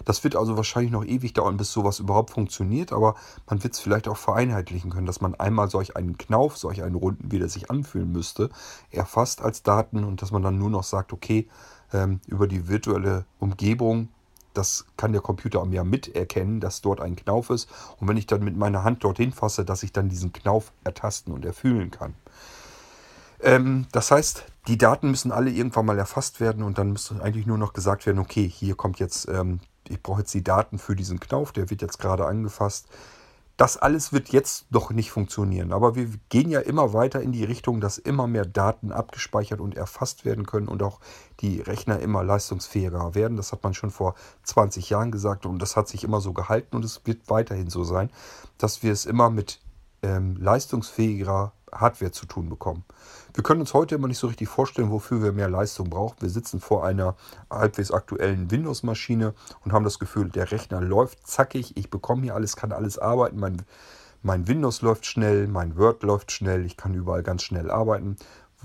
Das 0.04 0.24
wird 0.24 0.36
also 0.36 0.56
wahrscheinlich 0.56 0.92
noch 0.92 1.04
ewig 1.04 1.34
dauern, 1.34 1.56
bis 1.56 1.72
sowas 1.72 1.98
überhaupt 1.98 2.30
funktioniert, 2.30 2.92
aber 2.92 3.14
man 3.48 3.62
wird 3.62 3.74
es 3.74 3.80
vielleicht 3.80 4.08
auch 4.08 4.16
vereinheitlichen 4.16 4.90
können, 4.90 5.06
dass 5.06 5.20
man 5.20 5.34
einmal 5.34 5.68
solch 5.68 5.96
einen 5.96 6.18
Knauf, 6.18 6.56
solch 6.56 6.82
einen 6.82 6.94
Runden, 6.94 7.30
wie 7.30 7.38
der 7.38 7.48
sich 7.48 7.70
anfühlen 7.70 8.10
müsste, 8.10 8.50
erfasst 8.90 9.42
als 9.42 9.62
Daten 9.62 10.04
und 10.04 10.22
dass 10.22 10.32
man 10.32 10.42
dann 10.42 10.58
nur 10.58 10.70
noch 10.70 10.84
sagt, 10.84 11.12
okay, 11.12 11.48
ähm, 11.92 12.20
über 12.26 12.48
die 12.48 12.68
virtuelle 12.68 13.24
Umgebung, 13.38 14.08
das 14.52 14.86
kann 14.96 15.12
der 15.12 15.20
Computer 15.20 15.64
mir 15.64 15.84
miterkennen, 15.84 16.60
dass 16.60 16.80
dort 16.80 17.00
ein 17.00 17.16
Knauf 17.16 17.50
ist. 17.50 17.68
Und 17.98 18.06
wenn 18.08 18.16
ich 18.16 18.26
dann 18.26 18.44
mit 18.44 18.56
meiner 18.56 18.84
Hand 18.84 19.02
dorthin 19.02 19.32
fasse, 19.32 19.64
dass 19.64 19.82
ich 19.82 19.92
dann 19.92 20.08
diesen 20.08 20.32
Knauf 20.32 20.72
ertasten 20.84 21.32
und 21.32 21.44
erfühlen 21.44 21.90
kann. 21.90 22.14
Ähm, 23.44 23.86
das 23.92 24.10
heißt, 24.10 24.44
die 24.68 24.78
Daten 24.78 25.10
müssen 25.10 25.30
alle 25.30 25.50
irgendwann 25.50 25.84
mal 25.84 25.98
erfasst 25.98 26.40
werden 26.40 26.62
und 26.62 26.78
dann 26.78 26.92
müsste 26.92 27.22
eigentlich 27.22 27.46
nur 27.46 27.58
noch 27.58 27.74
gesagt 27.74 28.06
werden, 28.06 28.18
okay, 28.18 28.48
hier 28.48 28.74
kommt 28.74 28.98
jetzt, 28.98 29.28
ähm, 29.28 29.60
ich 29.86 30.02
brauche 30.02 30.20
jetzt 30.20 30.32
die 30.32 30.42
Daten 30.42 30.78
für 30.78 30.96
diesen 30.96 31.20
Knauf, 31.20 31.52
der 31.52 31.68
wird 31.68 31.82
jetzt 31.82 31.98
gerade 31.98 32.24
angefasst. 32.26 32.88
Das 33.58 33.76
alles 33.76 34.12
wird 34.12 34.30
jetzt 34.30 34.72
noch 34.72 34.90
nicht 34.90 35.12
funktionieren, 35.12 35.72
aber 35.72 35.94
wir 35.94 36.08
gehen 36.30 36.50
ja 36.50 36.58
immer 36.58 36.92
weiter 36.92 37.20
in 37.20 37.30
die 37.30 37.44
Richtung, 37.44 37.80
dass 37.80 37.98
immer 37.98 38.26
mehr 38.26 38.46
Daten 38.46 38.90
abgespeichert 38.90 39.60
und 39.60 39.76
erfasst 39.76 40.24
werden 40.24 40.46
können 40.46 40.66
und 40.66 40.82
auch 40.82 40.98
die 41.40 41.60
Rechner 41.60 42.00
immer 42.00 42.24
leistungsfähiger 42.24 43.14
werden. 43.14 43.36
Das 43.36 43.52
hat 43.52 43.62
man 43.62 43.74
schon 43.74 43.90
vor 43.90 44.14
20 44.42 44.90
Jahren 44.90 45.12
gesagt 45.12 45.46
und 45.46 45.60
das 45.60 45.76
hat 45.76 45.86
sich 45.86 46.02
immer 46.02 46.20
so 46.20 46.32
gehalten 46.32 46.74
und 46.74 46.84
es 46.84 47.02
wird 47.04 47.28
weiterhin 47.28 47.68
so 47.68 47.84
sein, 47.84 48.10
dass 48.58 48.82
wir 48.82 48.90
es 48.90 49.06
immer 49.06 49.30
mit 49.30 49.60
ähm, 50.02 50.36
leistungsfähiger 50.36 51.52
Hardware 51.74 52.12
zu 52.12 52.26
tun 52.26 52.48
bekommen. 52.48 52.84
Wir 53.34 53.42
können 53.42 53.60
uns 53.60 53.74
heute 53.74 53.94
immer 53.94 54.08
nicht 54.08 54.18
so 54.18 54.26
richtig 54.28 54.48
vorstellen, 54.48 54.90
wofür 54.90 55.22
wir 55.22 55.32
mehr 55.32 55.48
Leistung 55.48 55.90
brauchen. 55.90 56.16
Wir 56.20 56.30
sitzen 56.30 56.60
vor 56.60 56.84
einer 56.84 57.16
halbwegs 57.50 57.90
aktuellen 57.90 58.50
Windows-Maschine 58.50 59.34
und 59.64 59.72
haben 59.72 59.84
das 59.84 59.98
Gefühl, 59.98 60.30
der 60.30 60.50
Rechner 60.50 60.80
läuft 60.80 61.26
zackig, 61.26 61.76
ich 61.76 61.90
bekomme 61.90 62.22
hier 62.22 62.34
alles, 62.34 62.56
kann 62.56 62.72
alles 62.72 62.98
arbeiten, 62.98 63.38
mein, 63.38 63.62
mein 64.22 64.46
Windows 64.48 64.82
läuft 64.82 65.06
schnell, 65.06 65.48
mein 65.48 65.76
Word 65.76 66.02
läuft 66.02 66.32
schnell, 66.32 66.64
ich 66.64 66.76
kann 66.76 66.94
überall 66.94 67.22
ganz 67.22 67.42
schnell 67.42 67.70
arbeiten. 67.70 68.16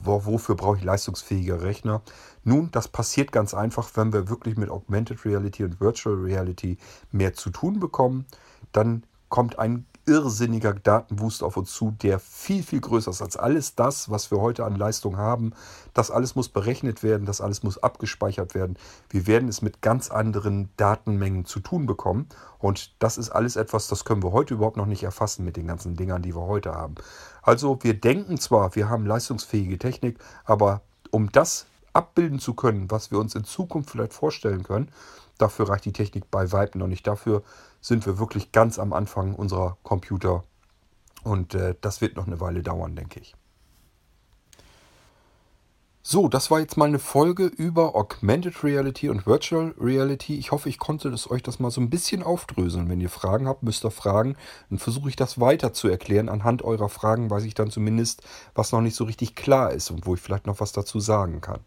Wofür 0.01 0.55
brauche 0.55 0.77
ich 0.77 0.83
leistungsfähige 0.83 1.61
Rechner? 1.61 2.01
Nun, 2.43 2.71
das 2.71 2.87
passiert 2.87 3.31
ganz 3.31 3.53
einfach, 3.53 3.89
wenn 3.95 4.13
wir 4.13 4.29
wirklich 4.29 4.55
mit 4.55 4.69
Augmented 4.69 5.25
Reality 5.25 5.65
und 5.65 5.81
Virtual 5.81 6.15
Reality 6.15 6.77
mehr 7.11 7.33
zu 7.33 7.49
tun 7.49 7.79
bekommen. 7.79 8.25
Dann 8.71 9.03
kommt 9.27 9.59
ein 9.59 9.85
irrsinniger 10.05 10.73
Datenwust 10.73 11.43
auf 11.43 11.57
uns 11.57 11.71
zu, 11.71 11.91
der 11.91 12.19
viel, 12.19 12.63
viel 12.63 12.81
größer 12.81 13.11
ist 13.11 13.21
als 13.21 13.37
alles 13.37 13.75
das, 13.75 14.09
was 14.09 14.31
wir 14.31 14.39
heute 14.39 14.65
an 14.65 14.75
Leistung 14.75 15.17
haben. 15.17 15.53
Das 15.93 16.11
alles 16.11 16.35
muss 16.35 16.49
berechnet 16.49 17.03
werden, 17.03 17.25
das 17.25 17.41
alles 17.41 17.63
muss 17.63 17.77
abgespeichert 17.77 18.55
werden. 18.55 18.77
Wir 19.09 19.27
werden 19.27 19.49
es 19.49 19.61
mit 19.61 19.81
ganz 19.81 20.09
anderen 20.09 20.69
Datenmengen 20.77 21.45
zu 21.45 21.59
tun 21.59 21.85
bekommen. 21.85 22.27
Und 22.57 22.95
das 22.99 23.17
ist 23.17 23.29
alles 23.29 23.55
etwas, 23.55 23.87
das 23.87 24.05
können 24.05 24.23
wir 24.23 24.31
heute 24.31 24.55
überhaupt 24.55 24.77
noch 24.77 24.85
nicht 24.85 25.03
erfassen 25.03 25.45
mit 25.45 25.57
den 25.57 25.67
ganzen 25.67 25.95
Dingern, 25.95 26.21
die 26.21 26.35
wir 26.35 26.47
heute 26.47 26.73
haben. 26.73 26.95
Also 27.41 27.79
wir 27.81 27.93
denken 27.93 28.37
zwar, 28.37 28.75
wir 28.75 28.89
haben 28.89 29.05
leistungsfähige 29.05 29.77
Technik, 29.77 30.19
aber 30.45 30.81
um 31.11 31.31
das 31.31 31.65
abbilden 31.93 32.39
zu 32.39 32.53
können, 32.53 32.91
was 32.91 33.11
wir 33.11 33.19
uns 33.19 33.35
in 33.35 33.43
Zukunft 33.43 33.89
vielleicht 33.89 34.13
vorstellen 34.13 34.63
können, 34.63 34.89
dafür 35.37 35.69
reicht 35.69 35.85
die 35.85 35.93
Technik 35.93 36.29
bei 36.29 36.51
Weitem 36.51 36.79
noch 36.79 36.87
nicht. 36.87 37.07
Dafür 37.07 37.43
sind 37.81 38.05
wir 38.05 38.19
wirklich 38.19 38.51
ganz 38.51 38.79
am 38.79 38.93
Anfang 38.93 39.35
unserer 39.35 39.77
Computer. 39.83 40.43
Und 41.23 41.53
äh, 41.55 41.75
das 41.81 42.01
wird 42.01 42.15
noch 42.15 42.27
eine 42.27 42.39
Weile 42.39 42.63
dauern, 42.63 42.95
denke 42.95 43.19
ich. 43.19 43.35
So, 46.11 46.27
das 46.27 46.49
war 46.49 46.59
jetzt 46.59 46.75
mal 46.75 46.87
eine 46.87 46.97
Folge 46.97 47.45
über 47.45 47.95
Augmented 47.95 48.63
Reality 48.63 49.09
und 49.09 49.27
Virtual 49.27 49.75
Reality. 49.79 50.39
Ich 50.39 50.51
hoffe, 50.51 50.67
ich 50.67 50.79
konnte 50.79 51.09
es 51.09 51.29
euch 51.29 51.43
das 51.43 51.59
mal 51.59 51.69
so 51.69 51.81
ein 51.81 51.91
bisschen 51.91 52.23
aufdröseln. 52.23 52.89
Wenn 52.89 52.99
ihr 52.99 53.11
Fragen 53.11 53.47
habt, 53.47 53.61
müsst 53.61 53.85
ihr 53.85 53.91
fragen. 53.91 54.35
Dann 54.71 54.79
versuche 54.79 55.09
ich 55.09 55.15
das 55.15 55.39
weiter 55.39 55.71
zu 55.71 55.87
erklären. 55.87 56.27
Anhand 56.27 56.63
eurer 56.63 56.89
Fragen 56.89 57.29
weiß 57.29 57.43
ich 57.43 57.53
dann 57.53 57.69
zumindest, 57.69 58.23
was 58.55 58.71
noch 58.71 58.81
nicht 58.81 58.95
so 58.95 59.03
richtig 59.03 59.35
klar 59.35 59.71
ist 59.71 59.91
und 59.91 60.07
wo 60.07 60.15
ich 60.15 60.19
vielleicht 60.21 60.47
noch 60.47 60.59
was 60.59 60.71
dazu 60.71 60.99
sagen 60.99 61.41
kann. 61.41 61.59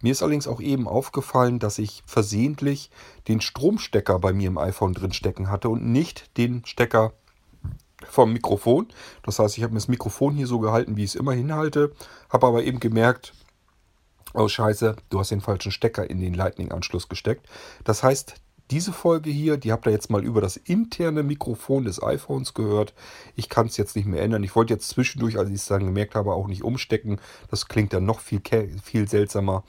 Mir 0.00 0.12
ist 0.12 0.22
allerdings 0.22 0.48
auch 0.48 0.60
eben 0.60 0.88
aufgefallen, 0.88 1.58
dass 1.58 1.78
ich 1.78 2.02
versehentlich 2.06 2.90
den 3.28 3.40
Stromstecker 3.40 4.18
bei 4.18 4.32
mir 4.32 4.48
im 4.48 4.58
iPhone 4.58 4.94
drin 4.94 5.12
stecken 5.12 5.50
hatte 5.50 5.68
und 5.68 5.84
nicht 5.84 6.36
den 6.36 6.64
Stecker 6.64 7.12
vom 8.08 8.32
Mikrofon. 8.32 8.88
Das 9.22 9.38
heißt, 9.38 9.58
ich 9.58 9.64
habe 9.64 9.72
mir 9.72 9.80
das 9.80 9.88
Mikrofon 9.88 10.34
hier 10.34 10.46
so 10.46 10.60
gehalten, 10.60 10.96
wie 10.96 11.04
ich 11.04 11.10
es 11.10 11.16
immer 11.16 11.32
hinhalte, 11.32 11.92
habe 12.30 12.46
aber 12.46 12.62
eben 12.64 12.80
gemerkt, 12.80 13.32
oh 14.34 14.48
scheiße, 14.48 14.96
du 15.10 15.18
hast 15.18 15.30
den 15.30 15.40
falschen 15.40 15.72
Stecker 15.72 16.08
in 16.08 16.20
den 16.20 16.34
Lightning-Anschluss 16.34 17.08
gesteckt. 17.08 17.48
Das 17.84 18.02
heißt, 18.02 18.34
diese 18.70 18.92
Folge 18.92 19.30
hier, 19.30 19.56
die 19.56 19.72
habt 19.72 19.86
ihr 19.86 19.92
jetzt 19.92 20.10
mal 20.10 20.24
über 20.24 20.40
das 20.40 20.56
interne 20.56 21.22
Mikrofon 21.22 21.84
des 21.84 22.02
iPhones 22.02 22.54
gehört. 22.54 22.94
Ich 23.34 23.48
kann 23.48 23.66
es 23.66 23.76
jetzt 23.76 23.96
nicht 23.96 24.06
mehr 24.06 24.22
ändern. 24.22 24.44
Ich 24.44 24.54
wollte 24.54 24.74
jetzt 24.74 24.88
zwischendurch, 24.88 25.38
als 25.38 25.48
ich 25.48 25.56
es 25.56 25.66
dann 25.66 25.84
gemerkt 25.84 26.14
habe, 26.14 26.32
auch 26.32 26.48
nicht 26.48 26.62
umstecken. 26.62 27.20
Das 27.50 27.68
klingt 27.68 27.92
dann 27.92 28.04
noch 28.04 28.20
viel, 28.20 28.40
viel 28.82 29.08
seltsamer. 29.08 29.64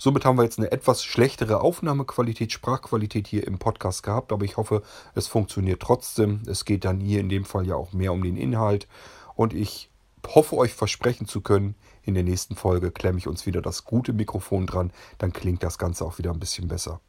Somit 0.00 0.24
haben 0.24 0.38
wir 0.38 0.44
jetzt 0.44 0.58
eine 0.58 0.70
etwas 0.70 1.04
schlechtere 1.04 1.60
Aufnahmequalität, 1.60 2.52
Sprachqualität 2.52 3.26
hier 3.26 3.46
im 3.46 3.58
Podcast 3.58 4.04
gehabt, 4.04 4.32
aber 4.32 4.44
ich 4.44 4.56
hoffe, 4.56 4.82
es 5.14 5.26
funktioniert 5.26 5.82
trotzdem. 5.82 6.42
Es 6.46 6.64
geht 6.64 6.84
dann 6.84 7.00
hier 7.00 7.18
in 7.18 7.28
dem 7.28 7.44
Fall 7.44 7.66
ja 7.66 7.74
auch 7.74 7.92
mehr 7.92 8.12
um 8.12 8.22
den 8.22 8.36
Inhalt 8.36 8.86
und 9.34 9.54
ich 9.54 9.90
hoffe 10.26 10.56
euch 10.56 10.72
versprechen 10.72 11.26
zu 11.26 11.40
können, 11.40 11.74
in 12.02 12.14
der 12.14 12.22
nächsten 12.22 12.54
Folge 12.54 12.92
klemme 12.92 13.18
ich 13.18 13.26
uns 13.26 13.44
wieder 13.44 13.60
das 13.60 13.84
gute 13.84 14.12
Mikrofon 14.12 14.66
dran, 14.66 14.92
dann 15.18 15.32
klingt 15.32 15.62
das 15.64 15.78
Ganze 15.78 16.04
auch 16.04 16.18
wieder 16.18 16.30
ein 16.30 16.40
bisschen 16.40 16.68
besser. 16.68 17.00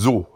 So, 0.00 0.28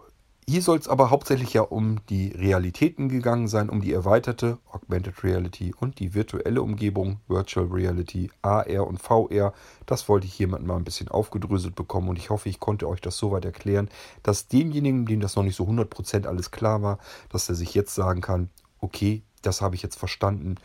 hier 0.44 0.60
soll 0.60 0.78
es 0.78 0.88
aber 0.88 1.10
hauptsächlich 1.10 1.52
ja 1.52 1.62
um 1.62 2.04
die 2.08 2.32
Realitäten 2.32 3.08
gegangen 3.08 3.46
sein, 3.46 3.70
um 3.70 3.80
die 3.80 3.92
erweiterte 3.92 4.58
Augmented 4.68 5.22
Reality 5.22 5.72
und 5.78 6.00
die 6.00 6.14
virtuelle 6.14 6.62
Umgebung 6.62 7.20
Virtual 7.28 7.68
Reality, 7.68 8.28
AR 8.42 8.84
und 8.88 9.00
VR. 9.00 9.54
Das 9.86 10.08
wollte 10.08 10.26
ich 10.26 10.34
hiermit 10.34 10.64
mal 10.64 10.74
ein 10.74 10.82
bisschen 10.82 11.06
aufgedröselt 11.06 11.76
bekommen 11.76 12.08
und 12.08 12.16
ich 12.18 12.30
hoffe, 12.30 12.48
ich 12.48 12.58
konnte 12.58 12.88
euch 12.88 13.00
das 13.00 13.16
soweit 13.16 13.44
erklären, 13.44 13.88
dass 14.24 14.48
demjenigen, 14.48 15.06
dem 15.06 15.20
das 15.20 15.36
noch 15.36 15.44
nicht 15.44 15.54
so 15.54 15.64
100% 15.64 16.26
alles 16.26 16.50
klar 16.50 16.82
war, 16.82 16.98
dass 17.28 17.48
er 17.48 17.54
sich 17.54 17.72
jetzt 17.72 17.94
sagen 17.94 18.20
kann, 18.20 18.50
okay, 18.80 19.22
das 19.42 19.62
habe 19.62 19.76
ich 19.76 19.82
jetzt 19.84 19.96
verstanden, 19.96 20.56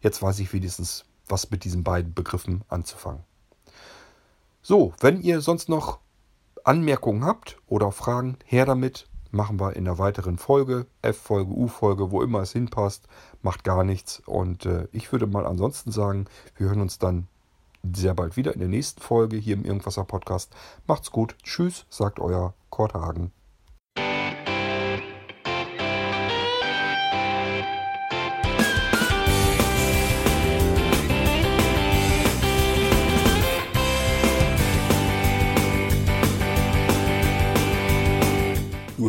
jetzt 0.00 0.22
weiß 0.22 0.38
ich 0.38 0.54
wenigstens, 0.54 1.04
was 1.28 1.50
mit 1.50 1.64
diesen 1.64 1.84
beiden 1.84 2.14
Begriffen 2.14 2.62
anzufangen. 2.68 3.22
So, 4.62 4.94
wenn 5.00 5.20
ihr 5.20 5.42
sonst 5.42 5.68
noch 5.68 5.98
Anmerkungen 6.66 7.24
habt 7.24 7.58
oder 7.66 7.92
Fragen, 7.92 8.36
her 8.44 8.66
damit. 8.66 9.08
Machen 9.30 9.60
wir 9.60 9.76
in 9.76 9.84
der 9.84 9.98
weiteren 9.98 10.38
Folge, 10.38 10.86
F-Folge, 11.02 11.52
U-Folge, 11.52 12.10
wo 12.10 12.22
immer 12.22 12.40
es 12.40 12.52
hinpasst. 12.52 13.06
Macht 13.42 13.64
gar 13.64 13.84
nichts. 13.84 14.22
Und 14.26 14.66
äh, 14.66 14.88
ich 14.92 15.12
würde 15.12 15.26
mal 15.26 15.46
ansonsten 15.46 15.92
sagen, 15.92 16.26
wir 16.56 16.68
hören 16.68 16.80
uns 16.80 16.98
dann 16.98 17.28
sehr 17.84 18.14
bald 18.14 18.36
wieder 18.36 18.52
in 18.54 18.60
der 18.60 18.68
nächsten 18.68 19.00
Folge 19.00 19.36
hier 19.36 19.54
im 19.54 19.64
Irgendwasser 19.64 20.04
Podcast. 20.04 20.54
Macht's 20.86 21.10
gut. 21.10 21.36
Tschüss, 21.42 21.86
sagt 21.88 22.18
euer 22.18 22.54
Kurt 22.70 22.94
Hagen. 22.94 23.32